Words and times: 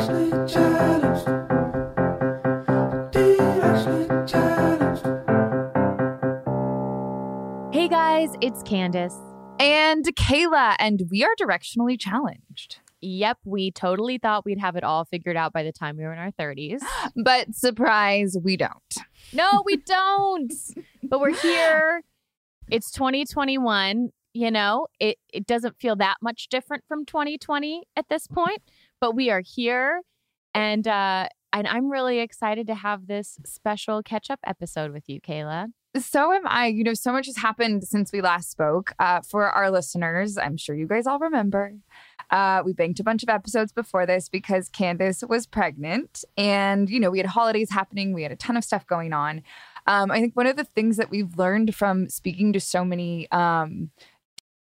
Hey 0.00 0.06
guys, 7.86 8.30
it's 8.40 8.62
Candace. 8.62 9.14
And 9.58 10.04
Kayla, 10.16 10.76
and 10.78 11.02
we 11.10 11.22
are 11.22 11.34
directionally 11.38 12.00
challenged. 12.00 12.78
Yep, 13.02 13.40
we 13.44 13.70
totally 13.72 14.16
thought 14.16 14.46
we'd 14.46 14.58
have 14.58 14.74
it 14.76 14.84
all 14.84 15.04
figured 15.04 15.36
out 15.36 15.52
by 15.52 15.62
the 15.62 15.72
time 15.72 15.98
we 15.98 16.04
were 16.04 16.14
in 16.14 16.18
our 16.18 16.32
30s. 16.32 16.80
But 17.22 17.54
surprise, 17.54 18.38
we 18.42 18.56
don't. 18.56 18.96
No, 19.34 19.62
we 19.66 19.76
don't. 19.86 20.52
but 21.02 21.20
we're 21.20 21.36
here. 21.36 22.04
It's 22.70 22.90
2021. 22.90 24.12
You 24.32 24.50
know, 24.50 24.86
it, 24.98 25.18
it 25.32 25.46
doesn't 25.46 25.76
feel 25.78 25.96
that 25.96 26.16
much 26.22 26.48
different 26.48 26.84
from 26.88 27.04
2020 27.04 27.82
at 27.96 28.08
this 28.08 28.26
point, 28.28 28.62
but 29.00 29.14
we 29.14 29.30
are 29.30 29.42
here. 29.44 30.02
And 30.54 30.86
uh 30.86 31.28
and 31.52 31.66
I'm 31.66 31.90
really 31.90 32.20
excited 32.20 32.66
to 32.68 32.74
have 32.74 33.06
this 33.06 33.38
special 33.44 34.02
catch 34.02 34.30
up 34.30 34.40
episode 34.46 34.92
with 34.92 35.08
you, 35.08 35.20
Kayla. 35.20 35.68
So 35.98 36.32
am 36.32 36.46
I. 36.46 36.68
You 36.68 36.84
know, 36.84 36.94
so 36.94 37.12
much 37.12 37.26
has 37.26 37.38
happened 37.38 37.82
since 37.84 38.12
we 38.12 38.20
last 38.20 38.50
spoke. 38.50 38.92
Uh, 39.00 39.20
for 39.22 39.50
our 39.50 39.70
listeners, 39.70 40.38
I'm 40.38 40.56
sure 40.56 40.76
you 40.76 40.86
guys 40.86 41.06
all 41.06 41.18
remember. 41.18 41.74
Uh, 42.30 42.62
we 42.64 42.72
banked 42.72 43.00
a 43.00 43.04
bunch 43.04 43.24
of 43.24 43.28
episodes 43.28 43.72
before 43.72 44.06
this 44.06 44.28
because 44.28 44.68
Candace 44.68 45.24
was 45.28 45.46
pregnant. 45.46 46.24
And, 46.36 46.88
you 46.88 47.00
know, 47.00 47.10
we 47.10 47.18
had 47.18 47.26
holidays 47.26 47.70
happening, 47.70 48.12
we 48.12 48.22
had 48.22 48.30
a 48.30 48.36
ton 48.36 48.56
of 48.56 48.62
stuff 48.62 48.86
going 48.86 49.12
on. 49.12 49.42
Um, 49.88 50.12
I 50.12 50.20
think 50.20 50.36
one 50.36 50.46
of 50.46 50.56
the 50.56 50.64
things 50.64 50.96
that 50.98 51.10
we've 51.10 51.36
learned 51.36 51.74
from 51.74 52.08
speaking 52.08 52.52
to 52.52 52.60
so 52.60 52.84
many 52.84 53.28
um, 53.32 53.90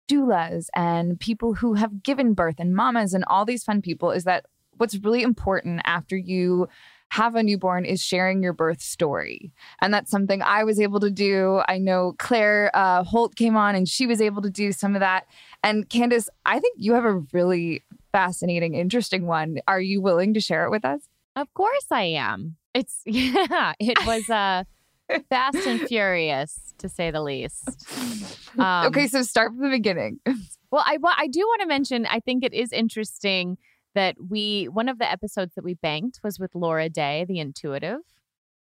doulas 0.09 0.67
and 0.75 1.19
people 1.19 1.53
who 1.53 1.75
have 1.75 2.03
given 2.03 2.33
birth 2.33 2.55
and 2.57 2.75
mamas 2.75 3.13
and 3.13 3.23
all 3.27 3.45
these 3.45 3.63
fun 3.63 3.81
people 3.81 4.11
is 4.11 4.23
that 4.23 4.45
what's 4.77 4.97
really 4.97 5.21
important 5.21 5.81
after 5.85 6.17
you 6.17 6.67
have 7.11 7.35
a 7.35 7.43
newborn 7.43 7.85
is 7.85 8.01
sharing 8.01 8.43
your 8.43 8.53
birth 8.53 8.81
story. 8.81 9.51
And 9.81 9.93
that's 9.93 10.11
something 10.11 10.41
I 10.41 10.63
was 10.63 10.79
able 10.79 10.99
to 10.99 11.09
do. 11.09 11.61
I 11.67 11.79
know 11.79 12.13
Claire 12.19 12.69
uh, 12.73 13.03
Holt 13.03 13.35
came 13.35 13.57
on 13.57 13.75
and 13.75 13.87
she 13.87 14.05
was 14.05 14.21
able 14.21 14.41
to 14.43 14.49
do 14.49 14.71
some 14.71 14.95
of 14.95 14.99
that. 14.99 15.25
And 15.63 15.89
Candace, 15.89 16.29
I 16.45 16.59
think 16.59 16.75
you 16.77 16.93
have 16.93 17.05
a 17.05 17.23
really 17.33 17.83
fascinating, 18.11 18.75
interesting 18.75 19.25
one. 19.25 19.57
Are 19.67 19.81
you 19.81 20.01
willing 20.01 20.33
to 20.35 20.39
share 20.39 20.65
it 20.65 20.71
with 20.71 20.85
us? 20.85 21.01
Of 21.35 21.51
course 21.53 21.87
I 21.91 22.03
am. 22.03 22.57
It's, 22.75 23.01
yeah, 23.05 23.73
it 23.79 23.97
was 24.05 24.29
uh, 24.29 24.65
fast 25.29 25.57
and 25.65 25.81
furious 25.81 26.73
to 26.77 26.89
say 26.89 27.11
the 27.11 27.21
least. 27.21 27.69
Um, 28.57 28.87
okay, 28.87 29.07
so 29.07 29.21
start 29.21 29.51
from 29.51 29.61
the 29.61 29.69
beginning. 29.69 30.19
Well, 30.71 30.83
I, 30.85 30.97
I 31.17 31.27
do 31.27 31.39
want 31.39 31.61
to 31.61 31.67
mention, 31.67 32.05
I 32.05 32.19
think 32.19 32.43
it 32.43 32.53
is 32.53 32.71
interesting 32.71 33.57
that 33.95 34.15
we 34.29 34.65
one 34.65 34.87
of 34.87 34.99
the 34.99 35.09
episodes 35.09 35.55
that 35.55 35.63
we 35.63 35.73
banked 35.73 36.19
was 36.23 36.37
with 36.37 36.53
Laura 36.53 36.89
Day, 36.89 37.25
the 37.27 37.39
intuitive. 37.39 38.01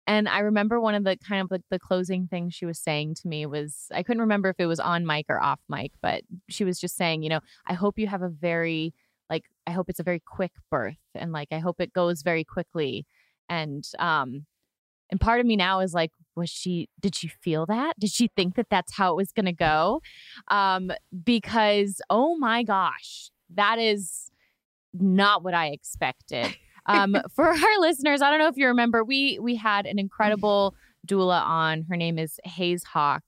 And 0.08 0.30
I 0.30 0.40
remember 0.40 0.80
one 0.80 0.96
of 0.96 1.04
the 1.04 1.18
kind 1.18 1.42
of 1.42 1.52
like 1.52 1.64
the 1.70 1.80
closing 1.80 2.28
things 2.28 2.54
she 2.54 2.66
was 2.66 2.80
saying 2.80 3.16
to 3.16 3.28
me 3.28 3.46
was 3.46 3.88
I 3.94 4.04
couldn't 4.04 4.22
remember 4.22 4.50
if 4.50 4.56
it 4.60 4.68
was 4.68 4.80
on 4.80 5.06
mic 5.06 5.26
or 5.28 5.42
off 5.42 5.60
mic, 5.68 5.92
but 6.02 6.24
she 6.50 6.64
was 6.64 6.80
just 6.80 6.96
saying, 6.96 7.24
you 7.24 7.30
know, 7.30 7.42
I 7.66 7.74
hope 7.74 8.00
you 8.00 8.08
have 8.08 8.22
a 8.22 8.30
very 8.30 8.94
like 9.30 9.46
I 9.68 9.72
hope 9.72 9.90
it's 9.90 10.00
a 10.00 10.04
very 10.04 10.22
quick 10.22 10.52
birth 10.70 10.96
and 11.14 11.32
like 11.32 11.50
I 11.52 11.60
hope 11.60 11.82
it 11.82 11.94
goes 11.94 12.22
very 12.22 12.44
quickly. 12.44 13.06
And 13.50 13.86
um 14.00 14.46
and 15.12 15.20
part 15.20 15.40
of 15.40 15.46
me 15.46 15.56
now 15.56 15.80
is 15.82 15.94
like 15.94 16.12
was 16.36 16.50
she 16.50 16.88
did 17.00 17.14
she 17.16 17.28
feel 17.28 17.66
that? 17.66 18.00
Did 18.00 18.12
she 18.12 18.30
think 18.36 18.56
that 18.56 18.68
that's 18.70 18.96
how 18.96 19.12
it 19.12 19.16
was 19.18 19.32
going 19.32 19.46
to 19.46 19.54
go? 19.54 20.02
Um 20.50 20.92
because 21.24 22.02
oh 22.10 22.38
my 22.38 22.64
gosh, 22.64 23.30
that 23.54 23.78
is 23.80 24.32
not 24.94 25.44
what 25.44 25.54
I 25.54 25.68
expected. 25.68 26.56
Um, 26.88 27.16
for 27.36 27.46
our 27.46 27.80
listeners, 27.80 28.24
I 28.24 28.32
don't 28.32 28.40
know 28.40 28.48
if 28.48 28.58
you 28.58 28.66
remember, 28.66 29.04
we 29.04 29.38
we 29.40 29.56
had 29.56 29.86
an 29.86 30.00
incredible 30.00 30.74
doula 31.08 31.42
on. 31.42 31.84
Her 31.90 31.96
name 31.96 32.18
is 32.18 32.40
Hayes 32.44 32.84
Hawk. 32.84 33.24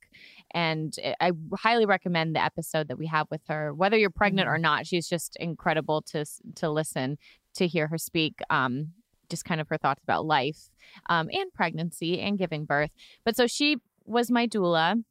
And 0.53 0.95
I 1.19 1.31
highly 1.55 1.85
recommend 1.85 2.35
the 2.35 2.43
episode 2.43 2.87
that 2.87 2.97
we 2.97 3.07
have 3.07 3.27
with 3.31 3.41
her. 3.47 3.73
Whether 3.73 3.97
you're 3.97 4.11
pregnant 4.11 4.47
or 4.47 4.57
not, 4.57 4.85
she's 4.85 5.07
just 5.07 5.35
incredible 5.37 6.01
to 6.13 6.25
to 6.55 6.69
listen 6.69 7.17
to 7.55 7.67
hear 7.67 7.87
her 7.87 7.97
speak. 7.97 8.39
Um, 8.49 8.89
just 9.33 9.45
kind 9.45 9.59
of 9.59 9.67
her 9.67 9.77
thoughts 9.77 10.03
about 10.03 10.25
life 10.25 10.69
um, 11.09 11.27
and 11.33 11.51
pregnancy 11.53 12.21
and 12.21 12.37
giving 12.37 12.65
birth. 12.65 12.91
But 13.25 13.35
so 13.35 13.47
she 13.47 13.77
was 14.05 14.29
my 14.29 14.47
doula. 14.47 15.03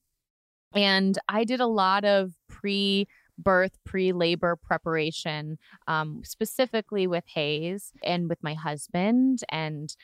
And 0.74 1.18
I 1.28 1.42
did 1.44 1.60
a 1.60 1.66
lot 1.66 2.04
of 2.04 2.32
pre 2.48 3.08
birth, 3.36 3.72
pre 3.84 4.12
labor 4.12 4.56
preparation, 4.56 5.58
um, 5.88 6.22
specifically 6.24 7.08
with 7.08 7.24
Hayes 7.34 7.92
and 8.04 8.28
with 8.28 8.38
my 8.42 8.54
husband. 8.54 9.40
And 9.48 9.94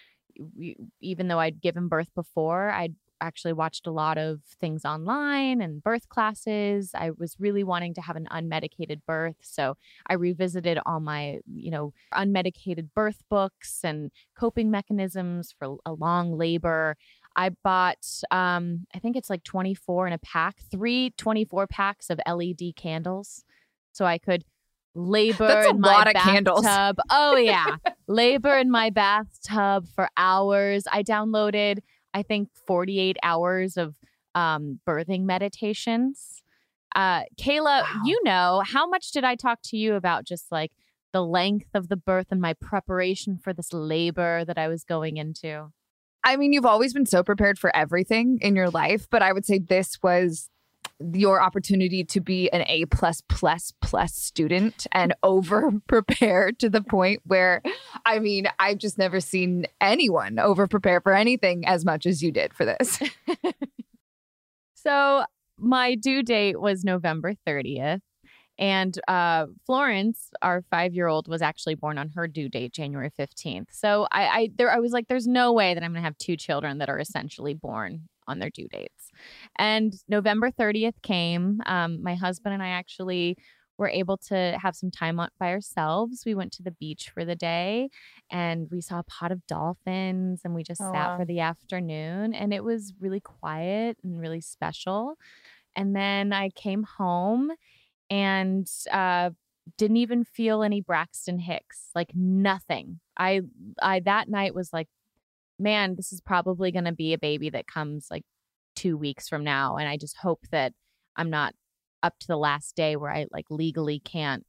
we, 0.56 0.76
even 1.00 1.28
though 1.28 1.38
I'd 1.38 1.60
given 1.60 1.86
birth 1.86 2.12
before, 2.14 2.70
I'd 2.70 2.96
actually 3.20 3.52
watched 3.52 3.86
a 3.86 3.90
lot 3.90 4.18
of 4.18 4.40
things 4.60 4.84
online 4.84 5.60
and 5.60 5.82
birth 5.82 6.08
classes. 6.08 6.92
I 6.94 7.10
was 7.10 7.36
really 7.38 7.64
wanting 7.64 7.94
to 7.94 8.00
have 8.00 8.16
an 8.16 8.26
unmedicated 8.30 9.00
birth. 9.06 9.36
So 9.40 9.76
I 10.06 10.14
revisited 10.14 10.78
all 10.86 11.00
my, 11.00 11.38
you 11.52 11.70
know, 11.70 11.92
unmedicated 12.14 12.88
birth 12.94 13.22
books 13.28 13.80
and 13.84 14.10
coping 14.36 14.70
mechanisms 14.70 15.54
for 15.58 15.76
a 15.84 15.92
long 15.92 16.36
labor. 16.36 16.96
I 17.36 17.50
bought, 17.50 18.06
um, 18.30 18.86
I 18.94 18.98
think 18.98 19.16
it's 19.16 19.30
like 19.30 19.44
24 19.44 20.08
in 20.08 20.12
a 20.12 20.18
pack, 20.18 20.56
three 20.70 21.10
24 21.16 21.66
packs 21.68 22.10
of 22.10 22.20
LED 22.26 22.74
candles. 22.76 23.44
So 23.92 24.04
I 24.04 24.18
could 24.18 24.44
labor 24.94 25.46
That's 25.46 25.66
a 25.66 25.70
in 25.70 25.80
lot 25.80 26.06
my 26.06 26.10
of 26.12 26.16
candles. 26.16 26.62
bathtub. 26.62 26.96
Oh, 27.10 27.36
yeah. 27.36 27.76
labor 28.08 28.56
in 28.58 28.70
my 28.70 28.90
bathtub 28.90 29.86
for 29.94 30.08
hours. 30.16 30.84
I 30.90 31.02
downloaded, 31.04 31.78
I 32.18 32.22
think, 32.22 32.48
48 32.66 33.16
hours 33.22 33.76
of 33.76 33.94
um, 34.34 34.80
birthing 34.86 35.22
meditations. 35.22 36.42
Uh, 36.94 37.22
Kayla, 37.40 37.82
Wow. 37.82 38.02
you 38.04 38.20
know, 38.24 38.62
how 38.66 38.86
much 38.88 39.12
did 39.12 39.24
I 39.24 39.34
talk 39.36 39.60
to 39.64 39.76
you 39.76 39.94
about 39.94 40.24
just 40.24 40.50
like 40.50 40.72
the 41.12 41.22
length 41.24 41.68
of 41.74 41.88
the 41.88 41.96
birth 41.96 42.26
and 42.30 42.40
my 42.40 42.54
preparation 42.54 43.38
for 43.38 43.52
this 43.52 43.72
labor 43.72 44.44
that 44.44 44.58
I 44.58 44.68
was 44.68 44.84
going 44.84 45.16
into? 45.16 45.68
I 46.24 46.36
mean, 46.36 46.52
you've 46.52 46.66
always 46.66 46.92
been 46.92 47.06
so 47.06 47.22
prepared 47.22 47.58
for 47.58 47.74
everything 47.74 48.38
in 48.42 48.56
your 48.56 48.68
life, 48.70 49.06
but 49.10 49.22
I 49.22 49.32
would 49.32 49.46
say 49.46 49.58
this 49.58 49.98
was 50.02 50.50
your 51.14 51.40
opportunity 51.40 52.02
to 52.04 52.20
be 52.20 52.50
an 52.50 52.62
A 52.66 52.86
plus 52.86 53.22
plus 53.28 53.72
plus 53.80 54.14
student 54.14 54.86
and 54.92 55.14
over 55.22 55.70
prepared 55.86 56.58
to 56.58 56.68
the 56.68 56.82
point 56.82 57.22
where 57.24 57.62
I 58.04 58.18
mean, 58.18 58.48
I've 58.58 58.78
just 58.78 58.98
never 58.98 59.20
seen 59.20 59.66
anyone 59.80 60.38
over 60.38 60.66
prepare 60.66 61.00
for 61.00 61.14
anything 61.14 61.66
as 61.66 61.84
much 61.84 62.06
as 62.06 62.22
you 62.22 62.32
did 62.32 62.54
for 62.54 62.64
this. 62.64 63.00
So 64.88 65.24
my 65.58 65.96
due 65.96 66.22
date 66.22 66.60
was 66.60 66.84
November 66.84 67.34
30th. 67.46 68.00
And 68.60 68.98
uh, 69.06 69.46
Florence, 69.66 70.30
our 70.40 70.64
five-year-old, 70.70 71.28
was 71.28 71.42
actually 71.42 71.74
born 71.74 71.98
on 71.98 72.10
her 72.16 72.26
due 72.26 72.48
date, 72.48 72.72
January 72.72 73.10
fifteenth. 73.16 73.68
So 73.70 74.08
I, 74.10 74.26
I, 74.26 74.50
there, 74.56 74.68
I 74.68 74.80
was 74.80 74.90
like, 74.90 75.06
"There's 75.06 75.28
no 75.28 75.52
way 75.52 75.74
that 75.74 75.84
I'm 75.84 75.92
going 75.92 76.02
to 76.02 76.06
have 76.06 76.18
two 76.18 76.36
children 76.36 76.78
that 76.78 76.88
are 76.88 76.98
essentially 76.98 77.54
born 77.54 78.08
on 78.28 78.38
their 78.38 78.50
due 78.50 78.68
dates." 78.68 79.10
And 79.58 79.94
November 80.08 80.50
thirtieth 80.50 81.00
came. 81.02 81.60
Um, 81.66 82.02
my 82.02 82.14
husband 82.14 82.54
and 82.54 82.62
I 82.62 82.68
actually 82.68 83.36
were 83.78 83.88
able 83.88 84.16
to 84.16 84.58
have 84.60 84.74
some 84.74 84.90
time 84.90 85.20
by 85.38 85.50
ourselves. 85.50 86.24
We 86.26 86.34
went 86.34 86.52
to 86.54 86.62
the 86.64 86.72
beach 86.72 87.10
for 87.14 87.24
the 87.24 87.36
day, 87.36 87.90
and 88.30 88.68
we 88.70 88.80
saw 88.80 88.98
a 89.00 89.04
pot 89.04 89.32
of 89.32 89.46
dolphins, 89.46 90.40
and 90.44 90.54
we 90.54 90.64
just 90.64 90.80
Oh, 90.80 90.90
sat 90.90 91.12
wow. 91.12 91.16
for 91.16 91.24
the 91.24 91.40
afternoon, 91.40 92.34
and 92.34 92.52
it 92.52 92.64
was 92.64 92.92
really 93.00 93.20
quiet 93.20 93.98
and 94.02 94.18
really 94.18 94.40
special. 94.40 95.14
And 95.76 95.94
then 95.96 96.32
I 96.32 96.50
came 96.50 96.82
home 96.84 97.52
and 98.10 98.68
uh, 98.92 99.30
didn't 99.76 99.98
even 99.98 100.24
feel 100.24 100.62
any 100.62 100.80
Braxton 100.80 101.38
Hicks, 101.38 101.90
like 101.94 102.12
nothing. 102.14 103.00
I, 103.18 103.42
I 103.82 104.00
that 104.00 104.28
night 104.28 104.54
was 104.54 104.72
like, 104.72 104.88
man, 105.58 105.96
this 105.96 106.12
is 106.12 106.20
probably 106.20 106.70
going 106.70 106.84
to 106.84 106.92
be 106.92 107.12
a 107.12 107.18
baby 107.18 107.50
that 107.50 107.66
comes 107.66 108.08
like 108.10 108.24
two 108.76 108.96
weeks 108.96 109.28
from 109.28 109.44
now, 109.44 109.76
and 109.76 109.88
I 109.88 109.96
just 109.96 110.16
hope 110.18 110.46
that 110.50 110.72
I'm 111.16 111.30
not 111.30 111.54
up 112.02 112.18
to 112.20 112.26
the 112.26 112.36
last 112.36 112.76
day 112.76 112.96
where 112.96 113.10
I 113.10 113.26
like 113.32 113.46
legally 113.50 114.00
can't 114.00 114.44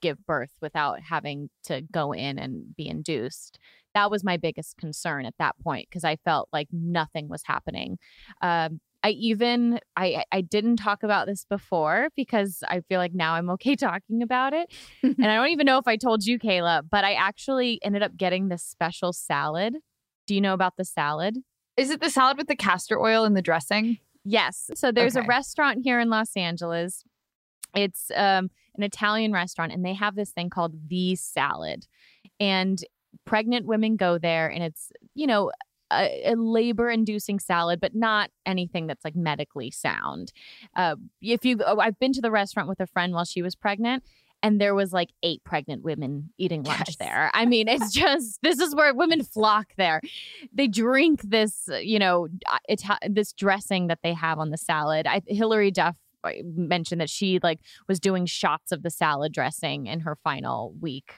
give 0.00 0.24
birth 0.26 0.52
without 0.60 1.00
having 1.00 1.50
to 1.64 1.82
go 1.92 2.12
in 2.12 2.38
and 2.38 2.76
be 2.76 2.88
induced. 2.88 3.58
That 3.94 4.10
was 4.10 4.24
my 4.24 4.36
biggest 4.36 4.76
concern 4.76 5.24
at 5.24 5.34
that 5.38 5.56
point 5.62 5.88
because 5.88 6.04
I 6.04 6.16
felt 6.16 6.48
like 6.52 6.68
nothing 6.72 7.28
was 7.28 7.42
happening. 7.44 7.98
Um, 8.40 8.80
I 9.02 9.10
even 9.10 9.80
I 9.96 10.24
I 10.32 10.40
didn't 10.40 10.76
talk 10.76 11.02
about 11.02 11.26
this 11.26 11.44
before 11.44 12.08
because 12.16 12.64
I 12.66 12.80
feel 12.80 12.98
like 12.98 13.12
now 13.14 13.34
I'm 13.34 13.50
okay 13.50 13.76
talking 13.76 14.22
about 14.22 14.52
it. 14.54 14.72
and 15.02 15.26
I 15.26 15.36
don't 15.36 15.48
even 15.48 15.66
know 15.66 15.78
if 15.78 15.86
I 15.86 15.96
told 15.96 16.24
you, 16.24 16.38
Kayla, 16.38 16.82
but 16.90 17.04
I 17.04 17.12
actually 17.14 17.78
ended 17.82 18.02
up 18.02 18.16
getting 18.16 18.48
this 18.48 18.62
special 18.62 19.12
salad. 19.12 19.76
Do 20.26 20.34
you 20.34 20.40
know 20.40 20.54
about 20.54 20.76
the 20.76 20.84
salad? 20.84 21.38
Is 21.76 21.90
it 21.90 22.00
the 22.00 22.10
salad 22.10 22.36
with 22.38 22.46
the 22.48 22.56
castor 22.56 23.00
oil 23.00 23.24
and 23.24 23.36
the 23.36 23.42
dressing? 23.42 23.98
Yes. 24.24 24.70
So 24.74 24.90
there's 24.92 25.16
Okay. 25.16 25.24
a 25.24 25.28
restaurant 25.28 25.80
here 25.82 26.00
in 26.00 26.08
Los 26.08 26.36
Angeles. 26.36 27.04
It's 27.74 28.10
um, 28.14 28.50
an 28.76 28.82
Italian 28.84 29.32
restaurant, 29.32 29.72
and 29.72 29.84
they 29.84 29.94
have 29.94 30.14
this 30.14 30.30
thing 30.30 30.48
called 30.50 30.88
the 30.88 31.14
salad. 31.16 31.86
And 32.40 32.82
pregnant 33.24 33.66
women 33.66 33.96
go 33.96 34.18
there, 34.18 34.48
and 34.48 34.62
it's, 34.62 34.92
you 35.14 35.26
know, 35.26 35.50
a, 35.92 36.32
a 36.32 36.34
labor 36.36 36.88
inducing 36.90 37.38
salad, 37.38 37.80
but 37.80 37.94
not 37.94 38.30
anything 38.46 38.86
that's 38.86 39.04
like 39.04 39.14
medically 39.14 39.70
sound. 39.70 40.32
Uh, 40.74 40.96
if 41.20 41.44
you, 41.44 41.58
oh, 41.66 41.78
I've 41.78 41.98
been 41.98 42.12
to 42.14 42.20
the 42.22 42.30
restaurant 42.30 42.68
with 42.68 42.80
a 42.80 42.86
friend 42.86 43.12
while 43.12 43.24
she 43.24 43.42
was 43.42 43.54
pregnant. 43.54 44.02
And 44.44 44.60
there 44.60 44.74
was 44.74 44.92
like 44.92 45.10
eight 45.22 45.42
pregnant 45.42 45.82
women 45.82 46.30
eating 46.38 46.62
lunch 46.62 46.82
Yes. 46.88 46.96
there. 46.96 47.30
I 47.34 47.46
mean, 47.46 47.66
it's 47.66 47.92
just 48.02 48.40
this 48.42 48.60
is 48.60 48.74
where 48.74 48.94
women 48.94 49.22
flock 49.24 49.72
there 49.76 50.00
they 50.52 50.68
drink 50.68 51.22
this, 51.22 51.68
uh, 51.70 51.76
you 51.76 51.98
know, 51.98 52.28
uh, 52.52 52.58
Ita- 52.70 53.08
this 53.10 53.32
dressing 53.32 53.88
that 53.88 54.00
they 54.02 54.12
have 54.12 54.38
on 54.38 54.50
the 54.50 54.58
salad. 54.58 55.06
I, 55.06 55.22
Hilary 55.26 55.70
Duff 55.70 55.96
uh, 56.24 56.30
mentioned 56.44 57.00
that 57.00 57.10
she 57.10 57.40
like 57.42 57.60
was 57.88 57.98
doing 57.98 58.26
shots 58.26 58.70
of 58.70 58.82
the 58.82 58.90
salad 58.90 59.32
dressing 59.32 59.86
in 59.86 60.00
her 60.00 60.14
final 60.22 60.74
week. 60.80 61.14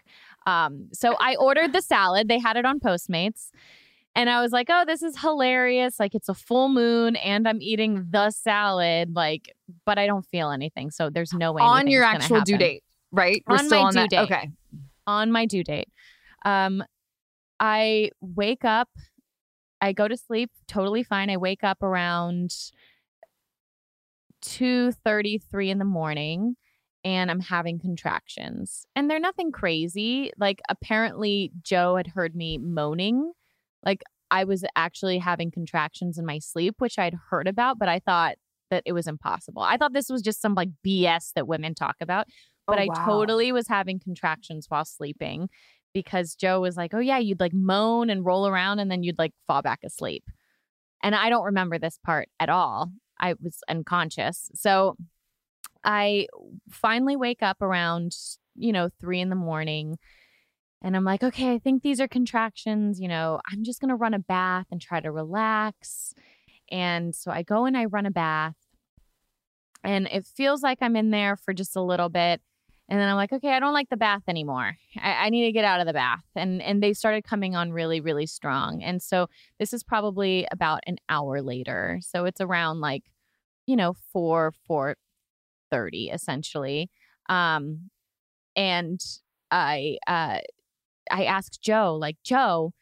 Um, 0.47 0.89
so 0.93 1.17
I 1.19 1.35
ordered 1.37 1.73
the 1.73 1.83
salad. 1.83 2.29
They 2.29 2.39
had 2.39 2.57
it 2.57 2.65
on 2.65 2.79
Postmates. 2.81 3.51
And 4.15 4.31
I 4.31 4.41
was 4.41 4.51
like, 4.51 4.69
oh, 4.71 4.85
this 4.87 5.03
is 5.03 5.21
hilarious. 5.21 6.01
Like, 6.01 6.15
it's 6.15 6.31
a 6.31 6.35
full 6.35 6.71
moon 6.71 7.17
and 7.17 7.47
I'm 7.47 7.61
eating 7.61 8.07
the 8.09 8.31
salad. 8.31 9.15
Like, 9.15 9.55
but 9.85 9.99
I 9.99 10.07
don't 10.07 10.25
feel 10.25 10.51
anything. 10.51 10.91
So 10.91 11.11
there's 11.11 11.35
no 11.35 11.53
way. 11.53 11.61
on 11.63 11.87
your 11.87 12.03
actual 12.03 12.41
due 12.41 12.57
date, 12.57 12.83
right? 13.17 13.43
We're 13.47 13.57
On 13.57 13.65
still 13.67 13.81
my 13.81 13.87
on 13.87 13.93
due 13.93 14.01
that. 14.01 14.11
date. 14.11 14.19
Okay. 14.21 14.51
on 15.07 15.33
my 15.33 15.47
due 15.47 15.65
date. 15.65 15.89
Um, 16.45 16.85
I 17.59 18.11
wake 18.21 18.65
up, 18.65 18.89
I 19.81 19.93
go 19.93 20.07
to 20.09 20.17
sleep 20.17 20.51
totally 20.69 21.03
fine. 21.03 21.31
I 21.31 21.37
wake 21.39 21.65
up 21.65 21.83
around 21.83 22.55
two 24.43 24.93
thirty, 24.93 25.39
three 25.39 25.71
in 25.71 25.79
the 25.79 25.85
morning, 25.85 26.57
and 27.05 27.31
I'm 27.31 27.41
having 27.41 27.79
contractions. 27.79 28.87
And 28.95 29.11
they're 29.11 29.19
nothing 29.21 29.53
crazy. 29.53 30.33
Like 30.39 30.61
apparently 30.69 31.53
Joe 31.63 31.97
had 31.97 32.09
heard 32.09 32.35
me 32.35 32.59
moaning. 32.59 33.33
Like 33.85 34.03
I 34.31 34.45
was 34.45 34.65
actually 34.77 35.19
having 35.19 35.51
contractions 35.51 36.19
in 36.19 36.27
my 36.27 36.39
sleep, 36.39 36.75
which 36.79 36.99
I'd 36.99 37.17
heard 37.31 37.47
about, 37.49 37.79
but 37.79 37.89
I 37.89 37.99
thought 38.01 38.37
that 38.71 38.83
it 38.85 38.93
was 38.93 39.07
impossible. 39.07 39.63
I 39.63 39.77
thought 39.77 39.93
this 39.93 40.09
was 40.11 40.23
just 40.23 40.41
some 40.43 40.55
like 40.55 40.71
BS 40.85 41.33
that 41.35 41.47
women 41.47 41.75
talk 41.75 41.97
about 42.01 42.27
but 42.67 42.79
Oh, 42.79 42.83
I 42.83 42.89
totally 43.07 43.53
was 43.53 43.69
having 43.69 43.99
contractions 44.01 44.67
while 44.69 44.85
sleeping 44.85 45.49
because 45.95 46.35
Joe 46.35 46.61
was 46.61 46.77
like, 46.77 46.93
"Oh 46.95 46.99
yeah, 47.01 47.19
you'd 47.19 47.41
like 47.41 47.55
moan 47.55 48.11
and 48.11 48.25
roll 48.25 48.47
around 48.47 48.79
and 48.81 48.91
then 48.91 49.03
you'd 49.03 49.19
like 49.19 49.33
fall 49.47 49.63
back 49.63 49.81
asleep." 49.85 50.25
And 51.03 51.15
I 51.15 51.29
don't 51.31 51.45
remember 51.45 51.79
this 51.79 51.99
part 52.05 52.29
at 52.41 52.49
all. 52.49 52.91
I 53.21 53.35
was 53.43 53.61
unconscious. 53.69 54.51
So 54.55 54.97
I 55.85 56.27
finally 56.71 57.17
wake 57.17 57.43
up 57.43 57.63
around, 57.63 58.17
you 58.57 58.73
know, 58.73 58.91
3 59.01 59.21
in 59.21 59.31
the 59.31 59.37
morning 59.37 59.99
and 60.83 60.97
I'm 60.97 61.05
like, 61.05 61.23
"Okay, 61.25 61.53
I 61.55 61.59
think 61.59 61.83
these 61.83 62.01
are 62.01 62.09
contractions, 62.09 63.01
you 63.01 63.09
know, 63.09 63.41
I'm 63.51 63.65
just 63.65 63.81
going 63.81 63.89
to 63.91 63.97
run 63.97 64.15
a 64.15 64.19
bath 64.19 64.67
and 64.71 64.81
try 64.81 65.01
to 65.01 65.11
relax." 65.13 66.15
And 66.71 67.15
so 67.15 67.31
I 67.31 67.43
go 67.43 67.65
and 67.67 67.77
I 67.77 67.87
run 67.87 68.07
a 68.07 68.11
bath 68.11 68.57
and 69.85 70.09
it 70.11 70.27
feels 70.27 70.63
like 70.63 70.79
I'm 70.81 70.97
in 70.97 71.11
there 71.11 71.37
for 71.37 71.53
just 71.55 71.77
a 71.77 71.83
little 71.83 72.09
bit. 72.09 72.41
And 72.89 73.01
then 73.01 73.09
I'm 73.09 73.17
like, 73.17 73.33
okay, 73.33 73.51
I 73.51 73.59
don't 73.59 73.73
like 73.73 73.89
the 73.89 73.97
bath 73.97 74.23
anymore. 74.29 74.77
I, 74.99 75.27
I 75.27 75.31
need 75.31 75.47
to 75.47 75.53
get 75.53 75.65
out 75.65 75.81
of 75.81 75.87
the 75.87 75.93
bath. 75.93 76.25
And 76.37 76.63
and 76.63 76.83
they 76.83 76.93
started 76.93 77.25
coming 77.25 77.57
on 77.57 77.73
really, 77.73 78.01
really 78.01 78.27
strong. 78.27 78.83
And 78.83 79.03
so 79.03 79.27
this 79.59 79.73
is 79.73 79.83
probably 79.83 80.47
about 80.53 80.81
an 80.87 80.97
hour 81.09 81.43
later. 81.43 81.99
So 82.01 82.25
it's 82.27 82.41
around 82.41 82.81
like, 82.81 83.05
you 83.67 83.77
know, 83.77 83.95
four, 84.13 84.53
four 84.67 84.97
thirty 85.71 86.11
essentially. 86.11 86.89
Um, 87.29 87.91
and 88.55 89.01
I 89.51 89.99
uh 90.07 90.39
I 91.11 91.25
asked 91.25 91.61
Joe, 91.63 91.97
like, 92.01 92.17
Joe, 92.25 92.73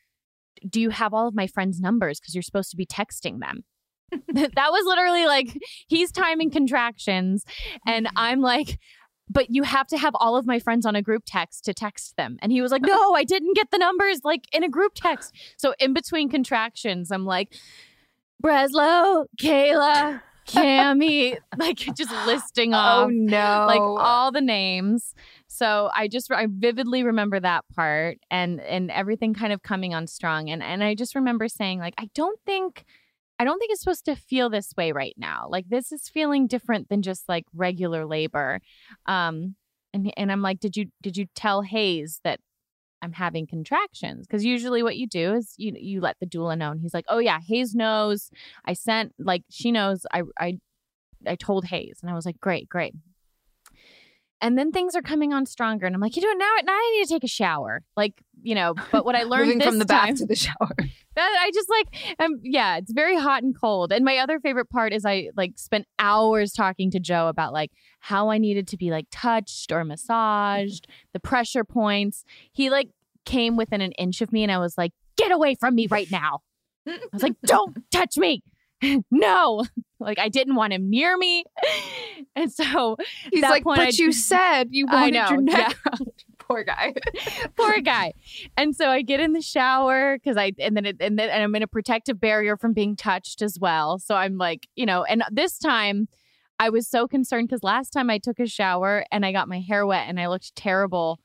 do 0.68 0.80
you 0.80 0.90
have 0.90 1.12
all 1.14 1.28
of 1.28 1.34
my 1.34 1.46
friends' 1.46 1.80
numbers? 1.80 2.20
Because 2.20 2.34
you're 2.34 2.42
supposed 2.42 2.70
to 2.70 2.76
be 2.76 2.86
texting 2.86 3.40
them. 3.40 3.64
that 4.34 4.70
was 4.70 4.84
literally 4.86 5.26
like 5.26 5.48
he's 5.88 6.12
timing 6.12 6.50
contractions 6.50 7.44
and 7.86 8.06
i'm 8.16 8.40
like 8.40 8.78
but 9.28 9.50
you 9.50 9.62
have 9.62 9.86
to 9.86 9.96
have 9.96 10.14
all 10.16 10.36
of 10.36 10.46
my 10.46 10.58
friends 10.58 10.84
on 10.84 10.94
a 10.94 11.02
group 11.02 11.22
text 11.26 11.64
to 11.64 11.74
text 11.74 12.16
them 12.16 12.38
and 12.42 12.52
he 12.52 12.60
was 12.60 12.70
like 12.70 12.82
no 12.82 13.14
i 13.14 13.24
didn't 13.24 13.56
get 13.56 13.70
the 13.70 13.78
numbers 13.78 14.20
like 14.24 14.44
in 14.52 14.62
a 14.62 14.68
group 14.68 14.92
text 14.94 15.34
so 15.56 15.74
in 15.78 15.92
between 15.92 16.28
contractions 16.28 17.10
i'm 17.10 17.24
like 17.24 17.54
Breslow, 18.44 19.24
Kayla, 19.40 20.20
Cammy, 20.46 21.38
like 21.56 21.78
just 21.96 22.12
listing 22.26 22.74
oh, 22.74 22.76
off 22.76 23.06
Oh 23.06 23.08
no. 23.10 23.64
like 23.66 23.80
all 23.80 24.30
the 24.32 24.42
names. 24.42 25.14
So 25.46 25.90
I 25.94 26.08
just 26.08 26.30
I 26.30 26.46
vividly 26.50 27.04
remember 27.04 27.40
that 27.40 27.64
part 27.74 28.18
and 28.30 28.60
and 28.60 28.90
everything 28.90 29.32
kind 29.32 29.52
of 29.52 29.62
coming 29.62 29.94
on 29.94 30.06
strong 30.06 30.50
and 30.50 30.62
and 30.62 30.84
I 30.84 30.94
just 30.94 31.14
remember 31.14 31.48
saying 31.48 31.78
like 31.78 31.94
I 31.96 32.10
don't 32.14 32.38
think 32.44 32.84
I 33.38 33.44
don't 33.44 33.58
think 33.58 33.72
it's 33.72 33.82
supposed 33.82 34.04
to 34.06 34.14
feel 34.14 34.48
this 34.48 34.72
way 34.76 34.92
right 34.92 35.14
now. 35.16 35.46
Like 35.48 35.68
this 35.68 35.92
is 35.92 36.08
feeling 36.08 36.46
different 36.46 36.88
than 36.88 37.02
just 37.02 37.28
like 37.28 37.44
regular 37.54 38.06
labor. 38.06 38.60
Um 39.06 39.56
and 39.92 40.12
and 40.16 40.30
I'm 40.30 40.42
like 40.42 40.60
did 40.60 40.76
you 40.76 40.86
did 41.02 41.16
you 41.16 41.26
tell 41.34 41.62
Hayes 41.62 42.20
that 42.24 42.40
I'm 43.02 43.12
having 43.12 43.46
contractions? 43.46 44.26
Because 44.26 44.44
usually 44.44 44.82
what 44.82 44.96
you 44.96 45.06
do 45.08 45.34
is 45.34 45.54
you 45.56 45.72
you 45.76 46.00
let 46.00 46.16
the 46.20 46.26
doula 46.26 46.56
know 46.56 46.70
and 46.70 46.80
he's 46.80 46.94
like 46.94 47.06
oh 47.08 47.18
yeah 47.18 47.40
Hayes 47.46 47.74
knows. 47.74 48.30
I 48.64 48.72
sent 48.74 49.12
like 49.18 49.42
she 49.50 49.72
knows. 49.72 50.06
I 50.12 50.22
I 50.38 50.58
I 51.26 51.34
told 51.36 51.66
Hayes. 51.66 51.98
And 52.02 52.10
I 52.10 52.14
was 52.14 52.26
like 52.26 52.40
great 52.40 52.68
great. 52.68 52.94
And 54.40 54.58
then 54.58 54.72
things 54.72 54.94
are 54.94 55.02
coming 55.02 55.32
on 55.32 55.46
stronger 55.46 55.86
and 55.86 55.94
I'm 55.94 56.00
like 56.00 56.16
you 56.16 56.22
know 56.22 56.38
now 56.38 56.52
now 56.64 56.72
I 56.72 56.96
need 56.96 57.08
to 57.08 57.14
take 57.14 57.24
a 57.24 57.28
shower. 57.28 57.82
Like 57.96 58.22
you 58.44 58.54
know 58.54 58.74
but 58.92 59.04
what 59.04 59.16
I 59.16 59.22
learned 59.24 59.46
moving 59.46 59.58
this 59.58 59.68
from 59.68 59.78
the 59.78 59.84
time, 59.84 60.10
bath 60.10 60.18
to 60.18 60.26
the 60.26 60.36
shower. 60.36 60.70
that 61.16 61.36
I 61.40 61.50
just 61.52 61.68
like 61.68 62.16
um 62.20 62.38
yeah, 62.42 62.76
it's 62.76 62.92
very 62.92 63.16
hot 63.18 63.42
and 63.42 63.58
cold. 63.58 63.90
And 63.92 64.04
my 64.04 64.18
other 64.18 64.38
favorite 64.38 64.68
part 64.70 64.92
is 64.92 65.04
I 65.04 65.30
like 65.36 65.52
spent 65.56 65.86
hours 65.98 66.52
talking 66.52 66.90
to 66.92 67.00
Joe 67.00 67.28
about 67.28 67.52
like 67.52 67.72
how 68.00 68.30
I 68.30 68.38
needed 68.38 68.68
to 68.68 68.76
be 68.76 68.90
like 68.90 69.06
touched 69.10 69.72
or 69.72 69.82
massaged, 69.84 70.86
the 71.12 71.20
pressure 71.20 71.64
points. 71.64 72.24
He 72.52 72.70
like 72.70 72.90
came 73.24 73.56
within 73.56 73.80
an 73.80 73.92
inch 73.92 74.20
of 74.20 74.32
me 74.32 74.42
and 74.42 74.52
I 74.52 74.58
was 74.58 74.76
like, 74.76 74.92
"Get 75.16 75.32
away 75.32 75.54
from 75.54 75.74
me 75.74 75.86
right 75.86 76.10
now." 76.10 76.40
I 76.86 76.98
was 77.12 77.22
like, 77.22 77.36
"Don't 77.46 77.78
touch 77.90 78.16
me." 78.18 78.42
no. 79.10 79.64
Like 79.98 80.18
I 80.18 80.28
didn't 80.28 80.56
want 80.56 80.72
him 80.74 80.90
near 80.90 81.16
me. 81.16 81.44
And 82.36 82.52
so 82.52 82.96
He's 83.32 83.40
like, 83.42 83.62
point, 83.64 83.78
but 83.78 83.86
I- 83.86 83.92
you 83.94 84.12
said 84.12 84.68
you 84.70 84.86
wanted 84.86 85.14
your 85.30 85.40
neck. 85.40 85.76
around." 85.86 86.12
Poor 86.48 86.64
guy. 86.64 86.92
poor 87.56 87.80
guy. 87.80 88.12
And 88.56 88.76
so 88.76 88.88
I 88.88 89.02
get 89.02 89.20
in 89.20 89.32
the 89.32 89.40
shower 89.40 90.18
because 90.18 90.36
I 90.36 90.52
and 90.58 90.76
then 90.76 90.84
it, 90.84 90.96
and 91.00 91.18
then 91.18 91.30
and 91.30 91.42
I'm 91.42 91.54
in 91.54 91.62
a 91.62 91.66
protective 91.66 92.20
barrier 92.20 92.56
from 92.56 92.72
being 92.72 92.96
touched 92.96 93.40
as 93.42 93.58
well. 93.58 93.98
So 93.98 94.14
I'm 94.14 94.36
like, 94.36 94.68
you 94.76 94.86
know, 94.86 95.04
and 95.04 95.22
this 95.30 95.58
time 95.58 96.08
I 96.58 96.70
was 96.70 96.88
so 96.88 97.08
concerned 97.08 97.48
because 97.48 97.62
last 97.62 97.90
time 97.90 98.10
I 98.10 98.18
took 98.18 98.38
a 98.38 98.46
shower 98.46 99.04
and 99.10 99.24
I 99.24 99.32
got 99.32 99.48
my 99.48 99.60
hair 99.60 99.86
wet 99.86 100.08
and 100.08 100.20
I 100.20 100.28
looked 100.28 100.54
terrible, 100.54 101.18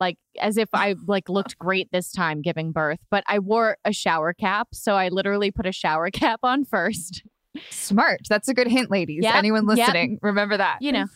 like 0.00 0.16
as 0.40 0.56
if 0.56 0.70
I 0.72 0.94
like 1.06 1.28
looked 1.28 1.58
great 1.58 1.90
this 1.92 2.10
time 2.10 2.40
giving 2.42 2.72
birth. 2.72 3.00
But 3.10 3.24
I 3.26 3.38
wore 3.38 3.76
a 3.84 3.92
shower 3.92 4.32
cap, 4.32 4.68
so 4.72 4.94
I 4.94 5.08
literally 5.08 5.50
put 5.50 5.66
a 5.66 5.72
shower 5.72 6.10
cap 6.10 6.40
on 6.42 6.64
first. 6.64 7.22
Smart. 7.70 8.20
That's 8.30 8.48
a 8.48 8.54
good 8.54 8.68
hint, 8.68 8.90
ladies. 8.90 9.22
Yep, 9.22 9.34
Anyone 9.34 9.68
yep. 9.68 9.76
listening, 9.76 10.18
remember 10.22 10.56
that. 10.56 10.78
you 10.80 10.92
know 10.92 11.06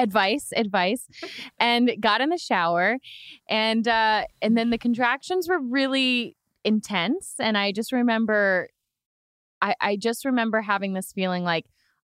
advice 0.00 0.50
advice 0.56 1.06
and 1.58 1.92
got 2.00 2.20
in 2.20 2.30
the 2.30 2.38
shower 2.38 2.96
and 3.48 3.86
uh 3.86 4.24
and 4.40 4.56
then 4.56 4.70
the 4.70 4.78
contractions 4.78 5.46
were 5.48 5.60
really 5.60 6.36
intense 6.64 7.34
and 7.38 7.58
i 7.58 7.70
just 7.70 7.92
remember 7.92 8.68
i 9.60 9.74
i 9.80 9.96
just 9.96 10.24
remember 10.24 10.62
having 10.62 10.94
this 10.94 11.12
feeling 11.12 11.44
like 11.44 11.66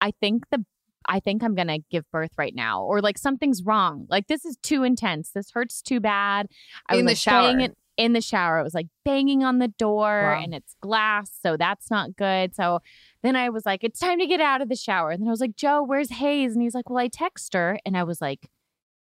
i 0.01 0.11
think 0.11 0.45
the 0.51 0.65
I 1.07 1.21
think 1.21 1.43
I'm 1.43 1.55
going 1.55 1.69
to 1.69 1.81
give 1.91 2.11
birth 2.11 2.31
right 2.39 2.55
now 2.55 2.83
or 2.83 3.03
like 3.03 3.19
something's 3.19 3.63
wrong. 3.63 4.07
Like 4.09 4.27
this 4.27 4.47
is 4.47 4.57
too 4.63 4.85
intense. 4.85 5.33
This 5.33 5.51
hurts 5.51 5.83
too 5.83 6.01
bad. 6.01 6.49
I 6.89 6.95
In 6.95 7.05
was 7.05 7.05
the 7.05 7.11
like, 7.11 7.19
shower. 7.19 7.69
In 7.97 8.13
the 8.13 8.21
shower. 8.21 8.59
It 8.59 8.65
was 8.65 8.75
like 8.75 8.89
banging 9.05 9.45
on 9.45 9.59
the 9.59 9.69
door 9.69 10.23
Wow. 10.35 10.41
and 10.43 10.55
it's 10.55 10.75
glass, 10.81 11.31
so 11.43 11.57
that's 11.57 11.91
not 11.91 12.17
good. 12.17 12.55
So 12.55 12.81
then 13.23 13.37
I 13.37 13.49
was 13.51 13.65
like, 13.65 13.85
it's 13.85 14.01
time 14.01 14.19
to 14.19 14.27
get 14.27 14.41
out 14.41 14.61
of 14.61 14.69
the 14.69 14.77
shower. 14.77 15.11
And 15.11 15.21
then 15.23 15.29
I 15.29 15.31
was 15.31 15.41
like, 15.41 15.57
Joe, 15.57 15.83
where's 15.83 16.11
Hayes? 16.11 16.55
And 16.55 16.63
he's 16.63 16.75
like, 16.75 16.91
well, 16.91 16.99
I 16.99 17.09
text 17.09 17.55
her. 17.55 17.79
And 17.87 17.97
I 17.97 18.03
was 18.05 18.21
like, 18.21 18.49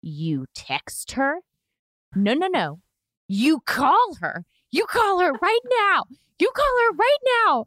you 0.01 0.45
text 0.53 1.13
her? 1.13 1.37
No, 2.15 2.33
no, 2.33 2.47
no. 2.47 2.79
You 3.27 3.59
call 3.61 4.15
her. 4.21 4.45
You 4.71 4.85
call 4.85 5.19
her 5.19 5.31
right 5.33 5.59
now. 5.79 6.03
You 6.39 6.51
call 6.53 6.65
her 6.89 6.95
right 6.95 7.17
now. 7.45 7.65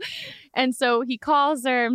And 0.55 0.75
so 0.75 1.01
he 1.03 1.19
calls 1.19 1.65
her. 1.65 1.91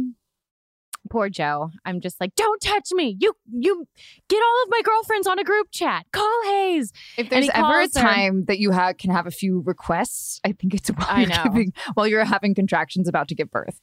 Poor 1.13 1.29
Joe. 1.29 1.69
I'm 1.85 2.01
just 2.01 2.19
like, 2.19 2.33
don't 2.33 2.59
touch 2.59 2.89
me. 2.91 3.15
You 3.19 3.33
you 3.51 3.85
get 4.29 4.41
all 4.41 4.63
of 4.63 4.69
my 4.71 4.81
girlfriends 4.83 5.27
on 5.27 5.37
a 5.37 5.43
group 5.43 5.67
chat. 5.69 6.07
Call 6.11 6.41
Hayes. 6.45 6.91
If 7.19 7.29
there's 7.29 7.49
ever 7.53 7.81
a 7.81 7.81
her- 7.83 7.87
time 7.87 8.45
that 8.45 8.57
you 8.57 8.71
ha- 8.71 8.93
can 8.97 9.11
have 9.11 9.27
a 9.27 9.31
few 9.31 9.61
requests, 9.63 10.41
I 10.43 10.53
think 10.53 10.73
it's 10.73 10.89
while 10.89 11.05
I 11.07 11.19
you're, 11.21 11.29
know. 11.29 11.43
giving, 11.43 11.73
while 11.93 12.07
you're 12.07 12.25
having 12.25 12.55
contractions 12.55 13.07
about 13.07 13.27
to 13.27 13.35
give 13.35 13.51
birth. 13.51 13.79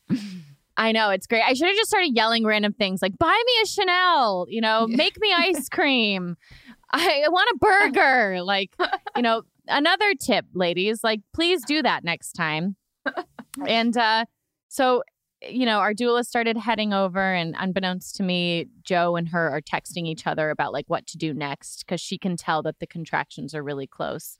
I 0.77 0.91
know 0.91 1.11
it's 1.11 1.29
great. 1.29 1.43
I 1.47 1.53
should 1.53 1.69
have 1.69 1.77
just 1.77 1.89
started 1.89 2.17
yelling 2.17 2.45
random 2.45 2.73
things 2.73 3.01
like 3.01 3.17
"Buy 3.17 3.41
me 3.47 3.53
a 3.63 3.67
Chanel," 3.67 4.47
you 4.49 4.61
know, 4.61 4.89
"Make 4.89 5.21
me 5.21 5.33
ice 5.37 5.69
cream." 5.69 6.37
I 6.93 7.27
want 7.29 7.49
a 7.55 7.59
burger. 7.59 8.43
Like, 8.43 8.75
you 9.15 9.23
know, 9.23 9.43
another 9.69 10.15
tip, 10.21 10.47
ladies, 10.53 11.05
like 11.05 11.21
please 11.33 11.65
do 11.65 11.81
that 11.83 12.03
next 12.03 12.33
time. 12.33 12.75
And 13.67 13.97
uh, 13.97 14.25
so, 14.69 15.03
you 15.43 15.65
know, 15.65 15.79
our 15.79 15.95
doula 15.95 16.25
started 16.25 16.57
heading 16.57 16.93
over, 16.93 17.33
and 17.33 17.55
unbeknownst 17.59 18.17
to 18.17 18.23
me, 18.23 18.67
Joe 18.83 19.17
and 19.17 19.29
her 19.29 19.51
are 19.51 19.61
texting 19.61 20.07
each 20.07 20.27
other 20.27 20.51
about 20.51 20.73
like 20.73 20.85
what 20.89 21.07
to 21.09 21.17
do 21.19 21.33
next 21.33 21.85
because 21.85 22.01
she 22.01 22.19
can 22.19 22.37
tell 22.37 22.63
that 22.63 22.79
the 22.79 22.87
contractions 22.87 23.55
are 23.55 23.63
really 23.63 23.87
close. 23.87 24.37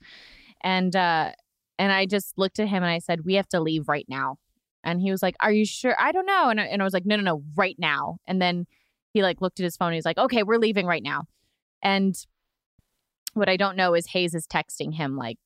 And 0.61 0.95
uh, 0.95 1.31
and 1.79 1.91
I 1.91 2.05
just 2.05 2.37
looked 2.37 2.59
at 2.59 2.67
him 2.67 2.83
and 2.83 2.91
I 2.91 2.99
said, 2.99 3.25
"We 3.25 3.35
have 3.35 3.47
to 3.49 3.59
leave 3.59 3.87
right 3.87 4.05
now." 4.07 4.37
And 4.83 5.01
he 5.01 5.11
was 5.11 5.23
like, 5.23 5.35
"Are 5.41 5.51
you 5.51 5.65
sure?" 5.65 5.95
I 5.99 6.11
don't 6.11 6.27
know. 6.27 6.49
And 6.49 6.61
I, 6.61 6.65
and 6.65 6.81
I 6.81 6.85
was 6.85 6.93
like, 6.93 7.05
"No, 7.05 7.15
no, 7.15 7.23
no, 7.23 7.43
right 7.55 7.75
now." 7.79 8.17
And 8.27 8.41
then 8.41 8.67
he 9.13 9.23
like 9.23 9.41
looked 9.41 9.59
at 9.59 9.63
his 9.63 9.77
phone. 9.77 9.87
And 9.87 9.95
he's 9.95 10.05
like, 10.05 10.19
"Okay, 10.19 10.43
we're 10.43 10.57
leaving 10.57 10.85
right 10.85 11.03
now." 11.03 11.23
And 11.81 12.15
what 13.33 13.49
I 13.49 13.57
don't 13.57 13.77
know 13.77 13.95
is 13.95 14.07
Hayes 14.07 14.35
is 14.35 14.45
texting 14.45 14.93
him 14.93 15.17
like, 15.17 15.37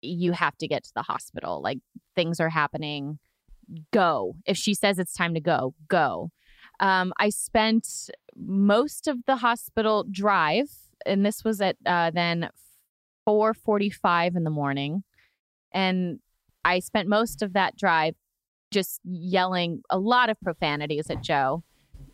"You 0.00 0.32
have 0.32 0.56
to 0.58 0.68
get 0.68 0.84
to 0.84 0.92
the 0.94 1.02
hospital. 1.02 1.60
Like 1.62 1.78
things 2.14 2.40
are 2.40 2.48
happening. 2.48 3.18
Go. 3.92 4.34
If 4.46 4.56
she 4.56 4.74
says 4.74 4.98
it's 4.98 5.14
time 5.14 5.34
to 5.34 5.40
go, 5.40 5.74
go." 5.88 6.30
Um, 6.80 7.12
I 7.18 7.28
spent 7.30 8.10
most 8.36 9.06
of 9.06 9.18
the 9.26 9.36
hospital 9.36 10.04
drive, 10.10 10.70
and 11.06 11.24
this 11.24 11.44
was 11.44 11.60
at 11.60 11.76
uh, 11.86 12.10
then 12.10 12.50
four 13.24 13.54
forty-five 13.54 14.34
in 14.36 14.44
the 14.44 14.50
morning, 14.50 15.04
and 15.72 16.18
I 16.64 16.80
spent 16.80 17.08
most 17.08 17.42
of 17.42 17.52
that 17.52 17.76
drive 17.76 18.14
just 18.72 19.00
yelling 19.04 19.82
a 19.90 19.98
lot 19.98 20.30
of 20.30 20.40
profanities 20.40 21.10
at 21.10 21.22
Joe 21.22 21.62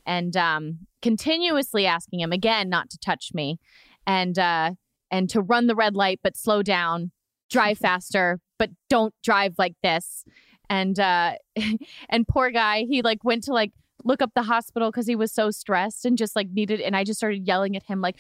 and 0.05 0.37
um, 0.37 0.81
continuously 1.03 1.87
asking 1.87 2.21
him 2.21 2.33
again 2.33 2.69
not 2.69 2.91
to 2.91 2.99
touch 2.99 3.31
me 3.33 3.59
and 4.07 4.39
uh, 4.39 4.73
and 5.11 5.31
to 5.31 5.41
run 5.41 5.67
the 5.67 5.75
red 5.75 5.95
light 5.95 6.21
but 6.23 6.37
slow 6.37 6.63
down, 6.63 7.13
drive 7.51 7.79
faster 7.79 8.41
but 8.59 8.71
don't 8.91 9.15
drive 9.23 9.55
like 9.57 9.77
this. 9.83 10.25
And 10.71 10.99
uh, 10.99 11.35
and 12.09 12.27
poor 12.27 12.51
guy, 12.51 12.85
he 12.89 13.03
like 13.03 13.25
went 13.25 13.45
to 13.45 13.53
like 13.53 13.73
look 14.05 14.23
up 14.23 14.33
the 14.35 14.43
hospital 14.43 14.91
because 14.91 15.07
he 15.07 15.17
was 15.17 15.33
so 15.33 15.51
stressed 15.51 16.05
and 16.05 16.17
just 16.17 16.37
like 16.37 16.49
needed. 16.51 16.81
And 16.81 16.97
I 16.97 17.05
just 17.05 17.19
started 17.19 17.47
yelling 17.47 17.77
at 17.77 17.85
him 17.85 18.01
like. 18.01 18.17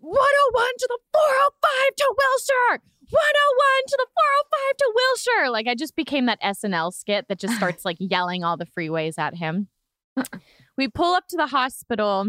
101 0.00 0.64
to 0.78 0.88
the 0.88 0.98
405 1.12 1.96
to 1.96 2.14
Wilshire. 2.16 2.82
101 3.10 3.82
to 3.88 3.96
the 3.98 4.06
405 4.14 4.76
to 4.76 4.92
Wilshire. 4.94 5.50
Like 5.50 5.66
I 5.66 5.74
just 5.74 5.96
became 5.96 6.26
that 6.26 6.40
SNL 6.40 6.92
skit 6.92 7.26
that 7.28 7.40
just 7.40 7.56
starts 7.56 7.84
like 7.84 7.96
yelling 7.98 8.44
all 8.44 8.56
the 8.56 8.66
freeways 8.66 9.18
at 9.18 9.34
him. 9.34 9.68
we 10.76 10.88
pull 10.88 11.14
up 11.14 11.26
to 11.28 11.36
the 11.36 11.48
hospital, 11.48 12.26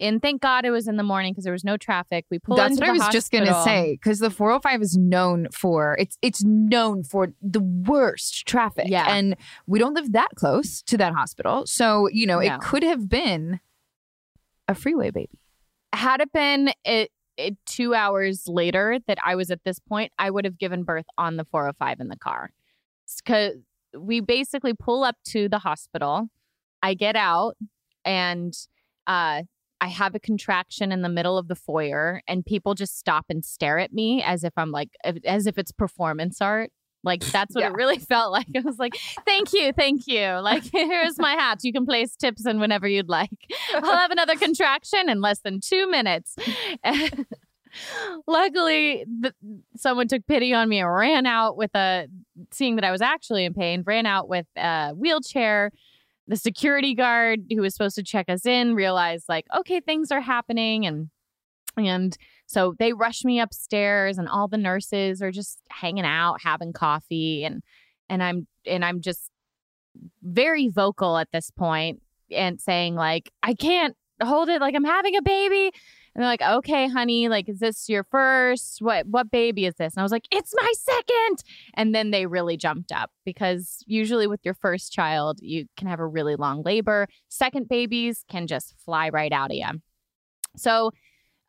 and 0.00 0.20
thank 0.20 0.42
God 0.42 0.64
it 0.64 0.70
was 0.70 0.88
in 0.88 0.96
the 0.96 1.02
morning 1.02 1.32
because 1.32 1.44
there 1.44 1.52
was 1.52 1.64
no 1.64 1.76
traffic. 1.76 2.24
We 2.30 2.38
pull 2.38 2.56
That's 2.56 2.78
what 2.78 2.88
I 2.88 2.92
was 2.92 3.08
just 3.08 3.30
gonna 3.30 3.62
say 3.64 3.92
because 4.00 4.18
the 4.18 4.30
405 4.30 4.82
is 4.82 4.96
known 4.96 5.48
for 5.52 5.96
it's 5.98 6.18
it's 6.22 6.42
known 6.44 7.02
for 7.04 7.28
the 7.40 7.60
worst 7.60 8.46
traffic. 8.46 8.86
Yeah. 8.88 9.06
and 9.08 9.36
we 9.66 9.78
don't 9.78 9.94
live 9.94 10.12
that 10.12 10.30
close 10.34 10.82
to 10.82 10.96
that 10.98 11.12
hospital, 11.14 11.66
so 11.66 12.08
you 12.10 12.26
know 12.26 12.40
No. 12.40 12.54
it 12.54 12.60
could 12.60 12.82
have 12.82 13.08
been 13.08 13.60
a 14.68 14.74
freeway 14.74 15.10
baby. 15.10 15.38
Had 15.92 16.20
it 16.20 16.32
been 16.32 16.70
it, 16.84 17.10
it 17.36 17.56
two 17.66 17.94
hours 17.94 18.44
later 18.48 18.98
that 19.06 19.18
I 19.24 19.36
was 19.36 19.50
at 19.50 19.60
this 19.64 19.78
point, 19.78 20.12
I 20.18 20.30
would 20.30 20.44
have 20.44 20.58
given 20.58 20.82
birth 20.82 21.06
on 21.16 21.36
the 21.36 21.44
405 21.44 22.00
in 22.00 22.08
the 22.08 22.16
car. 22.16 22.50
Because 23.24 23.52
we 23.96 24.20
basically 24.20 24.74
pull 24.74 25.04
up 25.04 25.14
to 25.28 25.48
the 25.48 25.58
hospital. 25.60 26.28
I 26.82 26.94
get 26.94 27.14
out 27.16 27.56
and 28.04 28.52
uh, 29.06 29.42
I 29.80 29.88
have 29.88 30.14
a 30.14 30.20
contraction 30.20 30.90
in 30.92 31.02
the 31.02 31.08
middle 31.08 31.36
of 31.38 31.48
the 31.48 31.54
foyer, 31.54 32.22
and 32.26 32.44
people 32.44 32.74
just 32.74 32.98
stop 32.98 33.26
and 33.28 33.44
stare 33.44 33.78
at 33.78 33.92
me 33.92 34.22
as 34.22 34.42
if 34.44 34.52
I'm 34.56 34.70
like, 34.70 34.90
as 35.24 35.46
if 35.46 35.58
it's 35.58 35.72
performance 35.72 36.40
art. 36.40 36.70
Like 37.04 37.20
that's 37.32 37.54
what 37.54 37.60
Yeah. 37.62 37.68
it 37.68 37.74
really 37.74 37.98
felt 38.12 38.32
like. 38.32 38.46
I 38.56 38.60
was 38.60 38.78
like, 38.78 38.96
"Thank 39.24 39.52
you, 39.52 39.72
thank 39.72 40.06
you. 40.06 40.26
Like 40.40 40.64
here's 40.72 41.18
my 41.18 41.32
hat. 41.32 41.60
You 41.62 41.72
can 41.72 41.84
place 41.86 42.16
tips 42.16 42.46
in 42.46 42.58
whenever 42.58 42.88
you'd 42.88 43.08
like. 43.08 43.30
I'll 43.74 43.96
have 43.96 44.10
another 44.10 44.34
contraction 44.36 45.08
in 45.08 45.20
less 45.20 45.40
than 45.40 45.60
two 45.60 45.88
minutes." 45.90 46.34
luckily 48.26 49.04
the, 49.20 49.34
someone 49.76 50.08
took 50.08 50.26
pity 50.26 50.54
on 50.54 50.68
me 50.68 50.78
and 50.78 50.90
ran 50.90 51.26
out 51.26 51.56
with 51.56 51.70
a 51.74 52.06
seeing 52.50 52.76
that 52.76 52.84
i 52.84 52.90
was 52.90 53.02
actually 53.02 53.44
in 53.44 53.52
pain 53.52 53.82
ran 53.84 54.06
out 54.06 54.28
with 54.28 54.46
a 54.56 54.92
wheelchair 54.94 55.70
the 56.28 56.36
security 56.36 56.94
guard 56.94 57.40
who 57.50 57.60
was 57.60 57.74
supposed 57.74 57.96
to 57.96 58.02
check 58.02 58.28
us 58.28 58.46
in 58.46 58.74
realized 58.74 59.26
like 59.28 59.46
okay 59.56 59.80
things 59.80 60.10
are 60.10 60.20
happening 60.20 60.86
and 60.86 61.10
and 61.76 62.16
so 62.46 62.74
they 62.78 62.92
rush 62.92 63.24
me 63.24 63.40
upstairs 63.40 64.18
and 64.18 64.28
all 64.28 64.48
the 64.48 64.56
nurses 64.56 65.20
are 65.22 65.30
just 65.30 65.58
hanging 65.70 66.04
out 66.04 66.40
having 66.42 66.72
coffee 66.72 67.44
and 67.44 67.62
and 68.08 68.22
i'm 68.22 68.46
and 68.66 68.84
i'm 68.84 69.00
just 69.00 69.30
very 70.22 70.68
vocal 70.68 71.16
at 71.16 71.28
this 71.32 71.50
point 71.50 72.02
and 72.30 72.60
saying 72.60 72.94
like 72.94 73.30
i 73.42 73.54
can't 73.54 73.96
hold 74.22 74.48
it 74.48 74.60
like 74.60 74.74
i'm 74.74 74.84
having 74.84 75.16
a 75.16 75.22
baby 75.22 75.70
and 76.16 76.22
they're 76.22 76.30
like, 76.30 76.40
okay, 76.40 76.88
honey, 76.88 77.28
like, 77.28 77.46
is 77.46 77.58
this 77.58 77.90
your 77.90 78.02
first? 78.02 78.80
What 78.80 79.06
what 79.06 79.30
baby 79.30 79.66
is 79.66 79.74
this? 79.74 79.92
And 79.94 80.00
I 80.00 80.02
was 80.02 80.10
like, 80.10 80.26
it's 80.32 80.54
my 80.58 80.72
second. 80.74 81.44
And 81.74 81.94
then 81.94 82.10
they 82.10 82.24
really 82.24 82.56
jumped 82.56 82.90
up 82.90 83.10
because 83.26 83.84
usually 83.86 84.26
with 84.26 84.40
your 84.42 84.54
first 84.54 84.94
child, 84.94 85.40
you 85.42 85.66
can 85.76 85.88
have 85.88 86.00
a 86.00 86.06
really 86.06 86.34
long 86.34 86.62
labor. 86.62 87.06
Second 87.28 87.68
babies 87.68 88.24
can 88.30 88.46
just 88.46 88.74
fly 88.82 89.10
right 89.10 89.30
out 89.30 89.50
of 89.50 89.56
you. 89.56 89.66
So, 90.56 90.92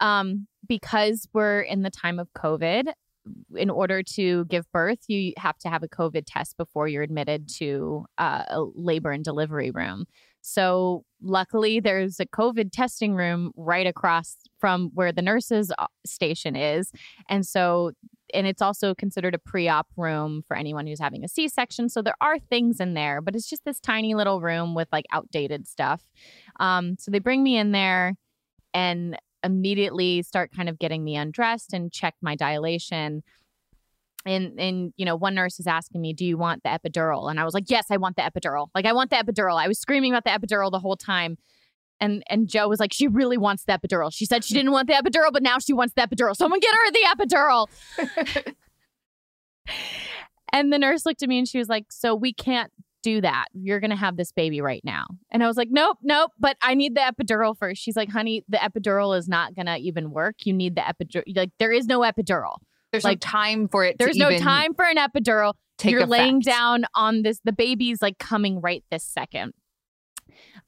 um, 0.01 0.47
because 0.67 1.29
we're 1.31 1.61
in 1.61 1.83
the 1.83 1.89
time 1.89 2.19
of 2.19 2.27
COVID, 2.33 2.91
in 3.55 3.69
order 3.69 4.03
to 4.03 4.43
give 4.45 4.69
birth, 4.73 4.99
you 5.07 5.31
have 5.37 5.57
to 5.59 5.69
have 5.69 5.81
a 5.83 5.87
COVID 5.87 6.23
test 6.27 6.57
before 6.57 6.89
you're 6.89 7.03
admitted 7.03 7.47
to 7.59 8.05
uh, 8.17 8.43
a 8.49 8.61
labor 8.75 9.11
and 9.11 9.23
delivery 9.23 9.71
room. 9.71 10.07
So, 10.49 11.03
luckily, 11.21 11.81
there's 11.81 12.21
a 12.21 12.25
COVID 12.25 12.71
testing 12.71 13.15
room 13.15 13.51
right 13.57 13.85
across 13.85 14.37
from 14.59 14.91
where 14.93 15.11
the 15.11 15.21
nurses' 15.21 15.73
uh, 15.77 15.87
station 16.05 16.55
is. 16.55 16.89
And 17.27 17.45
so, 17.45 17.91
and 18.33 18.47
it's 18.47 18.61
also 18.61 18.95
considered 18.95 19.35
a 19.35 19.39
pre 19.39 19.67
op 19.67 19.87
room 19.97 20.43
for 20.47 20.55
anyone 20.55 20.87
who's 20.87 21.01
having 21.01 21.25
a 21.25 21.27
C 21.27 21.49
section. 21.49 21.89
So, 21.89 22.01
there 22.01 22.15
are 22.21 22.39
things 22.39 22.79
in 22.79 22.93
there, 22.93 23.19
but 23.19 23.35
it's 23.35 23.49
just 23.49 23.65
this 23.65 23.81
tiny 23.81 24.15
little 24.15 24.39
room 24.39 24.73
with 24.73 24.87
like 24.89 25.03
outdated 25.11 25.67
stuff. 25.67 26.07
Um, 26.61 26.95
so, 26.97 27.11
they 27.11 27.19
bring 27.19 27.43
me 27.43 27.57
in 27.57 27.73
there 27.73 28.15
and 28.73 29.17
immediately 29.43 30.23
start 30.23 30.51
kind 30.55 30.69
of 30.69 30.79
getting 30.79 31.03
me 31.03 31.17
undressed 31.17 31.73
and 31.73 31.91
check 31.91 32.15
my 32.21 32.37
dilation 32.37 33.21
and 34.27 34.59
and 34.59 34.93
you 34.97 35.05
know 35.05 35.15
one 35.15 35.35
nurse 35.35 35.59
is 35.59 35.67
asking 35.67 36.01
me 36.01 36.13
do 36.13 36.25
you 36.25 36.37
want 36.37 36.63
the 36.63 36.69
epidural? 36.69 37.29
And 37.29 37.39
i 37.39 37.45
was 37.45 37.53
like 37.53 37.65
yes 37.67 37.85
i 37.89 37.97
want 37.97 38.15
the 38.15 38.23
epidural. 38.23 38.67
Like 38.75 38.85
i 38.85 38.93
want 38.93 39.09
the 39.09 39.15
epidural. 39.15 39.59
I 39.59 39.67
was 39.67 39.79
screaming 39.79 40.13
about 40.13 40.23
the 40.23 40.31
epidural 40.31 40.71
the 40.71 40.79
whole 40.79 40.95
time. 40.97 41.37
And 41.99 42.23
and 42.29 42.47
joe 42.47 42.67
was 42.67 42.79
like 42.79 42.93
she 42.93 43.07
really 43.07 43.37
wants 43.37 43.63
the 43.65 43.73
epidural. 43.73 44.13
She 44.13 44.25
said 44.25 44.43
she 44.43 44.53
didn't 44.53 44.71
want 44.71 44.87
the 44.87 44.93
epidural 44.93 45.31
but 45.31 45.43
now 45.43 45.59
she 45.59 45.73
wants 45.73 45.93
the 45.95 46.01
epidural. 46.01 46.35
Someone 46.35 46.59
get 46.59 46.73
her 46.73 46.91
the 46.91 47.25
epidural. 47.25 47.67
And 50.53 50.71
the 50.71 50.79
nurse 50.79 51.05
looked 51.05 51.21
at 51.23 51.29
me 51.29 51.39
and 51.39 51.47
she 51.47 51.57
was 51.57 51.67
like 51.67 51.85
so 51.89 52.15
we 52.15 52.33
can't 52.33 52.71
do 53.03 53.21
that. 53.21 53.45
You're 53.53 53.79
gonna 53.79 53.95
have 53.95 54.17
this 54.17 54.31
baby 54.31 54.61
right 54.61 54.81
now. 54.83 55.07
And 55.31 55.43
i 55.43 55.47
was 55.47 55.57
like 55.57 55.69
nope 55.71 55.97
nope 56.01 56.31
but 56.39 56.57
i 56.61 56.73
need 56.73 56.95
the 56.95 57.01
epidural 57.01 57.57
first. 57.57 57.81
She's 57.81 57.97
like 57.97 58.09
honey 58.09 58.43
the 58.47 58.57
epidural 58.57 59.17
is 59.17 59.27
not 59.27 59.55
gonna 59.55 59.77
even 59.77 60.11
work. 60.11 60.45
You 60.45 60.53
need 60.53 60.75
the 60.75 60.81
epidural 60.81 61.23
like 61.35 61.51
there 61.59 61.71
is 61.71 61.85
no 61.85 61.99
epidural 62.01 62.57
there's 62.91 63.03
like, 63.03 63.23
no 63.23 63.29
time 63.29 63.67
for 63.67 63.83
it. 63.83 63.97
There's 63.97 64.17
no 64.17 64.37
time 64.37 64.73
for 64.73 64.85
an 64.85 64.97
epidural. 64.97 65.53
You're 65.83 65.99
effect. 65.99 66.09
laying 66.09 66.39
down 66.39 66.85
on 66.95 67.21
this. 67.21 67.39
The 67.43 67.53
baby's 67.53 68.01
like 68.01 68.17
coming 68.17 68.61
right 68.61 68.83
this 68.89 69.03
second. 69.03 69.53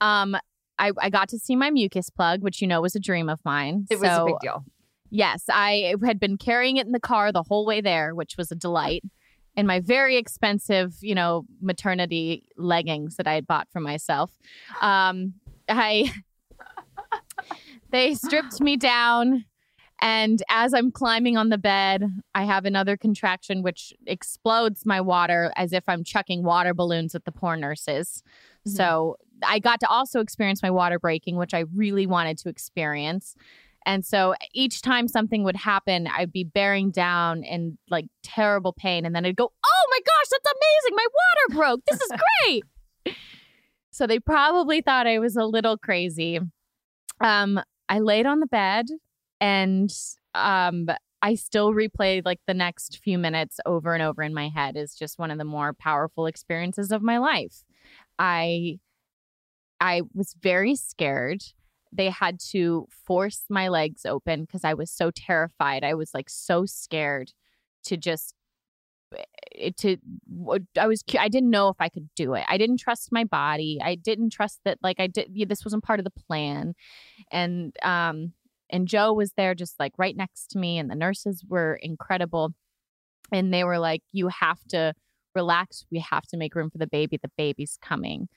Um, 0.01 0.35
I, 0.77 0.91
I 0.97 1.09
got 1.09 1.29
to 1.29 1.39
see 1.39 1.55
my 1.55 1.71
mucus 1.71 2.09
plug, 2.09 2.41
which 2.41 2.61
you 2.61 2.67
know 2.67 2.81
was 2.81 2.95
a 2.95 2.99
dream 2.99 3.29
of 3.29 3.39
mine. 3.43 3.85
It 3.89 3.99
so, 3.99 4.01
was 4.01 4.17
a 4.17 4.25
big 4.25 4.39
deal. 4.41 4.65
Yes, 5.09 5.45
I 5.49 5.95
had 6.05 6.19
been 6.19 6.37
carrying 6.37 6.77
it 6.77 6.85
in 6.85 6.91
the 6.91 6.99
car 6.99 7.31
the 7.31 7.43
whole 7.43 7.65
way 7.65 7.81
there, 7.81 8.13
which 8.13 8.35
was 8.37 8.51
a 8.51 8.55
delight. 8.55 9.03
And 9.55 9.67
my 9.67 9.79
very 9.79 10.15
expensive, 10.15 10.93
you 11.01 11.15
know, 11.15 11.45
maternity 11.59 12.45
leggings 12.55 13.15
that 13.15 13.27
I 13.27 13.33
had 13.33 13.47
bought 13.47 13.67
for 13.71 13.79
myself. 13.79 14.31
Um, 14.81 15.33
I 15.67 16.13
they 17.91 18.13
stripped 18.13 18.61
me 18.61 18.77
down 18.77 19.45
and 20.01 20.41
as 20.49 20.73
I'm 20.73 20.91
climbing 20.91 21.35
on 21.35 21.49
the 21.49 21.57
bed, 21.57 22.03
I 22.33 22.45
have 22.45 22.65
another 22.65 22.95
contraction 22.95 23.63
which 23.63 23.93
explodes 24.07 24.85
my 24.85 25.01
water 25.01 25.51
as 25.55 25.73
if 25.73 25.83
I'm 25.87 26.03
chucking 26.03 26.43
water 26.43 26.73
balloons 26.73 27.15
at 27.15 27.25
the 27.25 27.31
poor 27.31 27.57
nurses. 27.57 28.23
Mm-hmm. 28.67 28.75
So 28.75 29.17
I 29.43 29.59
got 29.59 29.79
to 29.81 29.87
also 29.87 30.21
experience 30.21 30.63
my 30.63 30.71
water 30.71 30.99
breaking, 30.99 31.35
which 31.35 31.53
I 31.53 31.65
really 31.75 32.07
wanted 32.07 32.37
to 32.39 32.49
experience. 32.49 33.35
And 33.85 34.05
so 34.05 34.35
each 34.53 34.81
time 34.81 35.07
something 35.07 35.43
would 35.43 35.55
happen, 35.55 36.07
I'd 36.07 36.31
be 36.31 36.43
bearing 36.43 36.91
down 36.91 37.43
in 37.43 37.77
like 37.89 38.05
terrible 38.23 38.73
pain. 38.73 39.05
And 39.05 39.15
then 39.15 39.25
I'd 39.25 39.35
go, 39.35 39.51
Oh 39.65 39.83
my 39.89 39.99
gosh, 40.05 40.29
that's 40.31 40.53
amazing. 40.55 40.95
My 40.95 41.07
water 41.13 41.59
broke. 41.59 41.85
This 41.85 42.01
is 42.01 42.11
great. 42.45 43.15
so 43.91 44.07
they 44.07 44.19
probably 44.19 44.81
thought 44.81 45.07
I 45.07 45.19
was 45.19 45.35
a 45.35 45.45
little 45.45 45.77
crazy. 45.77 46.39
Um, 47.21 47.59
I 47.89 47.99
laid 47.99 48.25
on 48.25 48.39
the 48.39 48.47
bed 48.47 48.85
and 49.41 49.91
um 50.35 50.87
I 51.21 51.35
still 51.35 51.73
replay 51.73 52.21
like 52.23 52.39
the 52.47 52.53
next 52.53 52.99
few 53.03 53.17
minutes 53.17 53.59
over 53.65 53.93
and 53.93 54.01
over 54.01 54.23
in 54.23 54.33
my 54.33 54.49
head 54.49 54.77
is 54.77 54.95
just 54.95 55.19
one 55.19 55.31
of 55.31 55.37
the 55.37 55.43
more 55.43 55.73
powerful 55.73 56.27
experiences 56.27 56.91
of 56.91 57.01
my 57.01 57.17
life. 57.17 57.63
I 58.17 58.79
I 59.79 60.01
was 60.13 60.35
very 60.41 60.75
scared. 60.75 61.41
They 61.91 62.09
had 62.09 62.39
to 62.51 62.87
force 63.05 63.43
my 63.49 63.67
legs 63.69 64.05
open 64.05 64.41
because 64.41 64.63
I 64.63 64.73
was 64.73 64.91
so 64.91 65.11
terrified. 65.11 65.83
I 65.83 65.93
was 65.95 66.13
like 66.13 66.29
so 66.29 66.65
scared 66.65 67.31
to 67.85 67.97
just 67.97 68.35
eh, 69.55 69.71
to 69.77 69.97
I 70.77 70.87
was 70.87 71.03
I 71.17 71.29
didn't 71.29 71.49
know 71.49 71.69
if 71.69 71.77
I 71.79 71.89
could 71.89 72.09
do 72.15 72.33
it. 72.35 72.43
I 72.47 72.57
didn't 72.57 72.77
trust 72.79 73.11
my 73.11 73.23
body. 73.23 73.79
I 73.81 73.95
didn't 73.95 74.31
trust 74.31 74.59
that 74.65 74.77
like 74.83 74.99
I 74.99 75.07
did 75.07 75.29
yeah, 75.33 75.45
this 75.47 75.65
wasn't 75.65 75.83
part 75.83 75.99
of 75.99 76.03
the 76.03 76.11
plan. 76.11 76.75
And 77.31 77.75
um 77.83 78.33
and 78.69 78.87
Joe 78.87 79.13
was 79.13 79.33
there 79.35 79.55
just 79.55 79.79
like 79.79 79.93
right 79.97 80.15
next 80.15 80.51
to 80.51 80.59
me, 80.59 80.77
and 80.77 80.89
the 80.89 80.95
nurses 80.95 81.43
were 81.47 81.75
incredible. 81.75 82.53
And 83.31 83.53
they 83.53 83.63
were 83.63 83.79
like, 83.79 84.01
You 84.11 84.27
have 84.27 84.59
to 84.69 84.93
relax. 85.35 85.85
We 85.91 85.99
have 85.99 86.23
to 86.27 86.37
make 86.37 86.55
room 86.55 86.69
for 86.69 86.77
the 86.77 86.87
baby. 86.87 87.17
The 87.21 87.31
baby's 87.37 87.77
coming. 87.81 88.27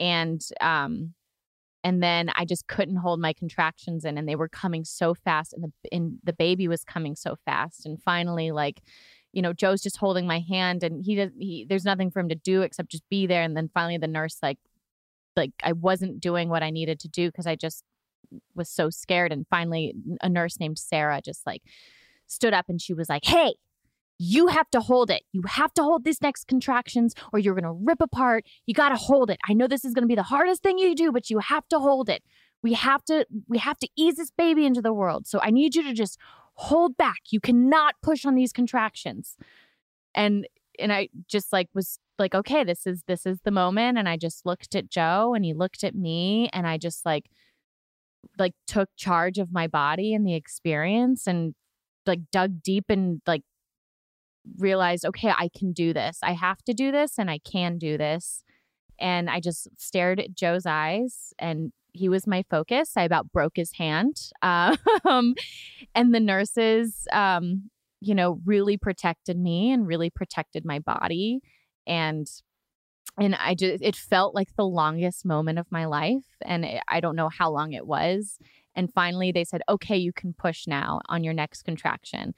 And, 0.00 0.42
um, 0.60 1.14
and 1.84 2.02
then 2.02 2.30
I 2.34 2.44
just 2.44 2.66
couldn't 2.66 2.96
hold 2.96 3.20
my 3.20 3.32
contractions 3.32 4.04
in, 4.04 4.18
and 4.18 4.28
they 4.28 4.36
were 4.36 4.48
coming 4.48 4.84
so 4.84 5.14
fast, 5.14 5.52
and 5.52 5.64
the 5.64 5.94
and 5.94 6.18
the 6.24 6.32
baby 6.32 6.66
was 6.66 6.82
coming 6.82 7.14
so 7.14 7.36
fast. 7.44 7.84
And 7.84 8.02
finally, 8.02 8.52
like, 8.52 8.80
you 9.32 9.42
know, 9.42 9.52
Joe's 9.52 9.82
just 9.82 9.98
holding 9.98 10.26
my 10.26 10.40
hand, 10.40 10.82
and 10.82 11.04
he 11.04 11.14
does. 11.14 11.30
He 11.38 11.66
there's 11.68 11.84
nothing 11.84 12.10
for 12.10 12.20
him 12.20 12.30
to 12.30 12.34
do 12.34 12.62
except 12.62 12.90
just 12.90 13.08
be 13.10 13.26
there. 13.26 13.42
And 13.42 13.56
then 13.56 13.70
finally, 13.72 13.98
the 13.98 14.08
nurse 14.08 14.38
like, 14.42 14.58
like 15.36 15.52
I 15.62 15.72
wasn't 15.72 16.20
doing 16.20 16.48
what 16.48 16.62
I 16.62 16.70
needed 16.70 17.00
to 17.00 17.08
do 17.08 17.28
because 17.28 17.46
I 17.46 17.54
just 17.54 17.84
was 18.54 18.68
so 18.68 18.90
scared. 18.90 19.32
And 19.32 19.46
finally, 19.48 19.94
a 20.22 20.28
nurse 20.28 20.58
named 20.60 20.78
Sarah 20.78 21.20
just 21.22 21.46
like 21.46 21.62
stood 22.26 22.54
up 22.54 22.66
and 22.68 22.80
she 22.80 22.94
was 22.94 23.08
like, 23.08 23.24
Hey, 23.24 23.54
you 24.18 24.46
have 24.46 24.70
to 24.70 24.80
hold 24.80 25.10
it. 25.10 25.22
You 25.32 25.42
have 25.46 25.74
to 25.74 25.82
hold 25.82 26.04
these 26.04 26.22
next 26.22 26.46
contractions 26.46 27.14
or 27.32 27.38
you're 27.38 27.54
going 27.54 27.64
to 27.64 27.72
rip 27.72 28.00
apart. 28.00 28.44
You 28.66 28.74
got 28.74 28.90
to 28.90 28.96
hold 28.96 29.30
it. 29.30 29.38
I 29.48 29.54
know 29.54 29.66
this 29.66 29.84
is 29.84 29.92
going 29.92 30.04
to 30.04 30.08
be 30.08 30.14
the 30.14 30.22
hardest 30.22 30.62
thing 30.62 30.78
you 30.78 30.94
do, 30.94 31.10
but 31.10 31.30
you 31.30 31.38
have 31.40 31.68
to 31.68 31.78
hold 31.78 32.08
it. 32.08 32.22
We 32.62 32.74
have 32.74 33.04
to 33.06 33.26
we 33.48 33.58
have 33.58 33.78
to 33.78 33.88
ease 33.96 34.16
this 34.16 34.30
baby 34.30 34.64
into 34.64 34.80
the 34.80 34.92
world. 34.92 35.26
So 35.26 35.40
I 35.42 35.50
need 35.50 35.74
you 35.74 35.82
to 35.82 35.92
just 35.92 36.18
hold 36.54 36.96
back. 36.96 37.18
You 37.30 37.40
cannot 37.40 37.96
push 38.02 38.24
on 38.24 38.34
these 38.34 38.52
contractions. 38.52 39.36
And 40.14 40.46
and 40.78 40.92
I 40.92 41.08
just 41.28 41.52
like 41.52 41.68
was 41.74 41.98
like 42.18 42.34
okay, 42.34 42.64
this 42.64 42.86
is 42.86 43.02
this 43.06 43.26
is 43.26 43.40
the 43.42 43.50
moment 43.50 43.98
and 43.98 44.08
I 44.08 44.16
just 44.16 44.46
looked 44.46 44.74
at 44.74 44.88
Joe 44.88 45.34
and 45.34 45.44
he 45.44 45.52
looked 45.52 45.84
at 45.84 45.94
me 45.94 46.48
and 46.52 46.66
I 46.66 46.78
just 46.78 47.04
like 47.04 47.30
like 48.38 48.52
took 48.66 48.88
charge 48.96 49.38
of 49.38 49.52
my 49.52 49.66
body 49.66 50.14
and 50.14 50.26
the 50.26 50.34
experience 50.34 51.26
and 51.26 51.54
like 52.06 52.20
dug 52.30 52.62
deep 52.62 52.86
and 52.88 53.20
like 53.26 53.42
realized 54.58 55.04
okay 55.04 55.30
i 55.30 55.48
can 55.56 55.72
do 55.72 55.92
this. 55.92 56.18
I 56.22 56.32
have 56.32 56.62
to 56.64 56.74
do 56.74 56.92
this 56.92 57.18
and 57.18 57.30
i 57.30 57.38
can 57.38 57.78
do 57.78 57.96
this. 57.96 58.42
And 58.98 59.30
i 59.30 59.40
just 59.40 59.68
stared 59.78 60.20
at 60.20 60.34
joe's 60.34 60.66
eyes 60.66 61.32
and 61.38 61.72
he 61.94 62.08
was 62.08 62.26
my 62.26 62.44
focus. 62.50 62.92
I 62.96 63.04
about 63.04 63.32
broke 63.32 63.52
his 63.54 63.72
hand 63.74 64.16
um, 64.42 65.34
and 65.94 66.14
the 66.14 66.20
nurses 66.20 67.06
um, 67.12 67.70
you 68.00 68.14
know 68.14 68.40
really 68.44 68.76
protected 68.76 69.38
me 69.38 69.72
and 69.72 69.86
really 69.86 70.10
protected 70.10 70.64
my 70.64 70.80
body. 70.80 71.40
And 71.86 72.26
and 73.18 73.34
I 73.34 73.54
just 73.54 73.82
it 73.82 73.96
felt 73.96 74.34
like 74.34 74.54
the 74.56 74.66
longest 74.66 75.24
moment 75.24 75.58
of 75.58 75.70
my 75.70 75.84
life 75.84 76.24
and 76.44 76.64
it, 76.64 76.82
I 76.88 77.00
don't 77.00 77.16
know 77.16 77.28
how 77.28 77.50
long 77.50 77.72
it 77.72 77.86
was. 77.86 78.38
And 78.74 78.92
finally 78.92 79.32
they 79.32 79.44
said 79.44 79.62
okay 79.68 79.96
you 79.96 80.12
can 80.12 80.34
push 80.34 80.66
now 80.66 81.00
on 81.08 81.24
your 81.24 81.34
next 81.34 81.62
contraction. 81.62 82.34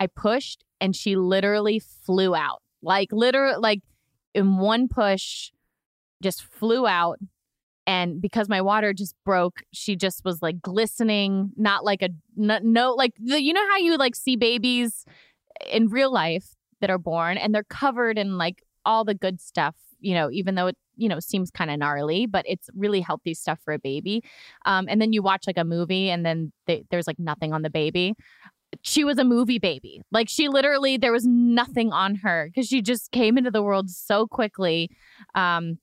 I 0.00 0.08
pushed 0.08 0.64
and 0.80 0.94
she 0.94 1.16
literally 1.16 1.78
flew 1.78 2.34
out. 2.34 2.62
Like 2.82 3.08
literally 3.12 3.58
like 3.58 3.80
in 4.34 4.58
one 4.58 4.88
push 4.88 5.50
just 6.22 6.42
flew 6.42 6.86
out. 6.86 7.18
And 7.88 8.20
because 8.20 8.48
my 8.48 8.60
water 8.60 8.92
just 8.92 9.14
broke 9.24 9.62
she 9.72 9.94
just 9.94 10.24
was 10.24 10.42
like 10.42 10.60
glistening 10.60 11.52
not 11.56 11.84
like 11.84 12.02
a 12.02 12.08
no, 12.36 12.58
no 12.62 12.94
like 12.94 13.12
the, 13.18 13.40
you 13.40 13.52
know 13.52 13.66
how 13.68 13.76
you 13.76 13.96
like 13.96 14.16
see 14.16 14.34
babies 14.34 15.04
in 15.70 15.88
real 15.88 16.12
life 16.12 16.56
that 16.80 16.90
are 16.90 16.98
born 16.98 17.38
and 17.38 17.54
they're 17.54 17.64
covered 17.64 18.18
in 18.18 18.36
like 18.36 18.62
all 18.84 19.04
the 19.04 19.14
good 19.14 19.40
stuff 19.40 19.74
you 20.06 20.14
know 20.14 20.30
even 20.30 20.54
though 20.54 20.68
it 20.68 20.76
you 20.96 21.08
know 21.08 21.18
seems 21.18 21.50
kind 21.50 21.70
of 21.70 21.78
gnarly 21.78 22.26
but 22.26 22.44
it's 22.48 22.70
really 22.74 23.00
healthy 23.00 23.34
stuff 23.34 23.58
for 23.64 23.74
a 23.74 23.78
baby. 23.78 24.22
Um, 24.64 24.86
and 24.88 25.00
then 25.00 25.12
you 25.12 25.22
watch 25.22 25.46
like 25.46 25.58
a 25.58 25.64
movie 25.64 26.10
and 26.10 26.24
then 26.24 26.52
they, 26.66 26.84
there's 26.90 27.06
like 27.06 27.18
nothing 27.18 27.52
on 27.52 27.62
the 27.62 27.70
baby. 27.70 28.14
She 28.82 29.04
was 29.04 29.18
a 29.18 29.24
movie 29.24 29.58
baby. 29.58 30.00
Like 30.12 30.28
she 30.28 30.48
literally 30.48 30.96
there 30.96 31.12
was 31.12 31.26
nothing 31.26 31.92
on 31.92 32.14
her 32.16 32.48
because 32.48 32.68
she 32.68 32.82
just 32.82 33.10
came 33.10 33.36
into 33.36 33.50
the 33.50 33.62
world 33.62 33.90
so 33.90 34.26
quickly 34.26 34.90
um, 35.34 35.78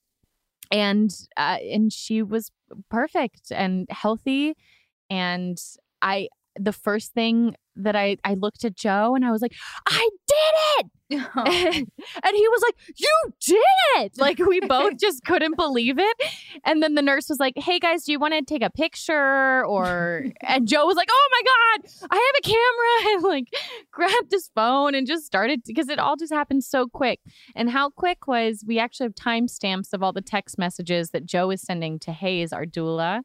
and 0.71 1.13
uh, 1.37 1.57
and 1.71 1.91
she 1.91 2.23
was 2.23 2.49
perfect 2.89 3.51
and 3.51 3.87
healthy 3.89 4.55
and 5.09 5.61
i 6.01 6.27
the 6.59 6.73
first 6.73 7.13
thing 7.13 7.55
that 7.75 7.95
I 7.95 8.17
I 8.23 8.35
looked 8.35 8.63
at 8.65 8.75
Joe 8.75 9.15
and 9.15 9.25
I 9.25 9.31
was 9.31 9.41
like, 9.41 9.53
I 9.87 10.09
did 10.27 10.35
it. 10.79 10.91
and 11.13 12.35
he 12.35 12.47
was 12.47 12.61
like, 12.61 12.75
You 12.95 13.33
did 13.45 13.57
it. 13.97 14.13
Like 14.17 14.39
we 14.39 14.59
both 14.61 14.99
just 14.99 15.23
couldn't 15.25 15.55
believe 15.57 15.97
it. 15.99 16.17
And 16.63 16.81
then 16.81 16.95
the 16.95 17.01
nurse 17.01 17.29
was 17.29 17.39
like, 17.39 17.53
Hey 17.57 17.79
guys, 17.79 18.03
do 18.03 18.11
you 18.11 18.19
want 18.19 18.33
to 18.33 18.41
take 18.41 18.63
a 18.63 18.69
picture? 18.69 19.65
Or 19.65 20.25
and 20.41 20.67
Joe 20.67 20.85
was 20.85 20.95
like, 20.95 21.09
Oh 21.11 21.29
my 21.31 21.41
God, 21.45 22.09
I 22.11 22.15
have 22.15 22.35
a 22.39 22.47
camera. 22.47 23.13
And 23.13 23.23
like 23.23 23.45
grabbed 23.91 24.31
his 24.31 24.49
phone 24.55 24.95
and 24.95 25.07
just 25.07 25.25
started 25.25 25.61
because 25.65 25.89
it 25.89 25.99
all 25.99 26.15
just 26.15 26.33
happened 26.33 26.63
so 26.63 26.87
quick. 26.87 27.19
And 27.55 27.69
how 27.69 27.89
quick 27.89 28.27
was 28.27 28.63
we 28.67 28.79
actually 28.79 29.05
have 29.05 29.15
timestamps 29.15 29.93
of 29.93 30.03
all 30.03 30.13
the 30.13 30.21
text 30.21 30.57
messages 30.57 31.09
that 31.11 31.25
Joe 31.25 31.51
is 31.51 31.61
sending 31.61 31.99
to 31.99 32.11
Hayes, 32.11 32.53
our 32.53 32.65
doula. 32.65 33.21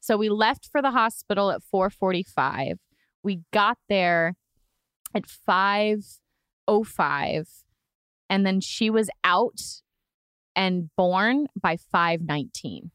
So 0.00 0.16
we 0.16 0.28
left 0.28 0.68
for 0.70 0.80
the 0.82 0.90
hospital 0.92 1.50
at 1.50 1.62
445. 1.62 2.78
We 3.22 3.40
got 3.52 3.78
there 3.88 4.34
at 5.14 5.26
505 5.26 7.48
and 8.30 8.46
then 8.46 8.60
she 8.60 8.90
was 8.90 9.08
out 9.24 9.60
and 10.54 10.90
born 10.96 11.46
by 11.60 11.76
519. 11.76 12.90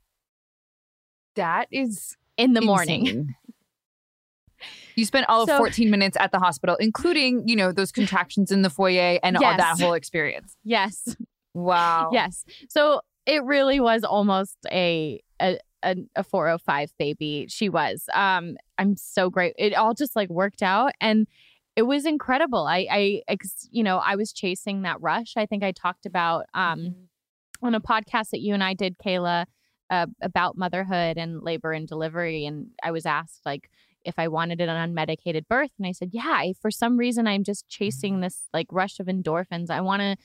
That 1.36 1.68
is 1.72 2.16
in 2.38 2.54
the 2.54 2.60
insane. 2.62 2.68
morning. 2.68 3.36
You 4.96 5.04
spent 5.06 5.28
all 5.28 5.46
So- 5.46 5.54
of 5.56 5.58
14 5.58 5.90
minutes 5.90 6.16
at 6.20 6.32
the 6.32 6.40
hospital, 6.40 6.78
including, 6.80 7.46
you 7.48 7.56
know, 7.56 7.72
those 7.74 7.92
contractions 7.92 8.50
in 8.52 8.62
the 8.62 8.70
foyer 8.70 9.20
and 9.22 9.36
all 9.36 9.58
that 9.58 9.78
whole 9.82 9.94
experience. 9.94 10.56
Yes. 10.64 11.18
Wow. 11.54 12.12
Yes. 12.14 12.46
So 12.70 13.02
it 13.26 13.44
really 13.44 13.82
was 13.82 14.04
almost 14.06 14.56
a 14.72 15.20
a 15.42 15.58
a, 15.84 15.96
a 16.16 16.24
405 16.24 16.92
baby. 16.98 17.46
She 17.50 17.70
was. 17.70 18.06
Um 18.14 18.58
I'm 18.78 18.96
so 18.96 19.30
great. 19.30 19.54
It 19.58 19.74
all 19.76 19.94
just 19.94 20.16
like 20.16 20.30
worked 20.30 20.64
out 20.64 20.94
and 21.02 21.28
it 21.76 21.84
was 21.84 22.06
incredible. 22.06 22.66
I 22.68 22.88
I 22.90 23.22
ex, 23.28 23.68
you 23.72 23.84
know, 23.84 23.98
I 23.98 24.16
was 24.16 24.32
chasing 24.32 24.84
that 24.84 25.02
rush. 25.02 25.34
I 25.38 25.46
think 25.46 25.64
I 25.64 25.72
talked 25.72 26.06
about 26.06 26.46
um 26.54 26.96
on 27.62 27.76
a 27.76 27.82
podcast 27.82 28.30
that 28.32 28.42
you 28.42 28.54
and 28.54 28.64
I 28.64 28.74
did 28.74 28.98
Kayla 28.98 29.46
uh, 29.90 30.08
about 30.22 30.58
motherhood 30.58 31.18
and 31.18 31.42
labor 31.42 31.72
and 31.72 31.88
delivery 31.88 32.46
and 32.46 32.68
I 32.84 32.92
was 32.92 33.06
asked 33.06 33.42
like 33.46 33.70
if 34.06 34.16
I 34.18 34.28
wanted 34.28 34.60
an 34.62 34.70
unmedicated 34.70 35.48
birth 35.48 35.72
and 35.78 35.88
I 35.88 35.92
said, 35.94 36.10
"Yeah, 36.12 36.28
I, 36.28 36.54
for 36.62 36.72
some 36.72 36.98
reason 36.98 37.28
I'm 37.28 37.44
just 37.44 37.68
chasing 37.70 38.20
this 38.20 38.48
like 38.54 38.68
rush 38.72 39.00
of 39.00 39.08
endorphins. 39.08 39.70
I 39.70 39.82
want 39.82 40.02
to 40.02 40.18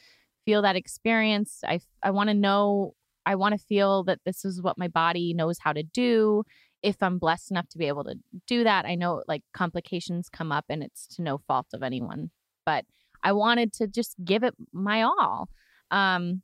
feel 0.44 0.62
that 0.62 0.76
experience. 0.76 1.60
I 1.66 1.80
I 2.02 2.10
want 2.10 2.28
to 2.28 2.34
know 2.34 2.94
I 3.28 3.34
want 3.34 3.52
to 3.52 3.66
feel 3.66 4.04
that 4.04 4.20
this 4.24 4.42
is 4.46 4.62
what 4.62 4.78
my 4.78 4.88
body 4.88 5.34
knows 5.34 5.58
how 5.60 5.74
to 5.74 5.82
do. 5.82 6.44
If 6.82 7.02
I'm 7.02 7.18
blessed 7.18 7.50
enough 7.50 7.68
to 7.68 7.78
be 7.78 7.86
able 7.86 8.04
to 8.04 8.14
do 8.46 8.64
that, 8.64 8.86
I 8.86 8.94
know 8.94 9.22
like 9.28 9.42
complications 9.52 10.30
come 10.30 10.50
up 10.50 10.64
and 10.70 10.82
it's 10.82 11.06
to 11.08 11.22
no 11.22 11.36
fault 11.36 11.66
of 11.74 11.82
anyone. 11.82 12.30
But 12.64 12.86
I 13.22 13.32
wanted 13.32 13.74
to 13.74 13.86
just 13.86 14.14
give 14.24 14.44
it 14.44 14.54
my 14.72 15.02
all. 15.02 15.50
Um 15.90 16.42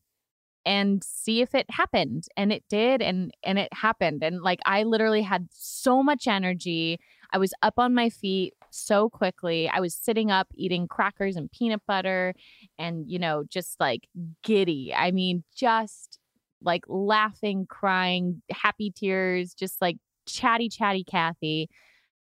and 0.66 1.02
see 1.04 1.40
if 1.40 1.54
it 1.54 1.66
happened 1.70 2.24
and 2.36 2.52
it 2.52 2.64
did 2.68 3.00
and 3.00 3.32
and 3.42 3.58
it 3.58 3.72
happened 3.72 4.22
and 4.22 4.42
like 4.42 4.60
I 4.66 4.82
literally 4.82 5.22
had 5.22 5.48
so 5.52 6.02
much 6.02 6.26
energy. 6.26 6.98
I 7.32 7.38
was 7.38 7.54
up 7.62 7.74
on 7.78 7.94
my 7.94 8.10
feet 8.10 8.54
so 8.70 9.08
quickly. 9.08 9.70
I 9.70 9.80
was 9.80 9.94
sitting 9.94 10.30
up 10.30 10.48
eating 10.54 10.86
crackers 10.86 11.36
and 11.36 11.50
peanut 11.50 11.82
butter 11.86 12.34
and 12.78 13.08
you 13.08 13.18
know 13.18 13.44
just 13.48 13.80
like 13.80 14.06
giddy. 14.42 14.92
I 14.94 15.12
mean 15.12 15.44
just 15.56 16.18
like 16.64 16.84
laughing, 16.88 17.66
crying, 17.68 18.42
happy 18.50 18.90
tears, 18.90 19.54
just 19.54 19.80
like 19.80 19.96
chatty 20.26 20.68
chatty 20.68 21.04
Kathy. 21.04 21.68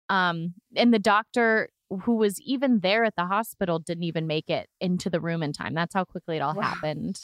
Um 0.08 0.54
and 0.76 0.92
the 0.92 0.98
doctor 0.98 1.70
who 2.02 2.16
was 2.16 2.40
even 2.40 2.80
there 2.80 3.04
at 3.04 3.14
the 3.16 3.26
hospital 3.26 3.78
didn't 3.78 4.04
even 4.04 4.26
make 4.26 4.48
it 4.50 4.68
into 4.80 5.08
the 5.10 5.20
room 5.20 5.42
in 5.42 5.52
time. 5.52 5.74
That's 5.74 5.94
how 5.94 6.04
quickly 6.04 6.36
it 6.36 6.40
all 6.40 6.54
Wow. 6.54 6.62
happened. 6.62 7.20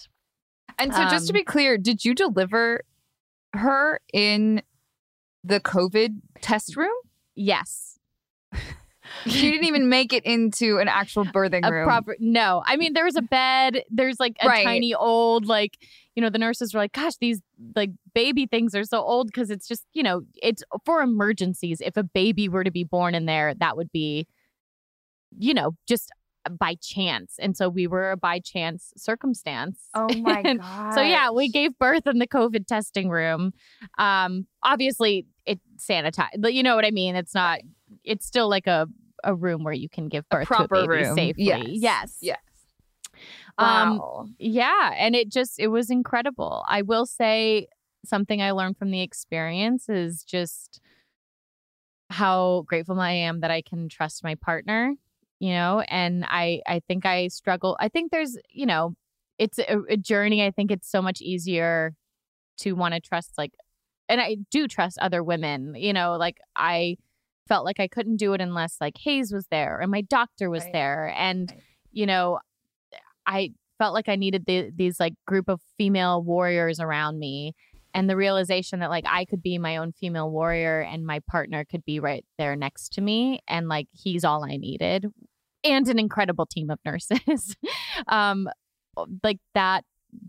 And 0.79 0.95
so, 0.95 1.05
just 1.07 1.27
to 1.27 1.33
Um, 1.33 1.39
be 1.41 1.45
clear, 1.45 1.77
did 1.77 2.05
you 2.05 2.15
deliver 2.15 2.83
her 3.55 4.01
in 4.13 4.63
the 5.43 5.61
COVID 5.61 6.21
test 6.41 6.77
room? 6.77 6.95
Yes. 7.35 7.99
She 9.27 9.51
didn't 9.51 9.67
even 9.67 9.89
make 9.91 10.13
it 10.15 10.25
into 10.25 10.79
an 10.79 10.89
actual 10.89 11.27
birthing 11.27 11.67
a 11.67 11.71
room. 11.71 11.85
proper 11.85 12.17
no 12.21 12.63
i 12.65 12.77
mean 12.79 12.95
there 12.95 13.05
was 13.05 13.17
a 13.17 13.23
bed 13.23 13.83
there's 13.91 14.19
like 14.19 14.35
a 14.41 14.49
Right. 14.49 14.65
tiny 14.65 14.95
old 14.95 15.45
like 15.47 15.77
you 16.21 16.27
know 16.27 16.29
the 16.29 16.39
nurses 16.39 16.75
were 16.75 16.81
like 16.81 16.93
gosh 16.93 17.15
these 17.19 17.41
like 17.75 17.89
baby 18.15 18.45
things 18.45 18.75
are 18.75 18.85
so 18.85 19.01
old 19.01 19.29
because 19.29 19.49
it's 19.49 19.67
just 19.67 19.87
you 19.95 20.03
know 20.03 20.21
it's 20.43 20.63
for 20.85 21.01
emergencies 21.01 21.81
if 21.81 21.97
a 21.97 22.03
baby 22.03 22.47
were 22.47 22.63
to 22.63 22.71
be 22.71 22.85
born 22.85 23.15
in 23.15 23.25
there 23.25 23.55
that 23.55 23.75
would 23.75 23.91
be 23.91 24.27
you 25.39 25.55
know 25.55 25.71
just 25.89 26.11
by 26.59 26.75
chance 26.83 27.37
and 27.39 27.57
so 27.57 27.71
we 27.71 27.87
were 27.87 28.11
a 28.11 28.19
by 28.19 28.39
chance 28.39 28.93
circumstance 28.99 29.89
oh 29.95 30.09
my 30.19 30.43
god! 30.43 30.95
so 30.95 31.01
yeah, 31.01 31.31
we 31.31 31.49
gave 31.49 31.79
birth 31.79 32.07
in 32.07 32.19
the 32.19 32.27
COVID 32.27 32.67
testing 32.67 33.09
room. 33.09 33.53
Um, 33.99 34.47
obviously 34.63 35.27
it 35.47 35.59
sanitized, 35.79 36.37
but 36.39 36.53
you 36.53 36.63
know 36.63 36.77
what 36.77 36.85
I 36.85 36.91
mean. 36.91 37.17
It's 37.17 37.35
not. 37.35 37.61
It's 38.05 38.27
still 38.27 38.49
like 38.49 38.67
a 38.67 38.87
a 39.23 39.35
room 39.35 39.65
where 39.65 39.75
you 39.75 39.89
can 39.89 40.09
give 40.09 40.25
a 40.31 40.37
birth 40.37 40.47
proper 40.47 40.77
to 40.77 40.81
a 40.81 40.89
baby 40.89 41.05
room. 41.05 41.15
safely. 41.15 41.45
Yes. 41.45 41.69
Yes. 41.73 42.19
Yes. 42.21 42.39
Um, 43.59 43.99
Wow. 43.99 44.29
Yeah, 44.39 44.95
and 44.97 45.15
it 45.15 45.31
just 45.31 45.59
it 45.59 45.69
was 45.69 45.91
incredible. 45.91 46.65
I 46.69 46.83
will 46.83 47.07
say 47.07 47.69
something 48.05 48.41
I 48.41 48.53
learned 48.53 48.79
from 48.79 48.91
the 48.91 49.03
experience 49.03 49.89
is 49.89 50.23
just 50.25 50.81
how 52.11 52.65
grateful 52.67 53.01
I 53.01 53.13
am 53.13 53.41
that 53.41 53.51
I 53.51 53.63
can 53.63 53.89
trust 53.89 54.25
my 54.25 54.35
partner, 54.35 54.95
you 55.39 55.51
know, 55.51 55.81
and 55.89 56.25
I 56.29 56.61
I 56.67 56.81
think 56.87 57.07
I 57.07 57.29
struggle. 57.29 57.77
I 57.81 57.89
think 57.89 58.11
there's, 58.11 58.37
you 58.51 58.67
know, 58.67 58.95
it's 59.39 59.59
a, 59.59 59.79
a 59.89 59.97
journey. 59.97 60.45
I 60.45 60.51
think 60.51 60.71
it's 60.71 60.91
so 60.91 61.01
much 61.03 61.21
easier 61.21 61.95
to 62.59 62.73
want 62.73 62.95
to 62.95 63.01
trust 63.01 63.33
like 63.39 63.53
and 64.09 64.21
I 64.21 64.39
do 64.51 64.67
trust 64.67 64.99
other 64.99 65.23
women, 65.23 65.75
you 65.77 65.93
know, 65.93 66.17
like 66.17 66.39
I 66.57 66.97
felt 67.49 67.65
like 67.65 67.79
I 67.81 67.89
couldn't 67.89 68.17
do 68.17 68.33
it 68.35 68.41
unless 68.41 68.77
like 68.81 68.99
Hayes 68.99 69.33
was 69.33 69.47
there 69.51 69.79
and 69.81 69.91
my 69.91 70.01
doctor 70.03 70.51
was 70.51 70.65
Right. 70.65 70.73
there 70.73 71.15
and 71.17 71.51
Right. 71.51 71.63
you 71.93 72.07
know 72.07 72.39
I 73.27 73.53
felt 73.79 73.95
like 73.95 74.09
I 74.09 74.17
needed 74.17 74.45
the, 74.47 74.71
these 74.75 75.01
like 75.01 75.15
group 75.27 75.49
of 75.49 75.61
female 75.79 76.23
warriors 76.23 76.81
around 76.81 77.19
me 77.19 77.55
and 77.95 78.09
the 78.09 78.17
realization 78.17 78.81
that 78.81 78.91
like 78.91 79.05
I 79.07 79.25
could 79.25 79.43
be 79.43 79.59
my 79.59 79.79
own 79.79 79.93
female 79.93 80.31
warrior 80.31 80.81
and 80.81 81.05
my 81.05 81.21
partner 81.31 81.65
could 81.65 81.85
be 81.85 81.99
right 81.99 82.25
there 82.39 82.57
next 82.57 82.93
to 82.95 83.01
me 83.01 83.41
and 83.49 83.69
like 83.69 83.89
he's 83.93 84.25
all 84.25 84.45
I 84.45 84.57
needed 84.57 85.07
and 85.65 85.89
an 85.89 85.99
incredible 85.99 86.47
team 86.47 86.71
of 86.71 86.79
nurses. 86.85 87.57
Um 88.09 88.49
like 89.23 89.39
that 89.55 89.85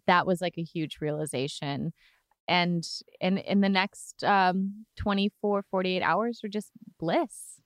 that 0.05 0.27
was 0.27 0.41
like 0.41 0.55
a 0.57 0.63
huge 0.63 0.97
realization. 1.01 1.93
And 2.47 2.83
in 3.19 3.37
in 3.37 3.61
the 3.61 3.69
next 3.69 4.23
um 4.23 4.85
24 4.97 5.63
48 5.69 6.01
hours 6.01 6.41
were 6.43 6.49
just 6.49 6.71
bliss 6.99 7.60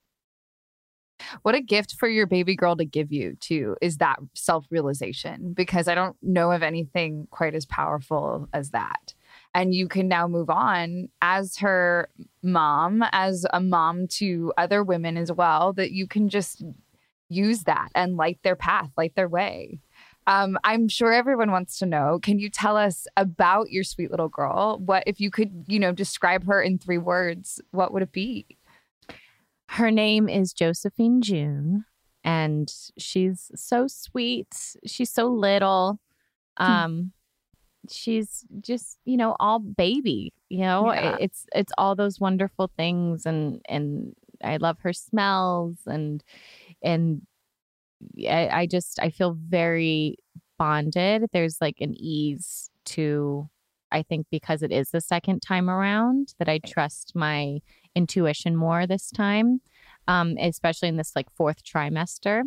What 1.41 1.55
a 1.55 1.61
gift 1.61 1.95
for 1.95 2.07
your 2.07 2.27
baby 2.27 2.55
girl 2.55 2.75
to 2.75 2.85
give 2.85 3.11
you, 3.11 3.35
too, 3.39 3.75
is 3.81 3.97
that 3.97 4.19
self 4.33 4.65
realization, 4.69 5.53
because 5.53 5.87
I 5.87 5.95
don't 5.95 6.15
know 6.21 6.51
of 6.51 6.63
anything 6.63 7.27
quite 7.31 7.55
as 7.55 7.65
powerful 7.65 8.47
as 8.53 8.71
that. 8.71 9.13
And 9.53 9.73
you 9.73 9.87
can 9.87 10.07
now 10.07 10.27
move 10.27 10.49
on 10.49 11.09
as 11.21 11.57
her 11.57 12.09
mom, 12.43 13.03
as 13.11 13.45
a 13.53 13.59
mom 13.59 14.07
to 14.07 14.53
other 14.57 14.83
women 14.83 15.17
as 15.17 15.31
well, 15.31 15.73
that 15.73 15.91
you 15.91 16.07
can 16.07 16.29
just 16.29 16.63
use 17.29 17.63
that 17.63 17.89
and 17.95 18.17
light 18.17 18.39
their 18.43 18.55
path, 18.55 18.91
light 18.97 19.15
their 19.15 19.29
way. 19.29 19.79
Um, 20.27 20.57
I'm 20.63 20.87
sure 20.87 21.13
everyone 21.13 21.51
wants 21.51 21.77
to 21.79 21.85
know. 21.85 22.19
Can 22.21 22.39
you 22.39 22.49
tell 22.49 22.77
us 22.77 23.07
about 23.15 23.71
your 23.71 23.83
sweet 23.83 24.09
little 24.09 24.29
girl? 24.29 24.79
What 24.83 25.03
if 25.05 25.19
you 25.19 25.29
could, 25.29 25.65
you 25.67 25.79
know, 25.79 25.91
describe 25.91 26.45
her 26.47 26.61
in 26.61 26.79
three 26.79 26.97
words? 26.97 27.61
What 27.71 27.93
would 27.93 28.01
it 28.01 28.11
be? 28.11 28.57
Her 29.69 29.91
name 29.91 30.29
is 30.29 30.53
Josephine 30.53 31.21
June 31.21 31.85
and 32.23 32.73
she's 32.97 33.51
so 33.55 33.87
sweet. 33.87 34.47
She's 34.85 35.11
so 35.11 35.27
little. 35.27 35.99
Um 36.57 37.11
she's 37.89 38.45
just 38.61 38.97
you 39.05 39.17
know 39.17 39.35
all 39.39 39.59
baby 39.59 40.33
you 40.49 40.59
know? 40.59 40.91
Yeah. 40.91 41.17
it's 41.19 41.45
it's 41.53 41.71
all 41.77 41.95
those 41.95 42.19
wonderful 42.19 42.71
things 42.75 43.25
and 43.25 43.61
and 43.69 44.15
i 44.43 44.57
love 44.57 44.77
her 44.79 44.93
smells 44.93 45.77
and 45.85 46.23
and 46.81 47.21
I, 48.27 48.49
I 48.51 48.65
just 48.67 48.99
i 48.99 49.09
feel 49.09 49.37
very 49.39 50.17
bonded. 50.57 51.25
There's 51.33 51.57
like 51.61 51.77
an 51.81 51.93
ease 51.95 52.69
to 52.85 53.49
i 53.91 54.01
think 54.01 54.27
because 54.31 54.61
it 54.63 54.71
is 54.71 54.89
the 54.91 55.01
second 55.01 55.41
time 55.41 55.69
around 55.69 56.33
that 56.39 56.49
i 56.49 56.59
trust 56.59 57.13
my 57.15 57.59
intuition 57.95 58.55
more 58.55 58.85
this 58.85 59.09
time 59.09 59.61
um 60.07 60.35
especially 60.39 60.89
in 60.89 60.97
this 60.97 61.13
like 61.15 61.27
fourth 61.35 61.63
trimester 61.63 62.43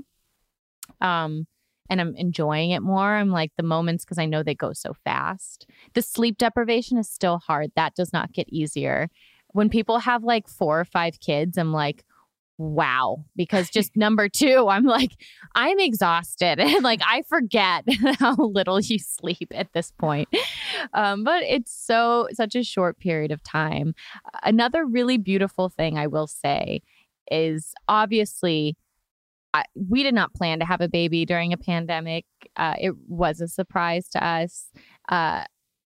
um 1.01 1.47
and 1.91 2.01
I'm 2.01 2.15
enjoying 2.17 2.71
it 2.71 2.83
more. 2.83 3.15
I'm 3.15 3.31
like 3.31 3.53
the 3.57 3.63
moments 3.63 4.05
because 4.05 4.19
I 4.19 4.27
know 4.27 4.43
they 4.43 4.55
go 4.55 4.73
so 4.73 4.93
fast. 5.05 5.67
The 5.95 6.03
sleep 6.03 6.39
deprivation 6.39 6.99
is 6.99 7.09
still 7.09 7.39
hard. 7.39 7.73
That 7.77 7.95
does 7.95 8.13
not 8.13 8.33
get 8.33 8.49
easier. 8.51 9.09
When 9.49 9.71
people 9.71 10.01
have 10.01 10.23
like 10.23 10.49
four 10.49 10.81
or 10.81 10.85
five 10.85 11.19
kids, 11.21 11.57
I'm 11.57 11.73
like, 11.73 12.05
wow. 12.59 13.25
Because 13.37 13.71
just 13.71 13.93
number 13.97 14.29
two, 14.29 14.69
I'm 14.69 14.85
like, 14.85 15.13
I'm 15.55 15.79
exhausted. 15.79 16.61
And 16.69 16.85
like, 16.85 17.01
I 17.07 17.23
forget 17.23 17.85
how 18.19 18.35
little 18.37 18.81
you 18.81 18.99
sleep 18.99 19.49
at 19.55 19.73
this 19.73 19.91
point. 19.93 20.29
Um, 20.93 21.25
but 21.25 21.43
it's 21.45 21.73
so, 21.73 22.29
such 22.33 22.55
a 22.55 22.63
short 22.63 22.99
period 22.99 23.31
of 23.31 23.43
time. 23.43 23.95
Another 24.43 24.85
really 24.85 25.19
beautiful 25.19 25.69
thing 25.69 25.97
I 25.97 26.07
will 26.07 26.27
say 26.27 26.83
is 27.31 27.73
obviously 27.89 28.77
I, 29.55 29.65
we 29.75 30.03
did 30.03 30.15
not 30.15 30.35
plan 30.35 30.59
to 30.59 30.65
have 30.65 30.81
a 30.81 30.89
baby 30.89 31.25
during 31.25 31.53
a 31.53 31.57
pandemic. 31.57 32.27
Uh, 32.57 32.75
it 32.79 32.95
was 33.09 33.41
a 33.41 33.49
surprise 33.49 34.09
to 34.11 34.25
us. 34.25 34.67
Uh, 35.09 35.45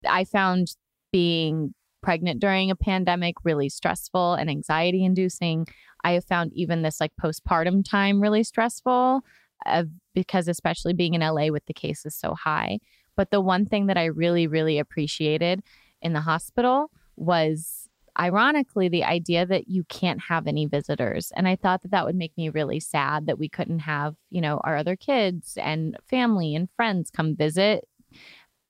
I 0.07 0.23
found 0.23 0.75
being 1.11 1.73
pregnant 2.01 2.39
during 2.39 2.71
a 2.71 2.75
pandemic 2.75 3.35
really 3.43 3.69
stressful 3.69 4.33
and 4.33 4.49
anxiety 4.49 5.03
inducing. 5.03 5.67
I 6.03 6.11
have 6.11 6.25
found 6.25 6.51
even 6.53 6.81
this 6.81 6.99
like 6.99 7.11
postpartum 7.21 7.83
time 7.87 8.21
really 8.21 8.43
stressful 8.43 9.21
uh, 9.65 9.83
because, 10.13 10.47
especially 10.47 10.93
being 10.93 11.13
in 11.13 11.21
LA 11.21 11.47
with 11.47 11.65
the 11.65 11.73
cases 11.73 12.15
so 12.15 12.33
high. 12.33 12.79
But 13.15 13.31
the 13.31 13.41
one 13.41 13.65
thing 13.65 13.87
that 13.87 13.97
I 13.97 14.05
really, 14.05 14.47
really 14.47 14.79
appreciated 14.79 15.61
in 16.01 16.13
the 16.13 16.21
hospital 16.21 16.89
was 17.17 17.89
ironically 18.17 18.89
the 18.89 19.03
idea 19.03 19.45
that 19.45 19.67
you 19.67 19.83
can't 19.85 20.21
have 20.21 20.47
any 20.47 20.65
visitors 20.65 21.31
and 21.35 21.47
i 21.47 21.55
thought 21.55 21.81
that 21.81 21.91
that 21.91 22.05
would 22.05 22.15
make 22.15 22.35
me 22.37 22.49
really 22.49 22.79
sad 22.79 23.27
that 23.27 23.37
we 23.37 23.47
couldn't 23.47 23.79
have 23.79 24.15
you 24.29 24.41
know 24.41 24.59
our 24.63 24.75
other 24.75 24.95
kids 24.95 25.57
and 25.61 25.95
family 26.09 26.55
and 26.55 26.69
friends 26.75 27.11
come 27.11 27.35
visit 27.35 27.87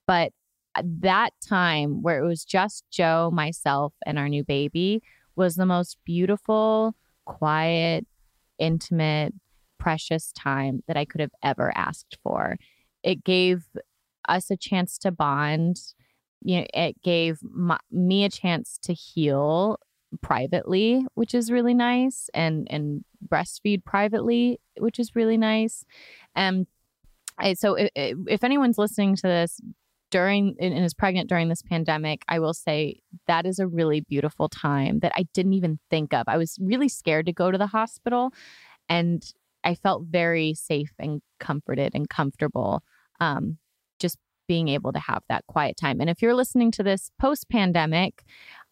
but 0.06 0.34
that 0.86 1.32
time 1.46 2.02
where 2.02 2.24
it 2.24 2.28
was 2.28 2.44
just 2.44 2.84
joe 2.92 3.30
myself 3.34 3.94
and 4.06 4.18
our 4.18 4.30
new 4.30 4.44
baby 4.44 5.02
was 5.36 5.56
the 5.56 5.66
most 5.66 5.98
beautiful 6.06 6.96
quiet 7.26 8.06
intimate 8.58 9.34
precious 9.78 10.32
time 10.34 10.84
that 10.88 10.98
i 10.98 11.06
could 11.06 11.22
have 11.22 11.32
ever 11.44 11.72
asked 11.76 12.18
for 12.24 12.58
it 13.04 13.24
gave 13.24 13.66
us 14.28 14.52
a 14.52 14.58
chance 14.58 14.98
to 14.98 15.12
bond 15.12 15.80
you 16.42 16.60
know, 16.60 16.66
it 16.74 17.02
gave 17.02 17.40
my, 17.44 17.78
me 17.92 18.24
a 18.24 18.30
chance 18.30 18.78
to 18.84 18.94
heal 18.94 19.78
privately, 20.22 21.06
which 21.16 21.34
is 21.36 21.52
really 21.52 21.74
nice, 21.74 22.30
and 22.34 22.68
and 22.70 23.04
breastfeed 23.28 23.84
privately, 23.84 24.60
which 24.78 25.00
is 25.00 25.16
really 25.16 25.38
nice. 25.38 25.84
And 26.36 26.68
I, 27.38 27.54
so, 27.54 27.76
if, 27.76 27.90
if 27.96 28.44
anyone's 28.44 28.78
listening 28.78 29.16
to 29.18 29.28
this 29.28 29.60
during 30.12 30.56
and 30.60 30.74
is 30.78 30.94
pregnant 30.94 31.30
during 31.30 31.50
this 31.50 31.62
pandemic, 31.62 32.24
I 32.28 32.40
will 32.40 32.54
say 32.54 33.02
that 33.28 33.46
is 33.46 33.60
a 33.60 33.68
really 33.68 34.02
beautiful 34.02 34.50
time 34.50 35.00
that 35.00 35.12
I 35.16 35.26
didn't 35.34 35.54
even 35.54 35.80
think 35.90 36.14
of. 36.14 36.24
I 36.28 36.38
was 36.38 36.58
really 36.62 36.90
scared 36.90 37.26
to 37.28 37.34
go 37.34 37.52
to 37.52 37.58
the 37.58 37.68
hospital, 37.68 38.32
and 38.88 39.24
I 39.64 39.76
felt 39.76 40.04
very 40.10 40.54
safe 40.54 40.94
and 40.98 41.22
comforted 41.40 41.92
and 41.94 42.10
comfortable. 42.10 42.84
Um, 43.20 43.58
just 44.00 44.18
being 44.48 44.70
able 44.70 44.92
to 44.92 45.00
have 45.00 45.22
that 45.30 45.46
quiet 45.48 45.78
time. 45.78 46.02
And 46.02 46.10
if 46.10 46.22
you're 46.22 46.34
listening 46.34 46.72
to 46.72 46.84
this 46.84 47.12
post 47.20 47.50
pandemic, 47.50 48.24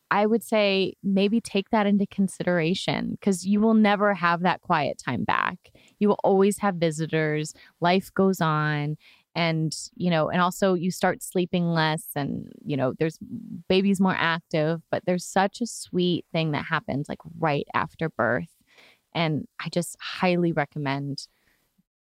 I 0.09 0.25
would 0.25 0.43
say 0.43 0.93
maybe 1.03 1.41
take 1.41 1.69
that 1.69 1.85
into 1.85 2.07
consideration 2.07 3.11
because 3.11 3.45
you 3.45 3.59
will 3.59 3.73
never 3.73 4.13
have 4.13 4.41
that 4.41 4.61
quiet 4.61 5.01
time 5.03 5.23
back. 5.23 5.57
You 5.99 6.07
will 6.07 6.19
always 6.23 6.59
have 6.59 6.75
visitors, 6.75 7.53
life 7.81 8.13
goes 8.13 8.39
on. 8.39 8.95
And, 9.37 9.71
you 9.95 10.09
know, 10.09 10.29
and 10.29 10.41
also 10.41 10.73
you 10.73 10.89
start 10.89 11.21
sleeping 11.21 11.69
less 11.69 12.07
and, 12.15 12.51
you 12.65 12.75
know, 12.75 12.93
there's 12.97 13.19
babies 13.69 14.01
more 14.01 14.15
active, 14.17 14.81
but 14.89 15.03
there's 15.05 15.23
such 15.23 15.61
a 15.61 15.67
sweet 15.67 16.25
thing 16.31 16.53
that 16.53 16.65
happens 16.65 17.07
like 17.07 17.19
right 17.37 17.67
after 17.75 18.09
birth. 18.09 18.49
And 19.13 19.47
I 19.63 19.69
just 19.69 19.95
highly 20.01 20.53
recommend 20.53 21.27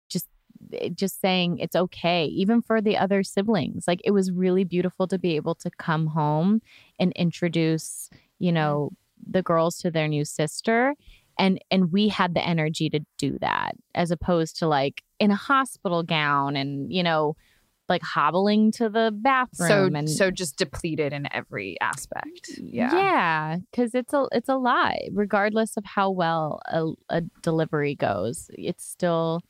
just 0.08 0.30
eh, 0.72 0.90
just 0.96 1.20
saying 1.20 1.58
it's 1.58 1.76
okay 1.76 2.24
even 2.28 2.62
for 2.62 2.80
the 2.80 2.96
other 2.96 3.22
siblings. 3.22 3.84
Like 3.86 4.00
it 4.06 4.12
was 4.12 4.32
really 4.32 4.64
beautiful 4.64 5.06
to 5.10 5.20
be 5.20 5.36
able 5.36 5.56
to 5.56 5.70
come 5.78 6.08
home 6.08 6.62
and 7.02 7.12
introduce 7.18 8.10
you 8.40 8.54
know 8.54 8.92
the 9.30 9.44
girls 9.44 9.78
to 9.80 9.92
their 9.92 10.08
new 10.08 10.24
sister. 10.24 10.96
And 11.38 11.60
and 11.70 11.92
we 11.92 12.08
had 12.08 12.34
the 12.34 12.48
energy 12.48 12.90
to 12.92 13.02
do 13.18 13.38
that 13.42 13.76
as 13.94 14.10
opposed 14.10 14.58
to 14.60 14.68
like 14.68 15.04
in 15.20 15.32
a 15.32 15.36
hospital 15.36 16.04
gown 16.04 16.56
and 16.56 16.92
you 16.92 17.04
know 17.04 17.36
like 17.88 18.02
hobbling 18.02 18.72
to 18.72 18.90
the 18.90 19.12
So 19.12 19.22
bathroom 19.22 19.96
and 19.96 20.10
so 20.10 20.32
just 20.32 20.58
depleted 20.58 21.14
in 21.14 21.28
every 21.32 21.80
aspect. 21.82 22.50
Yeah. 22.58 22.92
yeah 22.96 23.58
because 23.72 23.94
it's 23.94 24.14
a 24.14 24.28
it's 24.32 24.50
a 24.50 24.56
lot 24.56 24.96
regardless 25.14 25.78
of 25.78 25.86
how 25.86 26.10
well 26.10 26.62
a, 26.68 26.86
a 27.10 27.22
delivery 27.42 27.96
goes 27.96 28.50
it's 28.54 28.84
still 28.86 29.42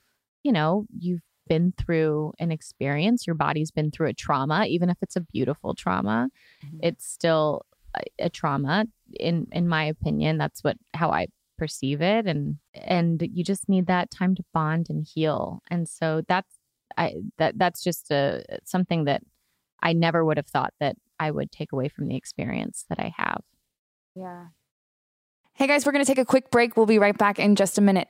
you 0.43 0.51
know 0.51 0.86
you've 0.99 1.21
been 1.47 1.73
through 1.78 2.34
an 2.39 2.51
experience 2.51 3.25
your 3.28 3.36
body's 3.36 3.71
been 3.71 3.89
through 3.91 4.08
a 4.08 4.13
trauma 4.13 4.65
even 4.67 4.89
if 4.89 4.97
it's 5.01 5.15
a 5.15 5.21
beautiful 5.21 5.73
trauma 5.75 6.30
Mhm. 6.65 6.80
it's 6.82 7.06
still 7.08 7.62
a, 7.95 8.01
a 8.25 8.30
trauma 8.30 8.86
in 9.19 9.47
in 9.51 9.67
my 9.67 9.86
opinion 9.86 10.38
that's 10.38 10.63
what 10.63 10.75
how 10.93 11.10
i 11.12 11.28
perceive 11.58 12.02
it 12.02 12.26
and 12.26 12.58
and 12.74 13.22
you 13.34 13.44
just 13.44 13.68
need 13.70 13.88
that 13.88 14.12
time 14.12 14.36
to 14.36 14.44
bond 14.54 14.88
and 14.89 15.06
heal 15.13 15.62
and 15.70 15.88
so 15.88 16.22
that's 16.28 16.56
i 16.98 17.13
that 17.38 17.58
that's 17.58 17.84
just 17.84 18.12
a 18.12 18.44
something 18.63 19.06
that 19.06 19.22
i 19.82 19.94
never 19.94 20.24
would 20.26 20.38
have 20.38 20.48
thought 20.48 20.74
that 20.80 20.96
i 21.20 21.32
would 21.32 21.52
take 21.52 21.72
away 21.72 21.88
from 21.88 22.08
the 22.08 22.15
experience 22.15 22.86
that 22.89 23.00
i 23.00 23.13
have 23.15 23.41
Yeah. 24.15 24.48
Hey 25.54 25.68
guys, 25.68 25.86
we're 25.86 25.94
going 25.94 26.04
to 26.04 26.10
take 26.10 26.18
a 26.18 26.26
quick 26.26 26.52
break. 26.52 26.76
We'll 26.76 26.86
be 26.86 27.00
right 27.00 27.18
back 27.18 27.39
in 27.39 27.56
just 27.56 27.78
a 27.78 27.82
minute. 27.82 28.10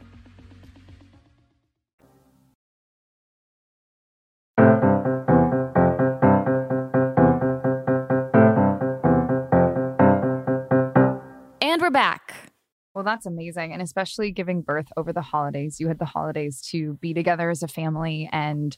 And 11.71 11.81
we're 11.81 11.89
back. 11.89 12.51
Well, 12.93 13.05
that's 13.05 13.25
amazing. 13.25 13.71
And 13.71 13.81
especially 13.81 14.29
giving 14.31 14.61
birth 14.61 14.87
over 14.97 15.13
the 15.13 15.21
holidays. 15.21 15.79
You 15.79 15.87
had 15.87 15.99
the 15.99 16.05
holidays 16.05 16.59
to 16.71 16.95
be 16.95 17.13
together 17.13 17.49
as 17.49 17.63
a 17.63 17.67
family 17.69 18.27
and, 18.33 18.75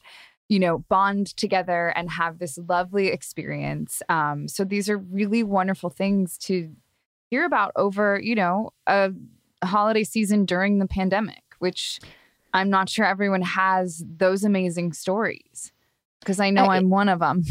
you 0.48 0.60
know, 0.60 0.78
bond 0.78 1.36
together 1.36 1.88
and 1.96 2.08
have 2.08 2.38
this 2.38 2.56
lovely 2.68 3.08
experience. 3.08 4.00
Um, 4.08 4.46
so 4.46 4.62
these 4.62 4.88
are 4.88 4.96
really 4.96 5.42
wonderful 5.42 5.90
things 5.90 6.38
to 6.42 6.70
hear 7.30 7.44
about 7.44 7.72
over, 7.74 8.20
you 8.22 8.36
know, 8.36 8.70
a 8.86 9.10
holiday 9.64 10.04
season 10.04 10.44
during 10.44 10.78
the 10.78 10.86
pandemic, 10.86 11.42
which 11.58 11.98
I'm 12.52 12.70
not 12.70 12.88
sure 12.88 13.04
everyone 13.04 13.42
has 13.42 14.04
those 14.06 14.44
amazing 14.44 14.92
stories 14.92 15.72
because 16.20 16.38
I 16.38 16.50
know 16.50 16.66
I- 16.66 16.76
I'm 16.76 16.90
one 16.90 17.08
of 17.08 17.18
them. 17.18 17.42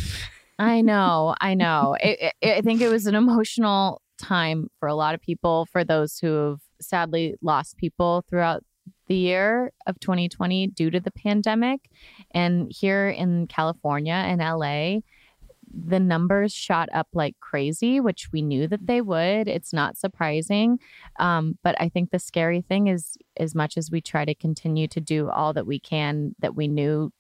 I 0.58 0.80
know, 0.80 1.36
I 1.42 1.54
know. 1.56 1.98
It, 2.02 2.34
it, 2.42 2.58
I 2.60 2.62
think 2.62 2.80
it 2.80 2.88
was 2.88 3.08
an 3.08 3.16
emotional 3.16 4.03
time 4.18 4.68
for 4.80 4.88
a 4.88 4.96
lot 4.96 5.16
of 5.16 5.22
people, 5.22 5.68
for 5.72 5.84
those 5.84 6.20
who 6.20 6.50
have 6.50 6.60
sadly 6.82 7.36
lost 7.42 7.78
people 7.78 8.24
throughout 8.30 8.64
the 9.08 9.16
year 9.16 9.72
of 9.88 10.00
2020 10.00 10.68
due 10.68 10.90
to 10.90 11.00
the 11.00 11.12
pandemic. 11.12 11.90
And 12.32 12.72
here 12.72 13.10
in 13.10 13.48
California 13.48 14.14
and 14.14 14.40
LA, 14.40 15.02
the 15.74 16.00
numbers 16.00 16.54
shot 16.54 16.90
up 16.94 17.08
like 17.14 17.36
crazy, 17.40 18.00
which 18.00 18.30
we 18.32 18.42
knew 18.42 18.68
that 18.68 18.86
they 18.86 19.02
would. 19.02 19.48
It's 19.48 19.74
not 19.74 19.98
surprising. 19.98 20.80
Um, 21.20 21.58
but 21.64 21.76
I 21.80 21.90
think 21.90 22.12
the 22.12 22.20
scary 22.20 22.62
thing 22.62 22.88
is, 22.88 23.18
as 23.38 23.56
much 23.56 23.78
as 23.78 23.90
we 23.90 24.00
try 24.00 24.26
to 24.26 24.36
continue 24.36 24.88
to 24.90 25.02
do 25.02 25.30
all 25.30 25.54
that 25.54 25.66
we 25.66 25.80
can 25.80 26.36
that 26.40 26.56
we 26.56 26.68
knew 26.68 27.12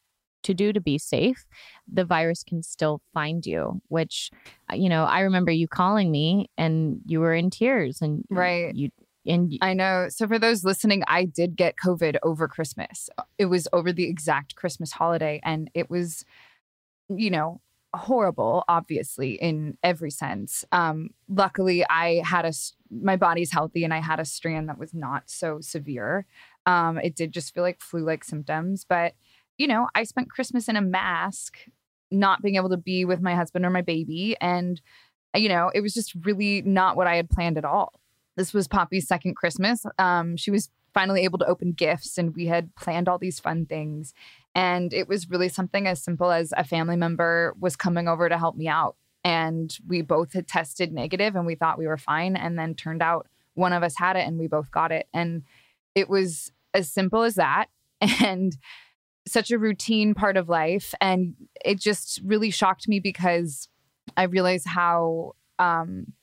to 0.44 0.54
do 0.54 0.74
to 0.74 0.82
be 0.82 0.98
safe, 0.98 1.46
the 1.92 2.06
virus 2.06 2.44
can 2.44 2.64
still 2.64 3.02
find 3.14 3.46
you, 3.46 3.82
which, 3.88 4.30
uh, 4.72 4.76
you 4.76 4.90
know, 4.90 5.04
I 5.06 5.22
remember 5.22 5.52
you 5.52 5.68
calling 5.68 6.12
me 6.12 6.50
and 6.58 7.02
you 7.06 7.20
were 7.20 7.34
in 7.34 7.50
tears 7.50 8.02
and 8.02 8.24
Right. 8.30 8.74
you, 8.76 8.90
and 9.26 9.54
I 9.62 9.74
know. 9.74 10.08
So 10.10 10.28
for 10.28 10.38
those 10.38 10.64
listening, 10.66 11.04
I 11.08 11.26
did 11.26 11.56
get 11.56 11.76
COVID 11.84 12.18
over 12.24 12.48
Christmas. 12.48 13.10
It 13.38 13.46
was 13.46 13.68
over 13.72 13.94
the 13.94 14.10
exact 14.10 14.56
Christmas 14.56 14.92
holiday 14.92 15.40
and 15.44 15.70
it 15.74 15.90
was 15.90 16.26
you 17.10 17.30
know, 17.30 17.62
horrible 17.96 18.64
obviously 18.68 19.34
in 19.34 19.78
every 19.84 20.10
sense. 20.10 20.66
Um 20.72 21.12
luckily 21.30 21.86
I 21.88 22.24
had 22.26 22.44
a 22.44 22.52
my 22.90 23.18
body's 23.18 23.52
healthy 23.52 23.84
and 23.84 23.94
I 23.94 24.00
had 24.02 24.20
a 24.20 24.26
strand 24.26 24.68
that 24.70 24.80
was 24.80 24.96
not 24.96 25.30
so 25.30 25.60
severe. 25.62 26.26
Um 26.66 26.98
it 26.98 27.16
did 27.16 27.32
just 27.32 27.54
feel 27.54 27.62
like 27.62 27.82
flu-like 27.82 28.24
symptoms, 28.24 28.84
but 28.84 29.14
you 29.58 29.68
know, 29.68 29.88
I 29.96 30.04
spent 30.04 30.30
Christmas 30.30 30.68
in 30.68 30.76
a 30.76 30.82
mask, 30.82 31.58
not 32.12 32.42
being 32.42 32.56
able 32.56 32.70
to 32.70 32.78
be 32.78 33.06
with 33.06 33.22
my 33.22 33.36
husband 33.36 33.66
or 33.66 33.70
my 33.70 33.82
baby 33.82 34.36
and 34.40 34.82
you 35.36 35.50
know, 35.50 35.72
it 35.74 35.82
was 35.82 35.96
just 35.96 36.14
really 36.26 36.62
not 36.62 36.96
what 36.96 37.08
I 37.08 37.16
had 37.16 37.28
planned 37.28 37.58
at 37.58 37.66
all 37.66 37.94
this 38.36 38.54
was 38.54 38.68
Poppy's 38.68 39.08
second 39.08 39.36
Christmas. 39.36 39.86
Um, 40.00 40.38
she 40.38 40.52
was 40.52 40.70
finally 40.94 41.24
able 41.24 41.40
to 41.40 41.48
open 41.48 41.72
gifts, 41.72 42.18
and 42.18 42.36
we 42.36 42.48
had 42.48 42.74
planned 42.76 43.08
all 43.08 43.18
these 43.18 43.40
fun 43.40 43.66
things. 43.66 44.14
And 44.56 44.94
it 44.94 45.08
was 45.08 45.30
really 45.30 45.50
something 45.50 45.88
as 45.88 46.04
simple 46.04 46.32
as 46.32 46.54
a 46.56 46.64
family 46.64 46.96
member 46.96 47.56
was 47.60 47.76
coming 47.76 48.08
over 48.08 48.30
to 48.30 48.38
help 48.38 48.56
me 48.56 48.68
out. 48.68 48.96
And 49.24 49.76
we 49.88 50.02
both 50.02 50.34
had 50.34 50.48
tested 50.48 50.92
negative 50.92 51.36
and 51.36 51.46
we 51.46 51.56
thought 51.56 51.80
we 51.80 51.88
were 51.88 51.98
fine. 51.98 52.36
And 52.36 52.60
then 52.60 52.76
turned 52.76 53.02
out 53.02 53.28
one 53.56 53.74
of 53.74 53.82
us 53.82 53.98
had 53.98 54.16
it 54.16 54.28
and 54.28 54.38
we 54.38 54.48
both 54.48 54.70
got 54.70 54.92
it. 54.92 55.08
And 55.14 55.44
it 55.96 56.10
was 56.10 56.52
as 56.74 56.92
simple 56.92 57.24
as 57.24 57.36
that. 57.36 57.68
And 58.22 58.58
such 59.28 59.52
a 59.52 59.58
routine 59.58 60.14
part 60.14 60.38
of 60.38 60.50
life. 60.50 60.94
And 61.00 61.36
it 61.64 61.80
just 61.80 62.22
really 62.24 62.50
shocked 62.50 62.88
me 62.88 63.00
because 63.00 63.68
I 64.18 64.24
realized 64.24 64.68
how 64.68 65.34
um, 65.60 66.14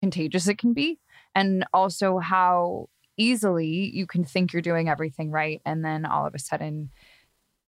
contagious 0.00 0.48
it 0.48 0.58
can 0.58 0.72
be, 0.72 0.98
and 1.34 1.64
also 1.72 2.18
how 2.18 2.88
easily 3.16 3.90
you 3.92 4.06
can 4.06 4.24
think 4.24 4.52
you're 4.52 4.62
doing 4.62 4.88
everything 4.88 5.30
right, 5.30 5.60
and 5.66 5.84
then 5.84 6.06
all 6.06 6.26
of 6.26 6.34
a 6.34 6.38
sudden, 6.38 6.90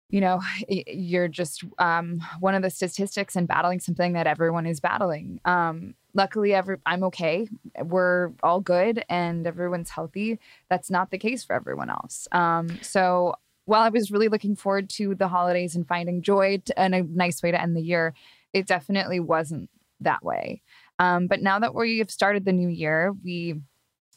you 0.09 0.21
know, 0.21 0.41
you're 0.69 1.27
just 1.27 1.63
um, 1.79 2.21
one 2.39 2.55
of 2.55 2.61
the 2.61 2.69
statistics 2.69 3.35
and 3.35 3.47
battling 3.47 3.79
something 3.79 4.13
that 4.13 4.27
everyone 4.27 4.65
is 4.65 4.79
battling. 4.79 5.39
Um, 5.45 5.95
luckily, 6.13 6.53
every 6.53 6.77
I'm 6.85 7.03
okay. 7.05 7.47
We're 7.81 8.31
all 8.43 8.59
good, 8.59 9.03
and 9.09 9.47
everyone's 9.47 9.89
healthy. 9.89 10.39
That's 10.69 10.91
not 10.91 11.11
the 11.11 11.17
case 11.17 11.43
for 11.43 11.55
everyone 11.55 11.89
else. 11.89 12.27
Um, 12.31 12.79
so 12.81 13.35
while 13.67 13.81
I 13.81 13.89
was 13.89 14.11
really 14.11 14.29
looking 14.29 14.55
forward 14.55 14.89
to 14.91 15.13
the 15.13 15.27
holidays 15.27 15.75
and 15.75 15.85
finding 15.85 16.21
joy 16.21 16.61
and 16.77 16.95
a 16.95 17.03
nice 17.03 17.43
way 17.43 17.51
to 17.51 17.61
end 17.61 17.75
the 17.75 17.81
year, 17.81 18.13
it 18.53 18.65
definitely 18.65 19.19
wasn't 19.19 19.69
that 19.99 20.23
way. 20.23 20.61
Um, 20.99 21.27
but 21.27 21.41
now 21.41 21.59
that 21.59 21.75
we 21.75 21.99
have 21.99 22.09
started 22.09 22.45
the 22.45 22.53
new 22.53 22.69
year, 22.69 23.13
we 23.25 23.55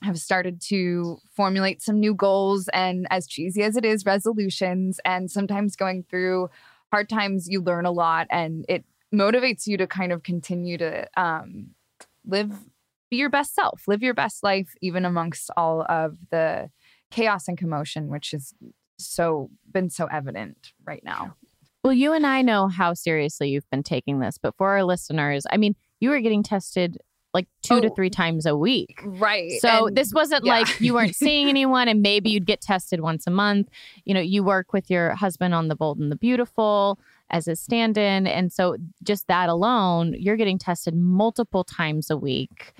have 0.02 0.20
started 0.20 0.60
to 0.68 1.18
formulate 1.34 1.82
some 1.82 1.98
new 1.98 2.14
goals 2.14 2.68
and 2.72 3.08
as 3.10 3.26
cheesy 3.26 3.64
as 3.64 3.76
it 3.76 3.84
is 3.84 4.06
resolutions 4.06 5.00
and 5.04 5.30
sometimes 5.30 5.74
going 5.74 6.04
through 6.08 6.48
hard 6.92 7.08
times 7.08 7.48
you 7.48 7.60
learn 7.60 7.84
a 7.84 7.90
lot 7.90 8.28
and 8.30 8.64
it 8.68 8.84
motivates 9.12 9.66
you 9.66 9.76
to 9.76 9.86
kind 9.86 10.12
of 10.12 10.22
continue 10.22 10.78
to 10.78 11.06
um, 11.20 11.70
live 12.24 12.52
be 13.10 13.16
your 13.16 13.28
best 13.28 13.54
self 13.54 13.82
live 13.86 14.02
your 14.02 14.14
best 14.14 14.42
life 14.42 14.74
even 14.80 15.04
amongst 15.04 15.50
all 15.56 15.82
of 15.88 16.16
the 16.30 16.70
chaos 17.10 17.46
and 17.46 17.58
commotion 17.58 18.08
which 18.08 18.30
has 18.30 18.54
so 19.06 19.50
been 19.70 19.90
so 19.90 20.06
evident 20.06 20.72
right 20.84 21.04
now 21.04 21.34
well 21.84 21.92
you 21.92 22.12
and 22.12 22.26
i 22.26 22.42
know 22.42 22.68
how 22.68 22.94
seriously 22.94 23.50
you've 23.50 23.68
been 23.70 23.82
taking 23.82 24.20
this 24.20 24.38
but 24.38 24.54
for 24.56 24.70
our 24.70 24.84
listeners 24.84 25.46
i 25.50 25.56
mean 25.56 25.74
you 26.00 26.10
were 26.10 26.20
getting 26.20 26.42
tested 26.42 26.98
like 27.32 27.46
two 27.62 27.74
oh, 27.74 27.80
to 27.80 27.90
three 27.94 28.10
times 28.10 28.44
a 28.44 28.56
week. 28.56 29.00
Right. 29.04 29.52
So 29.60 29.86
and, 29.86 29.96
this 29.96 30.12
wasn't 30.12 30.44
yeah. 30.44 30.58
like 30.58 30.80
you 30.80 30.94
weren't 30.94 31.14
seeing 31.24 31.48
anyone 31.48 31.88
and 31.88 32.02
maybe 32.02 32.30
you'd 32.30 32.46
get 32.46 32.60
tested 32.60 33.00
once 33.00 33.26
a 33.26 33.30
month. 33.30 33.68
You 34.04 34.14
know, 34.14 34.20
you 34.20 34.42
work 34.42 34.72
with 34.72 34.90
your 34.90 35.14
husband 35.14 35.54
on 35.54 35.68
The 35.68 35.76
Bold 35.76 35.98
and 35.98 36.10
the 36.10 36.16
Beautiful 36.16 36.98
as 37.30 37.46
a 37.46 37.54
stand 37.54 37.96
in. 37.96 38.26
And 38.26 38.52
so 38.52 38.76
just 39.04 39.28
that 39.28 39.48
alone, 39.48 40.14
you're 40.18 40.36
getting 40.36 40.58
tested 40.58 40.94
multiple 40.94 41.62
times 41.62 42.10
a 42.10 42.16
week. 42.16 42.72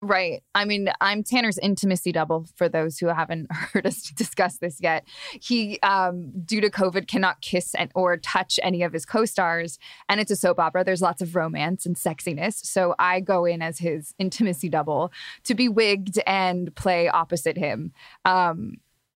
Right. 0.00 0.44
I 0.54 0.64
mean, 0.64 0.90
I'm 1.00 1.24
Tanner's 1.24 1.58
intimacy 1.58 2.12
double 2.12 2.46
for 2.54 2.68
those 2.68 2.98
who 2.98 3.08
haven't 3.08 3.50
heard 3.52 3.84
us 3.84 4.02
discuss 4.02 4.58
this 4.58 4.80
yet. 4.80 5.04
He, 5.32 5.80
um, 5.80 6.30
due 6.44 6.60
to 6.60 6.70
COVID, 6.70 7.08
cannot 7.08 7.40
kiss 7.40 7.74
and, 7.74 7.90
or 7.96 8.16
touch 8.16 8.60
any 8.62 8.84
of 8.84 8.92
his 8.92 9.04
co 9.04 9.24
stars. 9.24 9.78
And 10.08 10.20
it's 10.20 10.30
a 10.30 10.36
soap 10.36 10.60
opera. 10.60 10.84
There's 10.84 11.02
lots 11.02 11.20
of 11.20 11.34
romance 11.34 11.84
and 11.84 11.96
sexiness. 11.96 12.64
So 12.64 12.94
I 13.00 13.18
go 13.18 13.44
in 13.44 13.60
as 13.60 13.78
his 13.78 14.14
intimacy 14.20 14.68
double 14.68 15.12
to 15.44 15.54
be 15.54 15.68
wigged 15.68 16.20
and 16.26 16.74
play 16.76 17.08
opposite 17.08 17.56
him. 17.56 17.92
Um, 18.24 18.76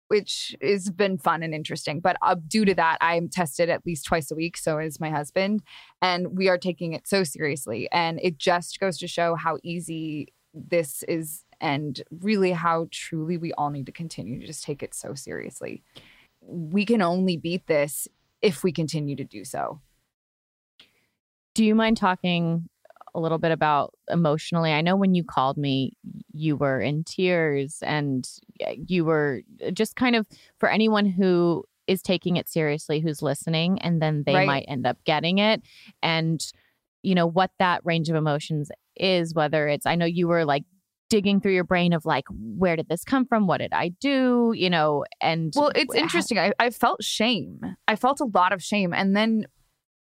which 0.08 0.56
has 0.60 0.90
been 0.90 1.20
fun 1.20 1.44
and 1.44 1.54
interesting. 1.54 2.00
But 2.00 2.18
uh, 2.24 2.36
due 2.48 2.66
to 2.66 2.74
that, 2.74 2.98
I'm 3.00 3.30
tested 3.30 3.70
at 3.70 3.86
least 3.86 4.06
twice 4.06 4.32
a 4.32 4.36
week. 4.36 4.58
So 4.58 4.80
is 4.80 5.00
my 5.00 5.12
husband. 5.12 5.62
And 6.02 6.36
we 6.36 6.50
are 6.50 6.58
taking 6.58 6.94
it 6.94 7.08
so 7.08 7.24
seriously. 7.24 7.88
And 7.92 8.20
it 8.24 8.40
just 8.40 8.80
goes 8.80 8.98
to 9.00 9.08
show 9.08 9.36
how 9.36 9.60
easy 9.62 10.34
this 10.54 11.04
is 11.04 11.44
and 11.62 12.02
really 12.22 12.52
how 12.52 12.88
truly 12.92 13.38
we 13.38 13.52
all 13.54 13.70
need 13.70 13.86
to 13.86 13.92
continue 13.92 14.40
to 14.40 14.48
just 14.48 14.64
take 14.64 14.82
it 14.82 14.94
so 14.94 15.14
seriously. 15.14 15.84
We 16.42 16.86
can 16.86 17.02
only 17.02 17.38
beat 17.38 17.68
this 17.68 18.08
if 18.42 18.64
we 18.64 18.72
continue 18.72 19.16
to 19.16 19.24
do 19.24 19.44
so. 19.44 19.82
Do 21.54 21.66
you 21.66 21.76
mind 21.76 21.98
talking 21.98 22.70
a 23.14 23.20
little 23.20 23.38
bit 23.38 23.52
about 23.52 23.94
emotionally? 24.10 24.72
I 24.72 24.82
know 24.82 24.96
when 24.96 25.16
you 25.16 25.24
called 25.24 25.58
me, 25.58 25.94
you 26.32 26.56
were 26.56 26.80
in 26.80 27.04
tears 27.04 27.80
and 27.82 28.28
you 28.88 29.04
were 29.04 29.42
uh, 29.66 29.72
just 29.72 29.96
kind 29.96 30.16
of 30.16 30.26
for 30.58 30.70
anyone 30.70 31.06
who 31.06 31.66
is 31.88 32.02
taking 32.02 32.38
it 32.38 32.48
seriously, 32.48 33.00
who's 33.00 33.22
listening, 33.22 33.82
and 33.82 34.02
then 34.02 34.24
they 34.26 34.36
right. 34.36 34.48
might 34.48 34.66
end 34.68 34.86
up 34.86 35.04
getting 35.06 35.40
it. 35.40 35.62
And 36.04 36.46
you 37.02 37.16
know 37.16 37.26
what 37.26 37.52
that 37.60 37.82
range 37.84 38.10
of 38.10 38.16
emotions 38.16 38.70
is 39.00 39.34
whether 39.34 39.68
it's 39.68 39.86
i 39.86 39.96
know 39.96 40.06
you 40.06 40.28
were 40.28 40.46
like 40.46 40.64
digging 41.10 41.42
through 41.42 41.54
your 41.54 41.64
brain 41.64 41.92
of 41.92 42.06
like 42.06 42.26
where 42.30 42.76
did 42.76 42.88
this 42.88 43.04
come 43.04 43.26
from? 43.26 43.48
What 43.48 43.58
did 43.58 43.74
i 43.74 43.90
do? 44.00 44.54
You 44.56 44.70
know 44.70 45.06
and 45.20 45.52
well 45.56 45.72
it's 45.76 45.96
interesting. 45.96 46.38
I, 46.38 46.54
I 46.60 46.70
felt 46.70 47.04
shame. 47.04 47.62
I 47.88 47.96
felt 47.96 48.20
a 48.20 48.26
lot 48.26 48.54
of 48.54 48.64
shame. 48.64 48.94
And 48.94 49.16
then 49.16 49.48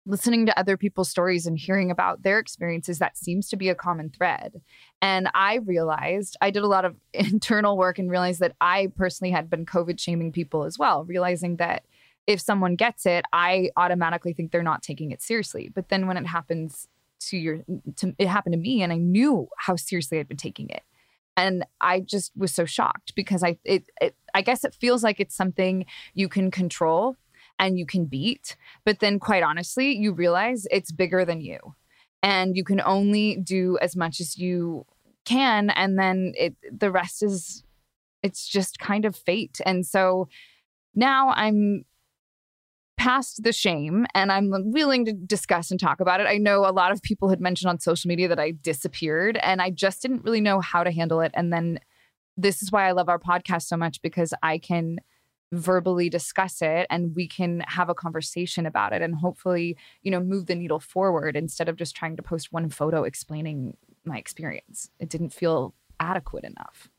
listening 0.06 0.46
to 0.46 0.58
other 0.58 0.78
people's 0.78 1.10
stories 1.10 1.46
and 1.46 1.58
hearing 1.58 1.92
about 1.92 2.24
their 2.24 2.40
experiences 2.40 3.00
that 3.00 3.18
seems 3.18 3.50
to 3.50 3.58
be 3.58 3.70
a 3.70 3.76
common 3.76 4.10
thread. 4.10 4.62
And 5.02 5.30
i 5.34 5.56
realized 5.56 6.38
i 6.42 6.52
did 6.52 6.64
a 6.64 6.68
lot 6.68 6.86
of 6.86 6.96
internal 7.14 7.78
work 7.78 8.00
and 8.00 8.10
realized 8.10 8.40
that 8.40 8.56
i 8.62 8.88
personally 8.96 9.32
had 9.32 9.50
been 9.50 9.66
covid 9.66 10.00
shaming 10.00 10.32
people 10.32 10.64
as 10.64 10.78
well 10.78 11.06
realizing 11.06 11.58
that 11.58 11.84
if 12.28 12.40
someone 12.40 12.76
gets 12.76 13.08
it, 13.08 13.26
I 13.34 13.72
automatically 13.76 14.34
think 14.34 14.52
they're 14.52 14.62
not 14.62 14.84
taking 14.84 15.10
it 15.10 15.20
seriously. 15.20 15.72
But 15.74 15.90
then 15.90 16.06
when 16.06 16.16
it 16.16 16.28
happens 16.28 16.88
to 17.20 17.38
your, 17.38 17.60
to, 17.98 18.16
it 18.18 18.28
happened 18.28 18.54
to 18.54 18.60
me, 18.60 18.82
and 18.82 18.92
I 18.92 18.98
knew 18.98 19.48
how 19.58 19.76
seriously 19.76 20.20
I'd 20.20 20.28
been 20.28 20.38
taking 20.38 20.70
it, 20.70 20.84
and 21.36 21.66
I 21.82 22.00
just 22.00 22.32
was 22.36 22.54
so 22.54 22.66
shocked 22.66 23.14
because 23.16 23.44
I, 23.44 23.58
it, 23.64 23.84
it 24.02 24.16
I 24.34 24.42
guess 24.42 24.64
it 24.64 24.76
feels 24.76 25.04
like 25.04 25.20
it's 25.20 25.36
something 25.36 25.86
you 26.14 26.30
can 26.30 26.52
control 26.52 27.18
and 27.58 27.78
you 27.78 27.86
can 27.86 28.06
beat, 28.06 28.56
but 28.86 29.00
then 29.00 29.20
quite 29.20 29.44
honestly, 29.44 29.96
you 29.96 30.14
realize 30.14 30.66
it's 30.72 30.92
bigger 30.92 31.26
than 31.26 31.42
you, 31.42 31.60
and 32.24 32.56
you 32.56 32.64
can 32.64 32.82
only 32.82 33.36
do 33.36 33.78
as 33.82 33.96
much 33.96 34.20
as 34.20 34.38
you 34.38 34.86
can, 35.26 35.70
and 35.70 36.00
then 36.00 36.34
it, 36.36 36.56
the 36.72 36.92
rest 36.92 37.22
is, 37.22 37.64
it's 38.24 38.48
just 38.48 38.80
kind 38.80 39.06
of 39.06 39.16
fate, 39.16 39.60
and 39.66 39.86
so 39.86 40.28
now 40.96 41.30
I'm 41.30 41.86
past 43.00 43.44
the 43.44 43.54
shame 43.54 44.06
and 44.14 44.30
I'm 44.30 44.52
willing 44.52 45.06
to 45.06 45.14
discuss 45.14 45.72
and 45.72 45.80
talk 45.80 46.02
about 46.02 46.20
it. 46.20 46.28
I 46.28 46.38
know 46.38 46.66
a 46.66 46.72
lot 46.72 46.92
of 46.92 47.02
people 47.02 47.30
had 47.30 47.40
mentioned 47.40 47.70
on 47.70 47.80
social 47.80 48.10
media 48.10 48.28
that 48.28 48.42
I 48.42 48.52
disappeared 48.52 49.38
and 49.42 49.62
I 49.62 49.70
just 49.70 50.02
didn't 50.02 50.26
really 50.26 50.42
know 50.42 50.60
how 50.60 50.84
to 50.84 50.92
handle 50.92 51.22
it. 51.22 51.32
And 51.34 51.52
then 51.54 51.80
this 52.36 52.62
is 52.62 52.74
why 52.74 52.90
I 52.90 52.92
love 52.92 53.08
our 53.08 53.18
podcast 53.18 53.64
so 53.64 53.78
much 53.78 54.02
because 54.02 54.34
I 54.44 54.58
can 54.58 55.00
verbally 55.54 56.10
discuss 56.10 56.62
it 56.62 56.88
and 56.90 57.16
we 57.16 57.26
can 57.26 57.62
have 57.68 57.88
a 57.88 57.96
conversation 57.96 58.66
about 58.66 58.92
it 58.92 59.02
and 59.02 59.16
hopefully, 59.16 59.78
you 60.04 60.12
know, 60.12 60.20
move 60.20 60.48
the 60.48 60.56
needle 60.56 60.82
forward 60.82 61.38
instead 61.38 61.70
of 61.70 61.78
just 61.78 61.96
trying 61.96 62.18
to 62.18 62.22
post 62.22 62.52
one 62.52 62.70
photo 62.70 63.04
explaining 63.04 63.78
my 64.04 64.18
experience. 64.18 64.90
It 65.00 65.08
didn't 65.08 65.30
feel 65.30 65.74
adequate 66.02 66.44
enough. 66.44 66.90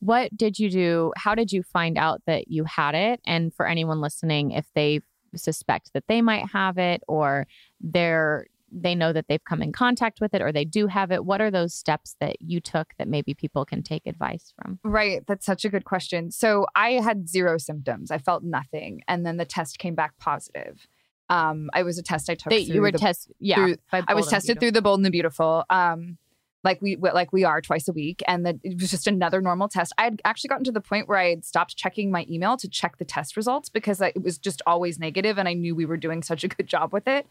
What 0.00 0.36
did 0.36 0.58
you 0.58 0.70
do? 0.70 1.12
How 1.16 1.34
did 1.34 1.52
you 1.52 1.62
find 1.62 1.98
out 1.98 2.22
that 2.26 2.48
you 2.48 2.64
had 2.64 2.94
it? 2.94 3.20
And 3.26 3.52
for 3.54 3.66
anyone 3.66 4.00
listening, 4.00 4.52
if 4.52 4.66
they 4.74 5.00
suspect 5.34 5.92
that 5.92 6.04
they 6.08 6.22
might 6.22 6.48
have 6.50 6.78
it 6.78 7.02
or 7.08 7.46
they're 7.80 8.46
they 8.72 8.94
know 8.94 9.12
that 9.12 9.26
they've 9.28 9.44
come 9.44 9.62
in 9.62 9.72
contact 9.72 10.20
with 10.20 10.34
it 10.34 10.42
or 10.42 10.50
they 10.50 10.64
do 10.64 10.88
have 10.88 11.12
it 11.12 11.24
what 11.24 11.40
are 11.40 11.50
those 11.50 11.72
steps 11.72 12.16
that 12.20 12.36
you 12.40 12.60
took 12.60 12.88
that 12.98 13.06
maybe 13.06 13.32
people 13.32 13.64
can 13.64 13.82
take 13.82 14.06
advice 14.06 14.52
from? 14.56 14.78
Right. 14.82 15.24
That's 15.26 15.46
such 15.46 15.64
a 15.64 15.68
good 15.68 15.84
question. 15.84 16.30
So 16.30 16.66
i 16.74 16.92
had 16.92 17.28
zero 17.28 17.58
symptoms. 17.58 18.10
I 18.10 18.18
felt 18.18 18.42
nothing. 18.42 19.02
And 19.08 19.24
then 19.24 19.36
the 19.36 19.44
test 19.44 19.78
came 19.78 19.94
back 19.94 20.18
positive. 20.18 20.86
Um 21.28 21.70
i 21.74 21.82
was 21.82 21.98
a 21.98 22.02
test 22.02 22.30
i 22.30 22.34
took 22.34 22.50
that 22.50 22.62
you 22.62 22.80
were 22.80 22.92
test 22.92 23.30
yeah 23.40 23.56
through, 23.56 23.76
i 23.92 24.14
was 24.14 24.28
tested 24.28 24.60
through 24.60 24.72
the 24.72 24.82
bold 24.82 24.98
and 24.98 25.06
the 25.06 25.10
beautiful. 25.10 25.64
Um 25.70 26.18
like 26.66 26.82
we 26.82 26.96
like 26.96 27.32
we 27.32 27.44
are 27.44 27.60
twice 27.60 27.86
a 27.86 27.92
week 27.92 28.24
and 28.26 28.44
that 28.44 28.56
it 28.64 28.80
was 28.80 28.90
just 28.90 29.06
another 29.06 29.40
normal 29.40 29.68
test. 29.68 29.92
I 29.98 30.02
had 30.04 30.20
actually 30.24 30.48
gotten 30.48 30.64
to 30.64 30.72
the 30.72 30.80
point 30.80 31.08
where 31.08 31.16
i 31.16 31.30
had 31.30 31.44
stopped 31.44 31.76
checking 31.76 32.10
my 32.10 32.26
email 32.28 32.56
to 32.56 32.68
check 32.68 32.98
the 32.98 33.04
test 33.04 33.36
results 33.36 33.68
because 33.68 34.00
it 34.00 34.20
was 34.20 34.36
just 34.36 34.60
always 34.66 34.98
negative 34.98 35.38
and 35.38 35.48
i 35.48 35.52
knew 35.52 35.76
we 35.76 35.86
were 35.86 35.96
doing 35.96 36.24
such 36.24 36.42
a 36.42 36.48
good 36.48 36.66
job 36.66 36.92
with 36.92 37.06
it. 37.06 37.26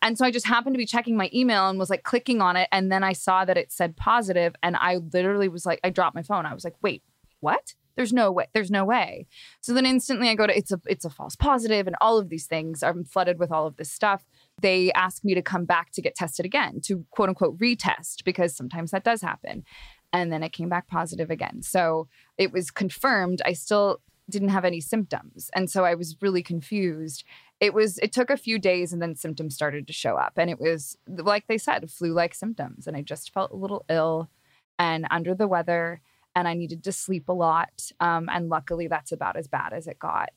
And 0.00 0.16
so 0.16 0.24
i 0.24 0.30
just 0.30 0.46
happened 0.46 0.74
to 0.74 0.78
be 0.78 0.86
checking 0.86 1.18
my 1.18 1.28
email 1.34 1.68
and 1.68 1.78
was 1.78 1.90
like 1.90 2.02
clicking 2.02 2.40
on 2.40 2.56
it 2.56 2.68
and 2.72 2.90
then 2.90 3.04
i 3.04 3.12
saw 3.12 3.44
that 3.44 3.58
it 3.58 3.70
said 3.70 3.94
positive 3.94 4.56
and 4.62 4.74
i 4.76 4.96
literally 5.12 5.48
was 5.48 5.66
like 5.66 5.80
i 5.84 5.90
dropped 5.90 6.14
my 6.14 6.22
phone. 6.22 6.46
I 6.46 6.54
was 6.54 6.64
like 6.64 6.76
wait 6.82 7.02
what? 7.40 7.74
There's 7.94 8.12
no 8.12 8.32
way 8.32 8.46
there's 8.54 8.70
no 8.70 8.86
way. 8.86 9.26
So 9.60 9.74
then 9.74 9.84
instantly 9.84 10.30
i 10.30 10.34
go 10.34 10.46
to 10.46 10.56
it's 10.56 10.72
a 10.72 10.80
it's 10.86 11.04
a 11.04 11.10
false 11.10 11.36
positive 11.36 11.86
and 11.86 11.96
all 12.00 12.16
of 12.16 12.30
these 12.30 12.46
things. 12.46 12.82
I'm 12.82 13.04
flooded 13.04 13.38
with 13.38 13.52
all 13.52 13.66
of 13.66 13.76
this 13.76 13.92
stuff 13.92 14.24
they 14.60 14.92
ask 14.92 15.24
me 15.24 15.34
to 15.34 15.42
come 15.42 15.64
back 15.64 15.92
to 15.92 16.02
get 16.02 16.14
tested 16.14 16.44
again, 16.44 16.80
to 16.84 17.04
quote 17.10 17.28
unquote 17.28 17.58
retest, 17.58 18.24
because 18.24 18.56
sometimes 18.56 18.90
that 18.90 19.04
does 19.04 19.22
happen. 19.22 19.64
And 20.12 20.32
then 20.32 20.42
it 20.42 20.52
came 20.52 20.68
back 20.68 20.88
positive 20.88 21.30
again. 21.30 21.62
So 21.62 22.08
it 22.38 22.52
was 22.52 22.70
confirmed. 22.70 23.42
I 23.44 23.52
still 23.52 24.00
didn't 24.30 24.48
have 24.50 24.64
any 24.64 24.80
symptoms. 24.80 25.50
And 25.54 25.70
so 25.70 25.84
I 25.84 25.94
was 25.94 26.16
really 26.20 26.42
confused. 26.42 27.24
It 27.60 27.74
was, 27.74 27.98
it 27.98 28.12
took 28.12 28.30
a 28.30 28.36
few 28.36 28.58
days 28.58 28.92
and 28.92 29.02
then 29.02 29.16
symptoms 29.16 29.54
started 29.54 29.86
to 29.86 29.92
show 29.92 30.16
up. 30.16 30.34
And 30.36 30.50
it 30.50 30.60
was, 30.60 30.96
like 31.06 31.46
they 31.46 31.58
said, 31.58 31.90
flu 31.90 32.12
like 32.12 32.34
symptoms. 32.34 32.86
And 32.86 32.96
I 32.96 33.02
just 33.02 33.32
felt 33.32 33.50
a 33.50 33.56
little 33.56 33.84
ill 33.88 34.30
and 34.78 35.06
under 35.10 35.34
the 35.34 35.48
weather. 35.48 36.00
And 36.34 36.46
I 36.46 36.54
needed 36.54 36.84
to 36.84 36.92
sleep 36.92 37.28
a 37.28 37.32
lot. 37.32 37.90
Um, 38.00 38.28
and 38.30 38.48
luckily, 38.48 38.86
that's 38.86 39.12
about 39.12 39.36
as 39.36 39.48
bad 39.48 39.72
as 39.72 39.86
it 39.86 39.98
got. 39.98 40.28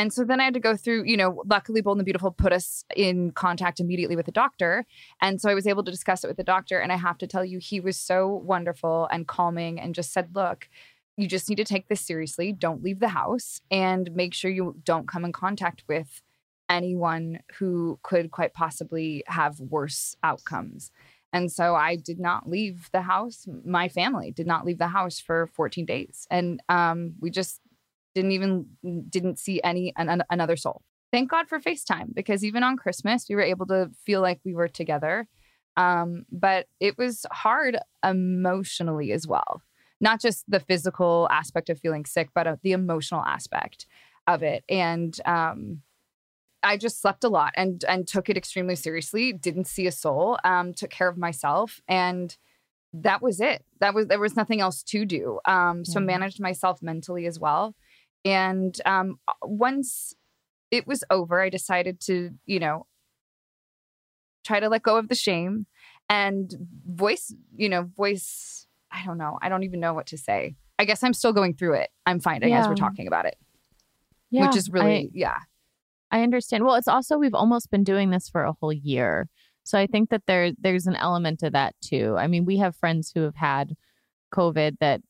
And 0.00 0.14
so 0.14 0.24
then 0.24 0.40
I 0.40 0.44
had 0.44 0.54
to 0.54 0.60
go 0.60 0.78
through, 0.78 1.04
you 1.04 1.18
know, 1.18 1.42
luckily 1.44 1.82
Bold 1.82 1.98
and 1.98 2.00
the 2.00 2.04
Beautiful 2.04 2.30
put 2.30 2.54
us 2.54 2.86
in 2.96 3.32
contact 3.32 3.80
immediately 3.80 4.16
with 4.16 4.24
the 4.24 4.32
doctor. 4.32 4.86
And 5.20 5.38
so 5.38 5.50
I 5.50 5.54
was 5.54 5.66
able 5.66 5.84
to 5.84 5.90
discuss 5.90 6.24
it 6.24 6.26
with 6.26 6.38
the 6.38 6.42
doctor. 6.42 6.78
And 6.78 6.90
I 6.90 6.96
have 6.96 7.18
to 7.18 7.26
tell 7.26 7.44
you, 7.44 7.58
he 7.58 7.80
was 7.80 8.00
so 8.00 8.26
wonderful 8.26 9.08
and 9.12 9.28
calming 9.28 9.78
and 9.78 9.94
just 9.94 10.10
said, 10.14 10.34
look, 10.34 10.70
you 11.18 11.28
just 11.28 11.50
need 11.50 11.56
to 11.56 11.64
take 11.64 11.88
this 11.88 12.00
seriously. 12.00 12.50
Don't 12.50 12.82
leave 12.82 12.98
the 12.98 13.08
house 13.08 13.60
and 13.70 14.10
make 14.14 14.32
sure 14.32 14.50
you 14.50 14.76
don't 14.84 15.06
come 15.06 15.22
in 15.22 15.32
contact 15.32 15.84
with 15.86 16.22
anyone 16.70 17.40
who 17.58 17.98
could 18.02 18.30
quite 18.30 18.54
possibly 18.54 19.22
have 19.26 19.60
worse 19.60 20.16
outcomes. 20.22 20.92
And 21.30 21.52
so 21.52 21.74
I 21.74 21.96
did 21.96 22.18
not 22.18 22.48
leave 22.48 22.88
the 22.92 23.02
house. 23.02 23.46
My 23.66 23.90
family 23.90 24.30
did 24.30 24.46
not 24.46 24.64
leave 24.64 24.78
the 24.78 24.88
house 24.88 25.20
for 25.20 25.46
14 25.48 25.84
days. 25.84 26.26
And 26.30 26.62
um, 26.70 27.16
we 27.20 27.28
just 27.28 27.60
didn't 28.14 28.32
even 28.32 28.66
didn't 29.08 29.38
see 29.38 29.60
any 29.62 29.92
an, 29.96 30.22
another 30.30 30.56
soul. 30.56 30.82
Thank 31.12 31.30
God 31.30 31.48
for 31.48 31.58
FaceTime 31.58 32.14
because 32.14 32.44
even 32.44 32.62
on 32.62 32.76
Christmas 32.76 33.26
we 33.28 33.34
were 33.34 33.42
able 33.42 33.66
to 33.66 33.90
feel 34.04 34.20
like 34.20 34.40
we 34.44 34.54
were 34.54 34.68
together. 34.68 35.26
Um, 35.76 36.26
but 36.30 36.66
it 36.78 36.98
was 36.98 37.26
hard 37.30 37.78
emotionally 38.04 39.12
as 39.12 39.26
well. 39.26 39.62
Not 40.00 40.20
just 40.20 40.44
the 40.48 40.60
physical 40.60 41.28
aspect 41.30 41.68
of 41.68 41.78
feeling 41.78 42.04
sick, 42.04 42.30
but 42.34 42.46
uh, 42.46 42.56
the 42.62 42.72
emotional 42.72 43.22
aspect 43.22 43.86
of 44.26 44.42
it. 44.42 44.64
And 44.68 45.18
um, 45.26 45.82
I 46.62 46.76
just 46.76 47.00
slept 47.00 47.24
a 47.24 47.28
lot 47.28 47.52
and 47.56 47.84
and 47.88 48.06
took 48.06 48.28
it 48.28 48.36
extremely 48.36 48.76
seriously. 48.76 49.32
Didn't 49.32 49.66
see 49.66 49.86
a 49.86 49.92
soul. 49.92 50.38
Um, 50.44 50.74
took 50.74 50.90
care 50.90 51.08
of 51.08 51.16
myself, 51.16 51.80
and 51.88 52.36
that 52.92 53.22
was 53.22 53.40
it. 53.40 53.64
That 53.80 53.94
was 53.94 54.06
there 54.06 54.20
was 54.20 54.36
nothing 54.36 54.60
else 54.60 54.82
to 54.84 55.04
do. 55.04 55.40
Um, 55.46 55.84
so 55.84 55.98
mm-hmm. 55.98 56.06
managed 56.06 56.40
myself 56.40 56.82
mentally 56.82 57.26
as 57.26 57.38
well. 57.38 57.74
And 58.24 58.78
um, 58.84 59.18
once 59.42 60.14
it 60.70 60.86
was 60.86 61.04
over, 61.10 61.40
I 61.40 61.48
decided 61.48 62.00
to 62.02 62.30
you 62.46 62.58
know 62.60 62.86
try 64.44 64.60
to 64.60 64.68
let 64.68 64.82
go 64.82 64.96
of 64.96 65.08
the 65.08 65.14
shame 65.14 65.66
and 66.08 66.52
voice 66.86 67.34
you 67.56 67.68
know 67.68 67.88
voice. 67.96 68.66
I 68.92 69.04
don't 69.04 69.18
know. 69.18 69.38
I 69.40 69.48
don't 69.48 69.62
even 69.62 69.80
know 69.80 69.94
what 69.94 70.06
to 70.08 70.18
say. 70.18 70.56
I 70.78 70.84
guess 70.84 71.02
I'm 71.02 71.14
still 71.14 71.32
going 71.32 71.54
through 71.54 71.74
it. 71.74 71.90
I'm 72.06 72.20
finding 72.20 72.50
yeah. 72.50 72.62
as 72.62 72.68
we're 72.68 72.74
talking 72.74 73.06
about 73.06 73.26
it. 73.26 73.36
Yeah, 74.30 74.46
which 74.46 74.56
is 74.56 74.70
really 74.70 74.96
I, 74.96 75.10
yeah 75.12 75.38
I 76.10 76.22
understand. 76.22 76.64
Well, 76.64 76.74
it's 76.74 76.88
also 76.88 77.18
we've 77.18 77.34
almost 77.34 77.70
been 77.70 77.84
doing 77.84 78.10
this 78.10 78.28
for 78.28 78.44
a 78.44 78.54
whole 78.60 78.72
year. 78.72 79.28
So 79.64 79.78
I 79.78 79.86
think 79.86 80.10
that 80.10 80.22
there 80.26 80.52
there's 80.58 80.86
an 80.86 80.96
element 80.96 81.40
to 81.40 81.50
that 81.50 81.74
too. 81.80 82.16
I 82.18 82.26
mean, 82.26 82.44
we 82.44 82.58
have 82.58 82.74
friends 82.76 83.12
who 83.14 83.22
have 83.22 83.36
had 83.36 83.76
COVID 84.34 84.78
that 84.80 85.02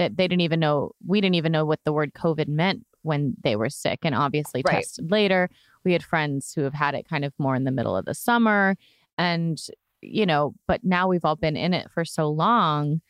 that 0.00 0.16
they 0.16 0.26
didn't 0.26 0.40
even 0.40 0.60
know 0.60 0.92
we 1.06 1.20
didn't 1.20 1.34
even 1.34 1.52
know 1.52 1.66
what 1.66 1.80
the 1.84 1.92
word 1.92 2.14
COVID 2.14 2.48
meant 2.48 2.86
when 3.02 3.34
they 3.44 3.54
were 3.54 3.68
sick 3.68 3.98
and 4.02 4.14
obviously 4.14 4.62
right. 4.66 4.76
tested 4.76 5.10
later. 5.10 5.50
We 5.84 5.92
had 5.92 6.02
friends 6.02 6.54
who 6.54 6.62
have 6.62 6.72
had 6.72 6.94
it 6.94 7.06
kind 7.06 7.22
of 7.22 7.34
more 7.38 7.54
in 7.54 7.64
the 7.64 7.70
middle 7.70 7.94
of 7.94 8.06
the 8.06 8.14
summer 8.14 8.76
and 9.18 9.60
you 10.00 10.24
know, 10.24 10.54
but 10.66 10.82
now 10.82 11.06
we've 11.06 11.26
all 11.26 11.36
been 11.36 11.58
in 11.58 11.74
it 11.74 11.90
for 11.90 12.06
so 12.06 12.30
long 12.30 13.02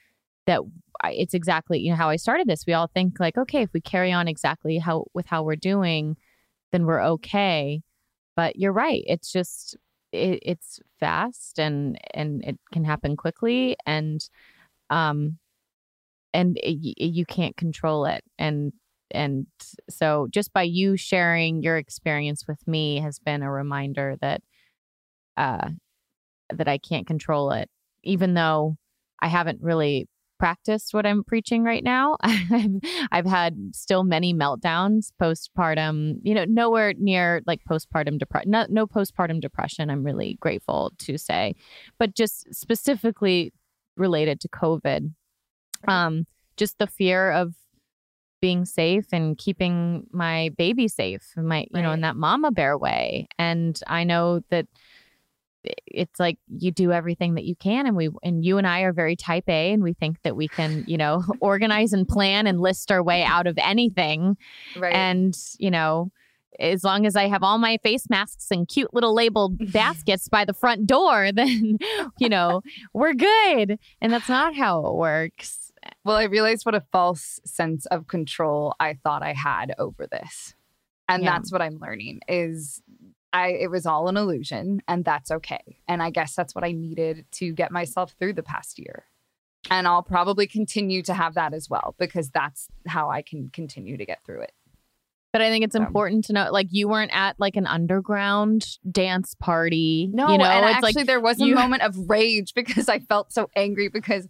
that 0.46 0.62
it's 1.04 1.32
exactly 1.32 1.78
you 1.78 1.90
know 1.90 1.96
how 1.96 2.10
I 2.10 2.16
started 2.16 2.48
this. 2.48 2.66
We 2.66 2.72
all 2.72 2.88
think 2.88 3.20
like, 3.20 3.38
okay, 3.38 3.62
if 3.62 3.72
we 3.72 3.80
carry 3.80 4.10
on 4.10 4.26
exactly 4.26 4.78
how 4.78 5.04
with 5.14 5.26
how 5.26 5.44
we're 5.44 5.54
doing, 5.54 6.16
then 6.72 6.86
we're 6.86 7.02
okay. 7.02 7.82
But 8.34 8.56
you're 8.56 8.72
right. 8.72 9.04
It's 9.06 9.30
just 9.30 9.76
it, 10.10 10.40
it's 10.42 10.80
fast 10.98 11.60
and 11.60 12.00
and 12.14 12.42
it 12.44 12.58
can 12.72 12.82
happen 12.82 13.16
quickly 13.16 13.76
and 13.86 14.28
um 14.90 15.38
and 16.32 16.56
it, 16.58 16.78
you 16.98 17.24
can't 17.24 17.56
control 17.56 18.04
it 18.04 18.22
and 18.38 18.72
and 19.12 19.46
so 19.88 20.28
just 20.30 20.52
by 20.52 20.62
you 20.62 20.96
sharing 20.96 21.62
your 21.62 21.76
experience 21.76 22.46
with 22.46 22.66
me 22.66 23.00
has 23.00 23.18
been 23.18 23.42
a 23.42 23.50
reminder 23.50 24.16
that 24.20 24.42
uh 25.36 25.70
that 26.52 26.68
I 26.68 26.78
can't 26.78 27.06
control 27.06 27.52
it 27.52 27.68
even 28.02 28.34
though 28.34 28.76
I 29.20 29.28
haven't 29.28 29.60
really 29.62 30.08
practiced 30.40 30.94
what 30.94 31.06
I'm 31.06 31.22
preaching 31.22 31.62
right 31.62 31.84
now. 31.84 32.16
I've, 32.22 32.80
I've 33.12 33.26
had 33.26 33.56
still 33.72 34.02
many 34.02 34.34
meltdowns 34.34 35.12
postpartum, 35.20 36.14
you 36.22 36.34
know, 36.34 36.46
nowhere 36.48 36.94
near 36.98 37.42
like 37.46 37.60
postpartum 37.70 38.18
depression, 38.18 38.50
no, 38.50 38.66
no 38.68 38.86
postpartum 38.86 39.40
depression. 39.40 39.90
I'm 39.90 40.02
really 40.02 40.38
grateful 40.40 40.92
to 41.00 41.18
say, 41.18 41.54
but 41.98 42.16
just 42.16 42.52
specifically 42.52 43.52
related 43.96 44.40
to 44.40 44.48
COVID, 44.48 45.12
um, 45.88 46.26
just 46.56 46.78
the 46.78 46.86
fear 46.86 47.30
of 47.30 47.54
being 48.40 48.64
safe 48.64 49.06
and 49.12 49.36
keeping 49.36 50.06
my 50.12 50.50
baby 50.56 50.88
safe, 50.88 51.32
my, 51.36 51.60
you 51.60 51.66
right. 51.74 51.82
know, 51.82 51.92
in 51.92 52.00
that 52.00 52.16
mama 52.16 52.50
bear 52.50 52.76
way. 52.76 53.28
And 53.38 53.78
I 53.86 54.04
know 54.04 54.40
that 54.50 54.66
it's 55.86 56.18
like 56.18 56.38
you 56.48 56.70
do 56.70 56.90
everything 56.90 57.34
that 57.34 57.44
you 57.44 57.54
can 57.54 57.86
and 57.86 57.94
we 57.94 58.08
and 58.22 58.42
you 58.42 58.56
and 58.56 58.66
I 58.66 58.80
are 58.80 58.94
very 58.94 59.14
type 59.14 59.44
A 59.48 59.72
and 59.72 59.82
we 59.82 59.92
think 59.92 60.22
that 60.22 60.34
we 60.34 60.48
can, 60.48 60.84
you 60.86 60.96
know, 60.96 61.22
organize 61.40 61.92
and 61.92 62.08
plan 62.08 62.46
and 62.46 62.60
list 62.60 62.90
our 62.90 63.02
way 63.02 63.22
out 63.22 63.46
of 63.46 63.58
anything. 63.58 64.36
Right. 64.76 64.94
And, 64.94 65.36
you 65.58 65.70
know, 65.70 66.10
as 66.58 66.84
long 66.84 67.06
as 67.06 67.16
I 67.16 67.26
have 67.28 67.42
all 67.42 67.58
my 67.58 67.78
face 67.82 68.08
masks 68.08 68.48
and 68.50 68.68
cute 68.68 68.92
little 68.92 69.14
labeled 69.14 69.58
baskets 69.72 70.28
by 70.28 70.44
the 70.44 70.54
front 70.54 70.86
door, 70.86 71.30
then, 71.34 71.78
you 72.18 72.28
know, 72.28 72.62
we're 72.92 73.14
good. 73.14 73.78
And 74.00 74.12
that's 74.12 74.28
not 74.28 74.54
how 74.54 74.86
it 74.86 74.94
works. 74.94 75.59
Well, 76.04 76.16
I 76.16 76.24
realized 76.24 76.66
what 76.66 76.74
a 76.74 76.84
false 76.92 77.40
sense 77.44 77.86
of 77.86 78.06
control 78.06 78.74
I 78.80 78.94
thought 79.02 79.22
I 79.22 79.32
had 79.32 79.74
over 79.78 80.06
this. 80.06 80.54
And 81.08 81.24
yeah. 81.24 81.32
that's 81.32 81.52
what 81.52 81.62
I'm 81.62 81.78
learning 81.78 82.20
is 82.28 82.82
I 83.32 83.48
it 83.48 83.70
was 83.70 83.86
all 83.86 84.08
an 84.08 84.16
illusion 84.16 84.82
and 84.88 85.04
that's 85.04 85.30
okay. 85.30 85.80
And 85.88 86.02
I 86.02 86.10
guess 86.10 86.34
that's 86.34 86.54
what 86.54 86.64
I 86.64 86.72
needed 86.72 87.26
to 87.32 87.52
get 87.52 87.72
myself 87.72 88.14
through 88.18 88.34
the 88.34 88.42
past 88.42 88.78
year. 88.78 89.04
And 89.70 89.86
I'll 89.86 90.02
probably 90.02 90.46
continue 90.46 91.02
to 91.02 91.14
have 91.14 91.34
that 91.34 91.52
as 91.52 91.68
well 91.68 91.94
because 91.98 92.30
that's 92.30 92.68
how 92.86 93.10
I 93.10 93.22
can 93.22 93.50
continue 93.52 93.96
to 93.96 94.06
get 94.06 94.24
through 94.24 94.42
it. 94.42 94.52
But 95.32 95.42
I 95.42 95.50
think 95.50 95.64
it's 95.64 95.76
so. 95.76 95.82
important 95.82 96.24
to 96.24 96.32
know, 96.32 96.50
like, 96.50 96.66
you 96.70 96.88
weren't 96.88 97.12
at 97.14 97.38
like 97.38 97.56
an 97.56 97.66
underground 97.66 98.78
dance 98.90 99.34
party. 99.34 100.08
No, 100.12 100.28
you 100.30 100.38
know, 100.38 100.44
and 100.44 100.66
it's 100.66 100.76
actually 100.76 101.00
like 101.02 101.06
there 101.06 101.20
was 101.20 101.40
a 101.40 101.46
you... 101.46 101.54
moment 101.54 101.82
of 101.82 101.96
rage 102.08 102.52
because 102.54 102.88
I 102.88 102.98
felt 102.98 103.32
so 103.32 103.48
angry 103.54 103.88
because 103.88 104.26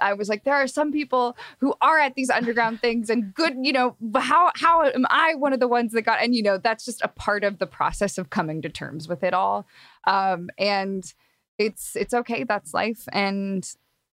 I 0.00 0.14
was 0.14 0.28
like, 0.28 0.44
there 0.44 0.54
are 0.54 0.68
some 0.68 0.92
people 0.92 1.36
who 1.58 1.74
are 1.80 1.98
at 1.98 2.14
these 2.14 2.30
underground 2.30 2.80
things 2.80 3.10
and 3.10 3.34
good, 3.34 3.54
you 3.62 3.72
know, 3.72 3.96
how 4.14 4.52
how 4.54 4.82
am 4.84 5.06
I 5.10 5.34
one 5.34 5.52
of 5.52 5.60
the 5.60 5.68
ones 5.68 5.92
that 5.92 6.02
got? 6.02 6.22
And 6.22 6.34
you 6.34 6.42
know, 6.42 6.58
that's 6.58 6.84
just 6.84 7.02
a 7.02 7.08
part 7.08 7.42
of 7.42 7.58
the 7.58 7.66
process 7.66 8.16
of 8.16 8.30
coming 8.30 8.62
to 8.62 8.68
terms 8.68 9.08
with 9.08 9.24
it 9.24 9.34
all. 9.34 9.66
Um, 10.06 10.50
and 10.56 11.04
it's 11.58 11.96
it's 11.96 12.14
okay. 12.14 12.44
That's 12.44 12.72
life, 12.72 13.08
and 13.12 13.68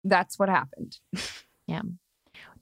that's 0.04 0.38
what 0.38 0.50
happened. 0.50 1.00
Yeah 1.68 1.82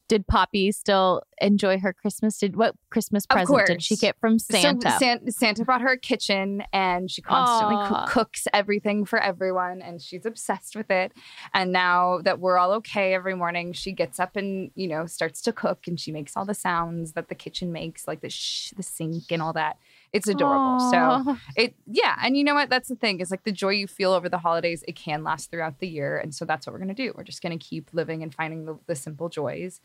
did 0.08 0.28
Poppy 0.28 0.72
still 0.72 1.22
enjoy 1.40 1.80
her 1.80 1.94
Christmas? 1.94 2.38
Did 2.38 2.56
what 2.56 2.76
Christmas 2.90 3.26
present 3.26 3.66
did 3.66 3.82
she 3.82 3.96
get 3.96 4.20
from 4.20 4.38
Santa? 4.38 4.92
So 4.92 4.98
Santa, 4.98 5.32
Santa 5.32 5.66
brought 5.66 5.82
her 5.82 5.94
a 5.94 5.98
kitchen, 5.98 6.64
and 6.74 7.10
she 7.10 7.22
constantly 7.22 7.78
co- 7.88 8.06
cooks 8.08 8.48
everything 8.54 9.06
for 9.06 9.20
everyone, 9.20 9.82
and 9.82 10.02
she's 10.02 10.26
obsessed 10.26 10.76
with 10.76 10.92
it. 10.92 11.14
And 11.54 11.72
now 11.72 12.20
that 12.24 12.40
we're 12.40 12.58
all 12.58 12.74
okay 12.74 13.14
every 13.14 13.36
morning, 13.36 13.74
she 13.74 13.92
gets 13.92 14.20
up 14.20 14.36
and 14.36 14.72
you 14.76 14.88
know 14.88 15.06
starts 15.06 15.42
to 15.44 15.54
cook, 15.54 15.88
and 15.88 16.00
she 16.00 16.12
makes 16.12 16.36
all 16.36 16.46
the 16.46 16.54
sounds 16.54 17.14
that 17.14 17.30
the 17.30 17.36
kitchen 17.36 17.72
makes, 17.72 18.08
like 18.08 18.22
the 18.22 18.30
shh, 18.30 18.72
the 18.72 18.84
sink, 18.84 19.32
and 19.32 19.42
all 19.42 19.54
that. 19.54 19.78
It's 20.14 20.28
adorable. 20.28 20.80
Aww. 20.80 21.26
So 21.26 21.38
it 21.58 21.76
yeah, 21.86 22.16
and 22.24 22.38
you 22.38 22.44
know 22.44 22.54
what? 22.54 22.70
That's 22.70 22.88
the 22.88 22.96
thing. 22.96 23.20
Is 23.20 23.32
like 23.32 23.44
the 23.44 23.52
joy 23.52 23.70
you 23.70 23.88
feel 23.88 24.14
over 24.14 24.30
the 24.30 24.38
holidays, 24.38 24.84
it 24.88 24.96
can 24.96 25.24
last 25.24 25.52
throughout 25.52 25.80
the 25.80 25.88
year. 25.88 26.18
And 26.18 26.34
so 26.34 26.46
that's 26.46 26.66
what 26.66 26.74
we're 26.74 26.80
gonna 26.80 26.94
do. 26.94 27.14
We're 27.16 27.24
just 27.24 27.42
gonna 27.42 27.58
keep 27.58 27.90
living 27.94 28.24
and 28.24 28.34
finding 28.34 28.66
the, 28.66 28.78
the 28.86 28.96
simple 28.96 29.28
joys, 29.28 29.82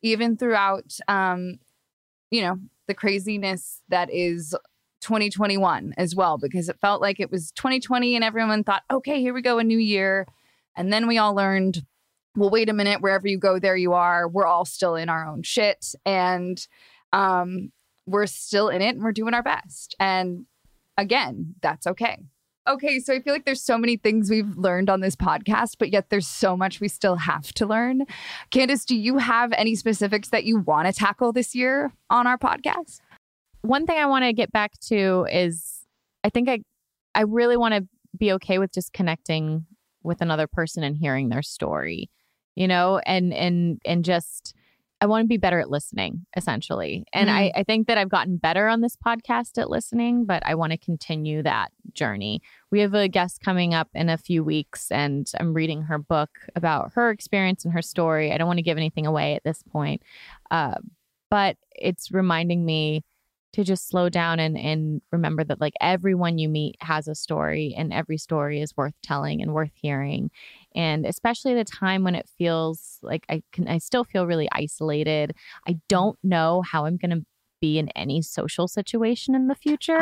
even 0.00 0.36
throughout 0.36 0.96
um, 1.08 1.58
you 2.32 2.40
know, 2.40 2.58
the 2.88 2.94
craziness 2.94 3.82
that 3.90 4.10
is 4.10 4.56
2021 5.02 5.94
as 5.98 6.16
well, 6.16 6.38
because 6.38 6.68
it 6.68 6.80
felt 6.80 7.02
like 7.02 7.20
it 7.20 7.30
was 7.30 7.52
2020 7.52 8.16
and 8.16 8.24
everyone 8.24 8.64
thought, 8.64 8.82
okay, 8.90 9.20
here 9.20 9.34
we 9.34 9.42
go, 9.42 9.58
a 9.58 9.64
new 9.64 9.78
year. 9.78 10.26
And 10.74 10.92
then 10.92 11.06
we 11.06 11.18
all 11.18 11.34
learned, 11.34 11.84
well, 12.34 12.48
wait 12.48 12.70
a 12.70 12.72
minute, 12.72 13.02
wherever 13.02 13.28
you 13.28 13.38
go, 13.38 13.58
there 13.58 13.76
you 13.76 13.92
are. 13.92 14.26
We're 14.26 14.46
all 14.46 14.64
still 14.64 14.94
in 14.94 15.10
our 15.10 15.26
own 15.26 15.42
shit. 15.42 15.94
And 16.06 16.66
um, 17.12 17.70
we're 18.06 18.26
still 18.26 18.68
in 18.68 18.82
it 18.82 18.94
and 18.94 19.02
we're 19.02 19.12
doing 19.12 19.34
our 19.34 19.42
best. 19.42 19.94
And 19.98 20.46
again, 20.96 21.54
that's 21.62 21.86
okay. 21.86 22.18
Okay, 22.68 23.00
so 23.00 23.12
I 23.12 23.20
feel 23.20 23.32
like 23.32 23.44
there's 23.44 23.62
so 23.62 23.76
many 23.76 23.96
things 23.96 24.30
we've 24.30 24.56
learned 24.56 24.88
on 24.88 25.00
this 25.00 25.16
podcast, 25.16 25.76
but 25.80 25.92
yet 25.92 26.10
there's 26.10 26.28
so 26.28 26.56
much 26.56 26.80
we 26.80 26.86
still 26.86 27.16
have 27.16 27.52
to 27.54 27.66
learn. 27.66 28.02
Candace, 28.50 28.84
do 28.84 28.96
you 28.96 29.18
have 29.18 29.52
any 29.54 29.74
specifics 29.74 30.28
that 30.28 30.44
you 30.44 30.58
want 30.58 30.86
to 30.86 30.92
tackle 30.92 31.32
this 31.32 31.56
year 31.56 31.92
on 32.08 32.28
our 32.28 32.38
podcast? 32.38 33.00
One 33.62 33.84
thing 33.84 33.98
I 33.98 34.06
want 34.06 34.24
to 34.24 34.32
get 34.32 34.52
back 34.52 34.78
to 34.88 35.26
is 35.30 35.84
I 36.22 36.30
think 36.30 36.48
I 36.48 36.60
I 37.14 37.22
really 37.22 37.56
want 37.56 37.74
to 37.74 37.86
be 38.16 38.32
okay 38.34 38.58
with 38.58 38.72
just 38.72 38.92
connecting 38.92 39.66
with 40.04 40.20
another 40.20 40.46
person 40.46 40.84
and 40.84 40.96
hearing 40.96 41.30
their 41.30 41.42
story. 41.42 42.10
You 42.54 42.68
know, 42.68 42.98
and 42.98 43.34
and 43.34 43.80
and 43.84 44.04
just 44.04 44.54
I 45.02 45.06
want 45.06 45.24
to 45.24 45.28
be 45.28 45.36
better 45.36 45.58
at 45.58 45.68
listening, 45.68 46.26
essentially. 46.36 47.04
And 47.12 47.28
Mm. 47.28 47.32
I, 47.32 47.52
I 47.56 47.62
think 47.64 47.88
that 47.88 47.98
I've 47.98 48.08
gotten 48.08 48.36
better 48.36 48.68
on 48.68 48.82
this 48.82 48.94
podcast 48.96 49.60
at 49.60 49.68
listening, 49.68 50.26
but 50.26 50.44
I 50.46 50.54
want 50.54 50.70
to 50.70 50.78
continue 50.78 51.42
that 51.42 51.72
journey. 51.92 52.40
We 52.70 52.78
have 52.80 52.94
a 52.94 53.08
guest 53.08 53.40
coming 53.40 53.74
up 53.74 53.88
in 53.94 54.08
a 54.08 54.16
few 54.16 54.44
weeks, 54.44 54.92
and 54.92 55.28
I'm 55.40 55.54
reading 55.54 55.82
her 55.82 55.98
book 55.98 56.30
about 56.54 56.92
her 56.94 57.10
experience 57.10 57.64
and 57.64 57.74
her 57.74 57.82
story. 57.82 58.32
I 58.32 58.38
don't 58.38 58.46
want 58.46 58.58
to 58.58 58.62
give 58.62 58.78
anything 58.78 59.04
away 59.04 59.34
at 59.34 59.42
this 59.42 59.64
point, 59.64 60.02
uh, 60.52 60.76
but 61.30 61.56
it's 61.72 62.12
reminding 62.12 62.64
me 62.64 63.02
to 63.52 63.64
just 63.64 63.88
slow 63.88 64.08
down 64.08 64.40
and, 64.40 64.56
and 64.56 65.02
remember 65.10 65.44
that 65.44 65.60
like 65.60 65.74
everyone 65.80 66.38
you 66.38 66.48
meet 66.48 66.76
has 66.80 67.08
a 67.08 67.14
story 67.14 67.74
and 67.76 67.92
every 67.92 68.18
story 68.18 68.60
is 68.60 68.76
worth 68.76 68.94
telling 69.02 69.42
and 69.42 69.52
worth 69.52 69.72
hearing. 69.74 70.30
And 70.74 71.04
especially 71.04 71.52
at 71.52 71.58
a 71.58 71.64
time 71.64 72.02
when 72.02 72.14
it 72.14 72.28
feels 72.38 72.98
like 73.02 73.26
i 73.28 73.42
can 73.52 73.68
i 73.68 73.78
still 73.78 74.04
feel 74.04 74.26
really 74.26 74.48
isolated. 74.52 75.34
I 75.66 75.78
don't 75.88 76.18
know 76.22 76.62
how 76.62 76.86
i'm 76.86 76.96
going 76.96 77.10
to 77.10 77.26
be 77.60 77.78
in 77.78 77.88
any 77.90 78.20
social 78.22 78.68
situation 78.68 79.34
in 79.34 79.48
the 79.48 79.54
future. 79.66 80.00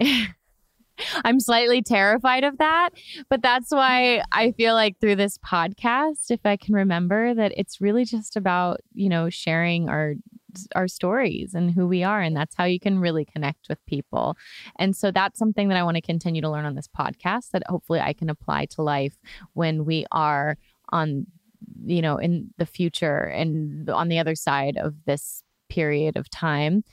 I'm 1.24 1.40
slightly 1.40 1.82
terrified 1.82 2.44
of 2.44 2.58
that. 2.58 2.90
But 3.28 3.42
that's 3.42 3.70
why 3.70 4.22
I 4.32 4.52
feel 4.52 4.74
like 4.74 5.00
through 5.00 5.16
this 5.16 5.38
podcast, 5.38 6.30
if 6.30 6.40
I 6.44 6.56
can 6.56 6.74
remember 6.74 7.34
that 7.34 7.52
it's 7.56 7.80
really 7.80 8.04
just 8.04 8.36
about, 8.36 8.80
you 8.94 9.08
know, 9.08 9.28
sharing 9.28 9.88
our 9.88 10.14
our 10.74 10.88
stories 10.88 11.54
and 11.54 11.72
who 11.72 11.86
we 11.86 12.02
are 12.02 12.20
and 12.20 12.36
that's 12.36 12.54
how 12.54 12.64
you 12.64 12.80
can 12.80 12.98
really 12.98 13.24
connect 13.24 13.68
with 13.68 13.84
people. 13.86 14.36
And 14.78 14.96
so 14.96 15.10
that's 15.10 15.38
something 15.38 15.68
that 15.68 15.78
I 15.78 15.82
want 15.82 15.96
to 15.96 16.00
continue 16.00 16.42
to 16.42 16.50
learn 16.50 16.64
on 16.64 16.74
this 16.74 16.88
podcast 16.88 17.50
that 17.50 17.62
hopefully 17.66 18.00
I 18.00 18.12
can 18.12 18.30
apply 18.30 18.66
to 18.66 18.82
life 18.82 19.16
when 19.52 19.84
we 19.84 20.06
are 20.12 20.56
on 20.90 21.26
you 21.84 22.02
know 22.02 22.18
in 22.18 22.50
the 22.58 22.66
future 22.66 23.20
and 23.20 23.88
on 23.88 24.08
the 24.08 24.18
other 24.18 24.34
side 24.34 24.76
of 24.76 24.94
this 25.06 25.42
period 25.68 26.16
of 26.16 26.28
time 26.30 26.84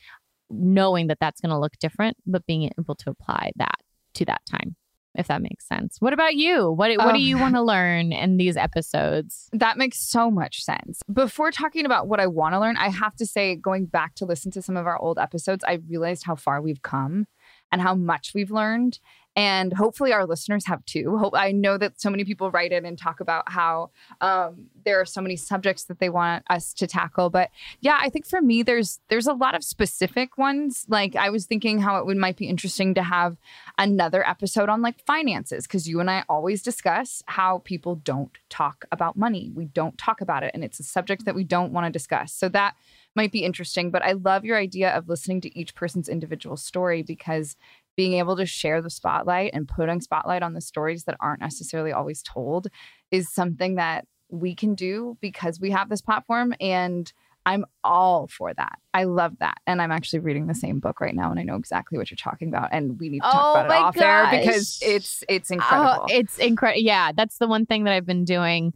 knowing 0.50 1.08
that 1.08 1.20
that's 1.20 1.42
going 1.42 1.50
to 1.50 1.60
look 1.60 1.78
different 1.80 2.18
but 2.26 2.46
being 2.46 2.72
able 2.78 2.96
to 2.96 3.10
apply 3.10 3.52
that 3.58 3.80
to 4.14 4.26
that 4.26 4.42
time 4.50 4.76
if 5.16 5.28
that 5.28 5.42
makes 5.42 5.68
sense. 5.68 5.98
What 6.00 6.14
about 6.14 6.36
you? 6.36 6.72
What 6.72 6.92
what 6.98 7.10
Oh. 7.10 7.14
do 7.14 7.20
you 7.22 7.38
want 7.38 7.56
to 7.56 7.62
learn 7.62 8.12
in 8.14 8.38
these 8.38 8.56
episodes? 8.58 9.50
That 9.54 9.78
makes 9.78 10.00
so 10.10 10.32
much 10.32 10.64
sense. 10.64 11.02
Before 11.12 11.52
talking 11.52 11.86
about 11.86 12.08
what 12.08 12.20
I 12.20 12.28
want 12.28 12.54
to 12.54 12.60
learn, 12.60 12.78
I 12.78 12.90
have 12.90 13.16
to 13.18 13.26
say, 13.26 13.56
going 13.56 13.86
back 13.86 14.16
to 14.16 14.26
listen 14.26 14.52
to 14.52 14.62
some 14.62 14.78
of 14.78 14.88
our 14.88 14.98
old 15.00 15.20
episodes, 15.20 15.64
I 15.68 15.80
realized 15.90 16.24
how 16.26 16.36
far 16.36 16.62
we've 16.62 16.82
come 16.82 17.28
and 17.72 17.82
how 17.82 17.96
much 17.96 18.32
we've 18.34 18.52
learned. 18.52 19.00
And 19.42 19.74
hopefully, 19.74 20.14
our 20.14 20.28
listeners 20.28 20.68
have 20.68 20.86
too. 20.86 21.32
I 21.34 21.52
know 21.52 21.76
that 21.80 22.00
so 22.00 22.12
many 22.12 22.24
people 22.24 22.52
write 22.52 22.72
in 22.72 22.86
and 22.86 22.96
talk 22.96 23.20
about 23.20 23.52
how 23.52 23.90
um, 24.22 24.68
there 24.86 25.02
are 25.02 25.06
so 25.06 25.20
many 25.20 25.36
subjects 25.36 25.86
that 25.86 25.98
they 25.98 26.10
want 26.10 26.44
us 26.52 26.74
to 26.76 26.86
tackle. 26.86 27.32
But 27.32 27.50
yeah, 27.80 27.98
I 28.00 28.10
think 28.10 28.28
for 28.28 28.40
me, 28.40 28.62
there's 28.62 29.00
there's 29.08 29.26
a 29.26 29.34
lot 29.34 29.56
of 29.56 29.64
specific 29.64 30.38
ones. 30.38 30.86
Like 30.88 31.16
I 31.16 31.32
was 31.32 31.48
thinking 31.48 31.80
how 31.80 31.98
it 31.98 32.06
would 32.06 32.18
might 32.18 32.38
be 32.38 32.46
interesting 32.46 32.94
to 32.94 33.02
have 33.02 33.38
another 33.80 34.24
episode 34.30 34.70
on 34.70 34.84
like 34.84 35.04
finances 35.08 35.66
because 35.66 35.88
you 35.88 36.00
and 36.00 36.12
I 36.12 36.24
always 36.30 36.62
discuss 36.62 37.24
how 37.26 37.64
people 37.66 37.96
don't 37.96 38.38
talk 38.50 38.86
about 38.92 39.18
money. 39.18 39.52
We 39.56 39.66
don't 39.66 39.98
talk 39.98 40.22
about 40.22 40.44
it, 40.44 40.52
and 40.54 40.64
it's 40.64 40.80
a 40.80 40.84
subject 40.84 41.26
that 41.26 41.34
we 41.34 41.46
don't 41.46 41.74
want 41.74 41.88
to 41.88 41.92
discuss. 41.92 42.32
So 42.32 42.48
that 42.50 42.76
might 43.16 43.32
be 43.32 43.44
interesting. 43.44 43.92
But 43.92 44.04
I 44.04 44.14
love 44.14 44.46
your 44.46 44.58
idea 44.58 44.92
of 44.92 45.10
listening 45.10 45.42
to 45.42 45.60
each 45.60 45.76
person's 45.76 46.08
individual 46.08 46.58
story 46.58 47.02
because 47.02 47.56
being 48.02 48.14
able 48.14 48.36
to 48.36 48.48
share 48.48 48.82
the 48.82 48.90
spotlight 48.90 49.52
and 49.54 49.68
putting 49.68 50.02
spotlight 50.02 50.42
on 50.42 50.54
the 50.54 50.60
stories 50.60 51.04
that 51.04 51.16
aren't 51.20 51.40
necessarily 51.40 51.92
always 51.92 52.24
told 52.24 52.66
is 53.12 53.32
something 53.32 53.76
that 53.76 54.08
we 54.28 54.56
can 54.56 54.74
do 54.74 55.16
because 55.22 55.60
we 55.60 55.70
have 55.70 55.88
this 55.88 56.02
platform 56.02 56.52
and 56.60 57.14
I'm 57.46 57.64
all 57.84 58.26
for 58.26 58.56
that. 58.56 58.80
I 58.92 59.04
love 59.04 59.34
that. 59.38 59.60
And 59.68 59.84
I'm 59.84 59.92
actually 59.92 60.18
reading 60.18 60.48
the 60.48 60.56
same 60.56 60.80
book 60.80 61.00
right 61.00 61.14
now 61.14 61.30
and 61.30 61.40
I 61.40 61.44
know 61.44 61.58
exactly 61.58 62.00
what 62.00 62.10
you're 62.10 62.16
talking 62.16 62.48
about 62.48 62.70
and 62.72 63.00
we 63.00 63.10
need 63.10 63.20
to 63.20 63.30
talk 63.30 63.36
Oh 63.36 63.52
about 63.52 63.66
it 63.66 63.68
oh 63.68 63.70
my 63.70 63.86
off 63.86 63.98
air 63.98 64.28
because 64.32 64.80
it's 64.82 65.24
it's 65.30 65.52
oh, 65.52 65.54
incredible. 65.54 66.02
Oh, 66.02 66.06
it's 66.10 66.40
incredible. 66.40 66.82
Yeah, 66.82 67.12
that's 67.16 67.38
the 67.38 67.48
one 67.48 67.68
thing 67.68 67.84
that 67.84 67.94
I've 67.94 68.08
been 68.08 68.26
doing 68.26 68.74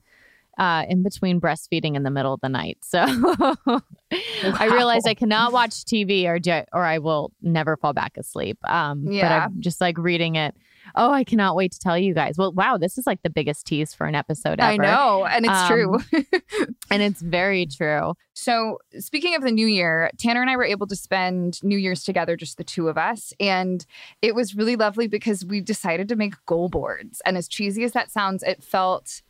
uh, 0.58 0.86
in 0.88 1.04
between 1.04 1.40
breastfeeding 1.42 1.96
in 1.96 2.04
the 2.04 2.12
middle 2.12 2.34
of 2.34 2.42
the 2.42 2.50
night. 2.50 2.78
So 2.82 3.00
I 4.12 4.70
realized 4.72 5.08
I 5.08 5.14
cannot 5.14 5.52
watch 5.52 5.72
TV 5.86 6.26
or 6.26 6.40
ju- 6.40 6.64
or 6.72 6.84
I 6.84 7.00
will 7.00 7.32
never 7.42 7.76
fall 7.78 7.94
back 7.94 8.18
asleep. 8.18 8.58
Um, 8.64 9.06
But 9.06 9.14
Yeah. 9.14 9.46
I'm 9.46 9.62
just 9.62 9.82
like 9.82 9.98
reading 9.98 10.36
it. 10.36 10.56
Oh, 10.94 11.12
I 11.12 11.24
cannot 11.24 11.56
wait 11.56 11.72
to 11.72 11.80
tell 11.80 11.98
you 11.98 12.14
guys. 12.14 12.38
Well, 12.38 12.54
wow, 12.54 12.78
this 12.78 12.98
is 13.00 13.08
like 13.08 13.24
the 13.24 13.30
biggest 13.30 13.66
tease 13.66 13.94
for 13.94 14.06
an 14.06 14.14
episode 14.14 14.60
ever. 14.60 14.72
I 14.72 14.78
know, 14.78 15.26
and 15.26 15.44
it's 15.46 15.54
Um, 15.54 15.68
true. 15.68 16.00
and 16.92 17.02
it's 17.02 17.22
very 17.22 17.66
true. 17.66 18.14
So, 18.34 18.78
speaking 19.00 19.34
of 19.36 19.42
the 19.42 19.52
new 19.52 19.66
year, 19.66 20.12
Tanner 20.20 20.42
and 20.42 20.50
I 20.50 20.56
were 20.56 20.64
able 20.64 20.86
to 20.88 20.96
spend 20.96 21.62
New 21.64 21.78
Year's 21.78 22.04
together, 22.04 22.38
just 22.38 22.58
the 22.58 22.64
two 22.64 22.88
of 22.88 22.98
us. 23.00 23.34
And 23.40 23.84
it 24.22 24.36
was 24.36 24.56
really 24.56 24.76
lovely 24.76 25.08
because 25.08 25.44
we 25.44 25.60
decided 25.60 26.08
to 26.10 26.16
make 26.16 26.36
goal 26.46 26.70
boards. 26.70 27.20
And 27.26 27.36
as 27.36 27.48
cheesy 27.48 27.84
as 27.84 27.94
that 27.94 28.12
sounds, 28.12 28.44
it 28.44 28.64
felt 28.64 29.22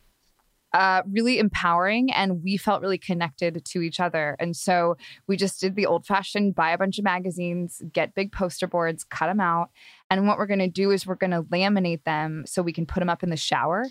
uh, 0.72 1.02
really 1.10 1.38
empowering 1.38 2.12
and 2.12 2.42
we 2.42 2.56
felt 2.56 2.82
really 2.82 2.98
connected 2.98 3.64
to 3.64 3.80
each 3.80 4.00
other. 4.00 4.36
And 4.38 4.54
so 4.56 4.96
we 5.26 5.36
just 5.36 5.60
did 5.60 5.74
the 5.74 5.86
old 5.86 6.06
fashioned 6.06 6.54
buy 6.54 6.70
a 6.70 6.78
bunch 6.78 6.98
of 6.98 7.04
magazines, 7.04 7.80
get 7.92 8.14
big 8.14 8.32
poster 8.32 8.66
boards, 8.66 9.04
cut 9.04 9.26
them 9.26 9.40
out. 9.40 9.70
And 10.10 10.26
what 10.26 10.38
we're 10.38 10.46
going 10.46 10.58
to 10.58 10.68
do 10.68 10.90
is 10.90 11.06
we're 11.06 11.14
going 11.14 11.30
to 11.30 11.42
laminate 11.42 12.04
them 12.04 12.44
so 12.46 12.62
we 12.62 12.72
can 12.72 12.86
put 12.86 13.00
them 13.00 13.08
up 13.08 13.22
in 13.22 13.30
the 13.30 13.36
shower 13.36 13.86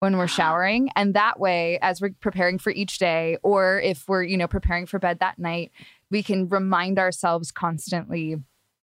when 0.00 0.16
we're 0.16 0.26
showering 0.26 0.88
and 0.96 1.12
that 1.12 1.38
way 1.38 1.78
as 1.82 2.00
we're 2.00 2.14
preparing 2.20 2.58
for 2.58 2.70
each 2.70 2.98
day 2.98 3.36
or 3.42 3.78
if 3.80 4.08
we're 4.08 4.22
you 4.22 4.36
know 4.38 4.48
preparing 4.48 4.86
for 4.86 4.98
bed 4.98 5.18
that 5.20 5.38
night 5.38 5.70
we 6.10 6.22
can 6.22 6.48
remind 6.48 6.98
ourselves 6.98 7.52
constantly 7.52 8.36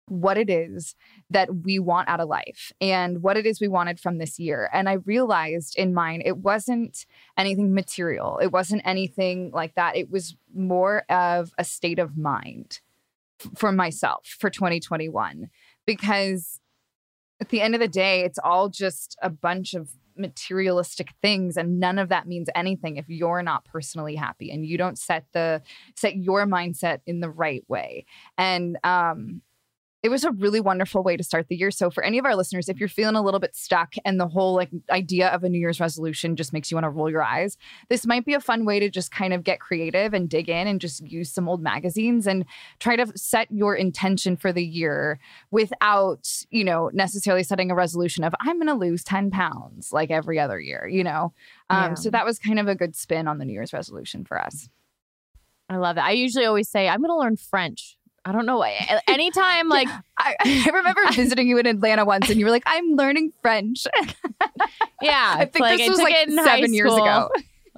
what 0.10 0.38
it 0.38 0.49
is 0.49 0.95
that 1.30 1.64
we 1.64 1.80
want 1.80 2.10
out 2.10 2.20
of 2.20 2.28
life 2.28 2.72
and 2.82 3.22
what 3.22 3.38
it 3.38 3.45
is 3.45 3.62
we 3.62 3.68
wanted 3.68 3.99
from 3.99 4.18
this 4.18 4.39
year. 4.39 4.70
And 4.74 4.89
I 4.89 4.93
realized 4.93 5.78
in 5.78 5.93
mine, 5.93 6.22
it 6.26 6.38
wasn't 6.38 7.05
anything 7.38 7.74
material, 7.74 8.39
it 8.41 8.51
wasn't 8.51 8.82
anything 8.86 9.51
like 9.51 9.76
that. 9.76 9.95
It 9.95 10.10
was 10.10 10.36
more 10.53 11.03
of 11.10 11.51
a 11.57 11.64
state 11.64 11.99
of 11.99 12.18
mind 12.18 12.82
for 13.55 13.72
myself 13.72 14.36
for 14.39 14.49
2021 14.49 15.49
because 15.86 16.60
at 17.41 17.49
the 17.49 17.62
end 17.62 17.74
of 17.74 17.80
the 17.80 17.88
day, 17.88 18.22
it's 18.22 18.39
all 18.39 18.70
just 18.70 19.18
a 19.22 19.30
bunch 19.30 19.74
of 19.74 19.91
materialistic 20.20 21.14
things 21.22 21.57
and 21.57 21.80
none 21.80 21.97
of 21.97 22.10
that 22.10 22.28
means 22.28 22.49
anything 22.53 22.97
if 22.97 23.05
you're 23.07 23.41
not 23.41 23.66
personally 23.66 24.16
happy 24.16 24.51
and 24.51 24.66
you 24.66 24.78
don't 24.78 24.99
set 24.99 25.26
the 25.32 25.62
set 25.95 26.18
your 26.18 26.45
mindset 26.45 26.99
in 27.07 27.22
the 27.22 27.30
right 27.30 27.64
way 27.70 28.05
and 28.38 28.78
um 28.84 29.41
it 30.02 30.08
was 30.10 30.24
a 30.24 30.32
really 30.32 30.62
wonderful 30.62 31.04
way 31.04 31.18
to 31.18 31.24
start 31.24 31.47
the 31.50 31.58
year. 31.58 31.72
So 31.72 31.89
for 31.89 32.04
any 32.04 32.18
of 32.18 32.26
our 32.26 32.36
listeners, 32.36 32.70
if 32.70 32.80
you're 32.80 32.88
feeling 32.88 33.16
a 33.16 33.22
little 33.22 33.39
bit 33.39 33.54
stuck 33.54 33.95
and 34.06 34.18
the 34.18 34.28
whole 34.30 34.56
like 34.56 34.70
idea 34.89 35.28
of 35.28 35.43
a 35.43 35.50
New 35.50 35.60
Year's 35.60 35.82
resolution 35.82 36.38
just 36.38 36.54
makes 36.54 36.72
you 36.72 36.76
want 36.76 36.86
to 36.86 36.89
roll 36.89 37.10
your 37.10 37.22
eyes, 37.22 37.58
this 37.89 38.06
might 38.08 38.26
be 38.26 38.34
a 38.34 38.39
fun 38.39 38.64
way 38.64 38.80
to 38.80 38.89
just 38.89 39.12
kind 39.12 39.34
of 39.34 39.43
get 39.43 39.60
creative 39.60 40.14
and 40.14 40.30
dig 40.30 40.47
in 40.47 40.68
and 40.68 40.80
just 40.80 41.02
use 41.06 41.30
some 41.30 41.50
old 41.50 41.62
magazines 41.62 42.28
and 42.28 42.45
try 42.80 42.95
to 42.95 43.12
set 43.18 43.52
your 43.52 43.76
intention 43.76 44.38
for 44.38 44.54
the 44.54 44.64
year 44.64 45.20
without, 45.52 46.30
you 46.50 46.64
know, 46.64 46.89
necessarily 46.93 47.43
setting 47.43 47.70
a 47.70 47.76
resolution 47.76 48.24
of 48.24 48.34
I'm 48.39 48.56
going 48.58 48.68
to 48.68 48.74
lose 48.76 49.04
10 49.04 49.32
pounds 49.32 49.91
like 49.91 50.12
every 50.12 50.39
other 50.39 50.62
year, 50.62 50.88
you 50.88 51.04
know. 51.04 51.34
Um, 51.70 51.89
Yeah. 51.91 51.93
so 51.95 52.10
that 52.10 52.26
was 52.26 52.39
kind 52.39 52.58
of 52.60 52.68
a 52.70 52.76
good 52.76 52.95
spin 52.95 53.28
on 53.28 53.38
the 53.38 53.43
New 53.45 53.54
Year's 53.54 53.74
resolution 53.74 54.24
for 54.24 54.41
us. 54.41 54.70
I 55.72 55.78
love 55.78 55.97
it. 55.97 56.02
I 56.02 56.12
usually 56.12 56.45
always 56.45 56.68
say, 56.68 56.88
I'm 56.89 57.00
going 57.02 57.12
to 57.12 57.18
learn 57.18 57.38
French. 57.38 57.95
I 58.26 58.32
don't 58.32 58.46
know. 58.46 58.58
why. 58.58 59.00
Anytime, 59.08 59.70
like, 59.70 59.88
I, 60.18 60.36
I 60.40 60.70
remember 60.74 61.02
visiting 61.12 61.48
you 61.48 61.58
in 61.58 61.66
Atlanta 61.66 62.06
once 62.06 62.30
and 62.30 62.40
you 62.40 62.46
were 62.46 62.52
like, 62.52 62.64
I'm 62.66 62.96
learning 62.96 63.34
French. 63.42 63.86
yeah, 65.02 65.36
I 65.38 65.46
think 65.46 65.66
this 65.66 65.88
I 65.88 65.90
was 65.90 66.00
like 66.00 66.30
seven 66.46 66.74
years 66.74 66.94
ago. 66.94 67.30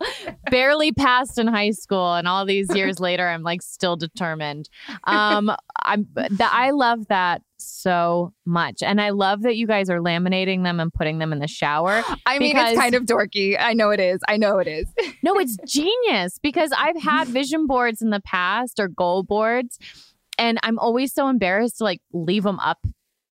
barely 0.51 0.91
passed 0.91 1.37
in 1.37 1.47
high 1.47 1.71
school 1.71 2.13
and 2.15 2.27
all 2.27 2.45
these 2.45 2.73
years 2.75 2.99
later 2.99 3.27
i'm 3.27 3.43
like 3.43 3.61
still 3.61 3.95
determined 3.95 4.69
um 5.05 5.51
i'm 5.83 6.07
that 6.13 6.51
i 6.53 6.71
love 6.71 7.07
that 7.07 7.41
so 7.57 8.33
much 8.45 8.81
and 8.81 8.99
i 8.99 9.09
love 9.09 9.43
that 9.43 9.55
you 9.55 9.67
guys 9.67 9.89
are 9.89 9.99
laminating 9.99 10.63
them 10.63 10.79
and 10.79 10.93
putting 10.93 11.19
them 11.19 11.31
in 11.31 11.39
the 11.39 11.47
shower 11.47 12.01
I 12.25 12.39
mean, 12.39 12.57
it's 12.57 12.79
kind 12.79 12.95
of 12.95 13.03
dorky. 13.03 13.55
I 13.59 13.73
know 13.73 13.91
it 13.91 13.99
is. 13.99 14.19
I 14.27 14.37
know 14.37 14.57
it 14.59 14.67
is. 14.67 14.87
no 15.21 15.37
it's 15.37 15.57
genius 15.67 16.39
because 16.39 16.71
i've 16.77 17.01
had 17.01 17.27
vision 17.27 17.67
boards 17.67 18.01
in 18.01 18.09
the 18.09 18.21
past 18.21 18.79
or 18.79 18.87
goal 18.87 19.23
boards 19.23 19.77
and 20.41 20.59
i'm 20.63 20.77
always 20.77 21.13
so 21.13 21.29
embarrassed 21.29 21.77
to 21.77 21.83
like 21.85 22.01
leave 22.11 22.43
them 22.43 22.59
up 22.59 22.79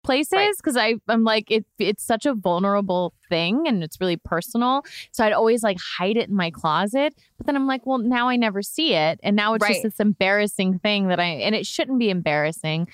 places 0.05 0.57
because 0.57 0.77
I 0.77 0.95
I'm 1.09 1.23
like 1.25 1.51
it 1.51 1.67
it's 1.79 2.03
such 2.03 2.25
a 2.25 2.33
vulnerable 2.33 3.13
thing 3.29 3.65
and 3.67 3.83
it's 3.85 4.01
really 4.01 4.17
personal. 4.17 4.83
So 5.13 5.23
I'd 5.25 5.35
always 5.35 5.63
like 5.63 5.77
hide 5.99 6.17
it 6.17 6.31
in 6.31 6.35
my 6.37 6.51
closet. 6.51 7.13
But 7.37 7.47
then 7.47 7.57
I'm 7.57 7.67
like, 7.67 7.85
well, 7.85 7.99
now 7.99 8.29
I 8.29 8.37
never 8.37 8.63
see 8.63 8.95
it. 8.95 9.21
And 9.23 9.37
now 9.37 9.53
it's 9.55 9.63
Right. 9.63 9.73
just 9.73 9.83
this 9.83 10.01
embarrassing 10.01 10.79
thing 10.79 11.09
that 11.09 11.21
I 11.21 11.25
and 11.25 11.55
it 11.55 11.67
shouldn't 11.67 11.99
be 11.99 12.09
embarrassing. 12.09 12.89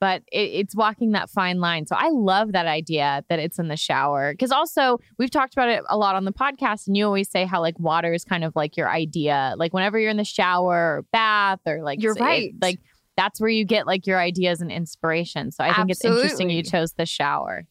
but 0.00 0.22
it, 0.32 0.50
it's 0.60 0.74
walking 0.74 1.12
that 1.12 1.30
fine 1.30 1.60
line. 1.60 1.86
So 1.86 1.94
I 1.96 2.08
love 2.10 2.52
that 2.52 2.66
idea 2.66 3.22
that 3.28 3.38
it's 3.38 3.58
in 3.60 3.68
the 3.68 3.76
shower. 3.76 4.32
Because 4.32 4.50
also, 4.50 4.98
we've 5.18 5.30
talked 5.30 5.54
about 5.54 5.68
it 5.68 5.84
a 5.88 5.96
lot 5.96 6.16
on 6.16 6.24
the 6.24 6.32
podcast, 6.32 6.86
and 6.88 6.96
you 6.96 7.06
always 7.06 7.30
say 7.30 7.44
how 7.46 7.60
like 7.60 7.78
water 7.78 8.12
is 8.12 8.24
kind 8.24 8.44
of 8.44 8.54
like 8.56 8.76
your 8.76 8.90
idea. 8.90 9.54
Like 9.56 9.72
whenever 9.72 9.98
you're 9.98 10.10
in 10.10 10.16
the 10.18 10.24
shower 10.24 10.98
or 10.98 11.04
bath 11.12 11.60
or 11.66 11.82
like, 11.82 12.02
You're 12.02 12.16
it- 12.16 12.20
right. 12.20 12.52
like 12.60 12.80
that's 13.16 13.40
where 13.40 13.50
you 13.50 13.64
get 13.64 13.86
like 13.86 14.06
your 14.06 14.18
ideas 14.18 14.60
and 14.60 14.70
inspiration. 14.70 15.50
So 15.50 15.64
I 15.64 15.72
think 15.72 15.90
it's 15.90 16.04
interesting 16.04 16.50
you 16.50 16.62
chose 16.62 16.92
the 16.92 17.06
shower. 17.06 17.66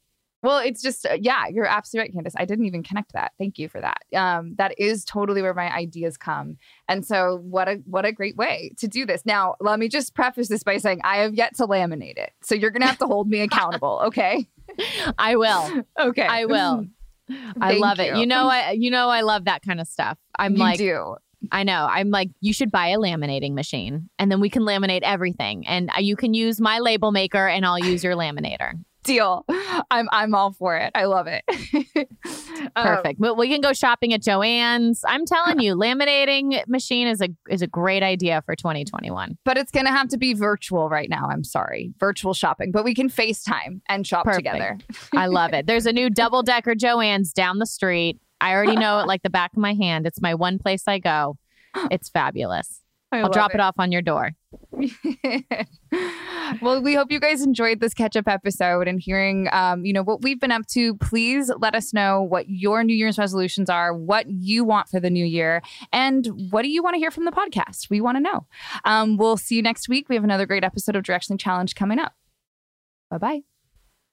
Well, 0.46 0.60
it's 0.60 0.80
just 0.80 1.08
uh, 1.08 1.18
yeah, 1.20 1.48
you're 1.48 1.66
absolutely 1.66 2.10
right, 2.10 2.14
Candace. 2.14 2.36
I 2.38 2.46
didn't 2.46 2.66
even 2.66 2.84
connect 2.84 3.14
that. 3.14 3.32
Thank 3.40 3.58
you 3.58 3.68
for 3.68 3.82
that. 3.82 4.04
Um, 4.16 4.54
that 4.60 4.76
is 4.78 5.04
totally 5.04 5.42
where 5.42 5.56
my 5.56 5.74
ideas 5.74 6.18
come. 6.18 6.58
And 6.88 7.04
so, 7.04 7.40
what 7.44 7.68
a 7.68 7.82
what 7.86 8.06
a 8.06 8.12
great 8.12 8.36
way 8.36 8.72
to 8.78 8.88
do 8.88 9.08
this. 9.08 9.26
Now, 9.26 9.56
let 9.60 9.80
me 9.80 9.88
just 9.88 10.14
preface 10.14 10.48
this 10.48 10.62
by 10.62 10.78
saying 10.78 11.02
I 11.04 11.18
have 11.18 11.34
yet 11.34 11.56
to 11.56 11.66
laminate 11.66 12.18
it, 12.18 12.32
so 12.44 12.54
you're 12.54 12.70
gonna 12.70 12.86
have 12.86 13.00
to 13.00 13.08
hold 13.08 13.28
me 13.28 13.40
accountable. 13.42 14.02
Okay. 14.06 14.48
I 15.18 15.36
will. 15.36 15.84
Okay. 16.00 16.28
I 16.28 16.46
will. 16.46 16.86
I 17.60 17.78
love 17.78 18.00
it. 18.00 18.14
you. 18.14 18.20
You 18.20 18.28
know, 18.28 18.48
I 18.48 18.72
you 18.72 18.92
know 18.92 19.10
I 19.10 19.22
love 19.22 19.46
that 19.46 19.64
kind 19.64 19.82
of 19.82 19.88
stuff. 19.88 20.20
I'm 20.38 20.54
like. 20.54 20.80
You 20.80 20.86
like, 20.86 21.06
do. 21.08 21.16
I 21.52 21.64
know. 21.64 21.88
I'm 21.90 22.10
like, 22.10 22.30
you 22.42 22.54
should 22.54 22.72
buy 22.72 22.88
a 22.88 22.98
laminating 22.98 23.54
machine, 23.54 24.10
and 24.20 24.32
then 24.32 24.40
we 24.40 24.50
can 24.50 24.64
laminate 24.64 25.02
everything, 25.04 25.68
and 25.68 25.90
uh, 25.96 26.00
you 26.00 26.16
can 26.16 26.34
use 26.34 26.60
my 26.62 26.80
label 26.80 27.12
maker, 27.12 27.48
and 27.48 27.66
I'll 27.66 27.80
use 27.80 28.04
your 28.04 28.16
laminator. 28.16 28.74
Deal. 29.04 29.46
I'm 29.92 30.10
I'm 30.12 30.34
all 30.34 30.52
for 30.52 30.76
it. 30.78 30.92
I 30.96 31.06
love 31.06 31.28
it. 31.28 31.44
Um, 32.78 32.88
Perfect. 32.88 33.20
we, 33.20 33.32
we 33.32 33.48
can 33.50 33.62
go 33.62 33.74
shopping 33.74 34.12
at 34.14 34.22
Joann's. 34.22 35.04
I'm 35.08 35.26
telling 35.26 35.60
you, 35.60 35.76
laminating 35.76 36.66
machine 36.68 37.08
is 37.08 37.22
a 37.22 37.30
is 37.50 37.62
a 37.62 37.68
great 37.68 38.02
idea 38.02 38.42
for 38.46 38.56
2021. 38.56 39.38
but 39.46 39.58
it's 39.58 39.72
gonna 39.72 39.92
have 39.92 40.08
to 40.10 40.18
be 40.18 40.34
virtual 40.34 40.90
right 40.90 41.10
now. 41.10 41.28
I'm 41.30 41.44
sorry, 41.44 41.94
virtual 42.00 42.34
shopping. 42.34 42.72
But 42.72 42.84
we 42.84 42.94
can 42.96 43.08
FaceTime 43.10 43.82
and 43.88 44.06
shop 44.08 44.26
Perfect. 44.26 44.46
together. 44.46 44.78
I 45.14 45.28
love 45.28 45.54
it. 45.54 45.68
There's 45.68 45.86
a 45.86 45.94
new 45.94 46.10
double 46.10 46.42
decker 46.44 46.74
Joann's 46.74 47.32
down 47.32 47.60
the 47.60 47.66
street. 47.68 48.20
I 48.46 48.54
already 48.54 48.76
know 48.76 49.00
it 49.00 49.08
like 49.08 49.24
the 49.24 49.30
back 49.32 49.54
of 49.54 49.58
my 49.58 49.74
hand. 49.82 50.06
It's 50.06 50.22
my 50.22 50.36
one 50.36 50.60
place 50.60 50.84
I 50.88 51.00
go. 51.00 51.38
It's 51.90 52.10
fabulous. 52.10 52.82
I 53.12 53.20
I'll 53.20 53.30
drop 53.30 53.52
it. 53.52 53.56
it. 53.56 53.60
off 53.60 53.76
on 53.78 53.92
your 53.92 54.02
door. 54.02 54.32
well, 56.62 56.82
we 56.82 56.94
hope 56.94 57.12
you 57.12 57.20
guys 57.20 57.42
enjoyed 57.42 57.80
this 57.80 57.94
catch 57.94 58.16
up 58.16 58.28
episode 58.28 58.88
and 58.88 59.02
hearing, 59.02 59.48
um, 59.52 59.84
you 59.84 59.94
know, 59.94 60.04
what 60.04 60.22
we've 60.22 60.40
been 60.40 60.52
up 60.52 60.66
to. 60.68 60.96
Please 60.96 61.52
let 61.58 61.76
us 61.76 61.94
know 61.94 62.22
what 62.22 62.50
your 62.50 62.84
New 62.84 62.96
Year's 62.96 63.18
resolutions 63.18 63.70
are, 63.70 63.94
what 63.94 64.30
you 64.30 64.64
want 64.64 64.90
for 64.90 65.00
the 65.00 65.10
new 65.10 65.26
year, 65.26 65.62
and 65.92 66.28
what 66.50 66.62
do 66.62 66.70
you 66.70 66.84
want 66.84 66.94
to 66.94 67.00
hear 67.00 67.12
from 67.12 67.26
the 67.26 67.32
podcast? 67.32 67.90
We 67.90 68.00
want 68.00 68.18
to 68.18 68.22
know. 68.22 68.46
Um, 68.86 69.18
we'll 69.18 69.38
see 69.38 69.56
you 69.56 69.62
next 69.62 69.90
week. 69.90 70.08
We 70.08 70.16
have 70.16 70.24
another 70.24 70.46
great 70.46 70.64
episode 70.64 70.96
of 70.96 71.04
Directionally 71.04 71.40
Challenge 71.40 71.74
coming 71.76 72.00
up. 72.00 72.14
Bye 73.10 73.44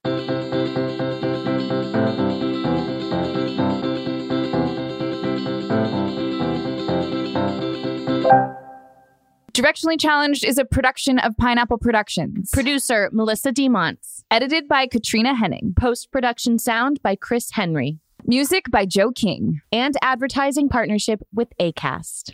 bye. 0.03 0.82
Directionally 9.53 9.99
Challenged 9.99 10.45
is 10.45 10.57
a 10.57 10.65
production 10.65 11.19
of 11.19 11.37
Pineapple 11.37 11.77
Productions. 11.77 12.49
Producer 12.51 13.09
Melissa 13.11 13.51
DeMonts. 13.51 14.23
Edited 14.31 14.67
by 14.67 14.87
Katrina 14.87 15.35
Henning. 15.35 15.73
Post 15.77 16.11
production 16.11 16.57
sound 16.57 17.01
by 17.03 17.15
Chris 17.15 17.51
Henry. 17.51 17.99
Music 18.25 18.65
by 18.71 18.85
Joe 18.85 19.11
King. 19.11 19.61
And 19.71 19.95
advertising 20.01 20.69
partnership 20.69 21.21
with 21.33 21.49
ACAST. 21.59 22.33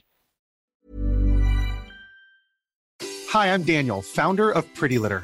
Hi, 3.29 3.53
I'm 3.53 3.63
Daniel, 3.63 4.01
founder 4.01 4.49
of 4.49 4.71
Pretty 4.75 4.97
Litter. 4.97 5.23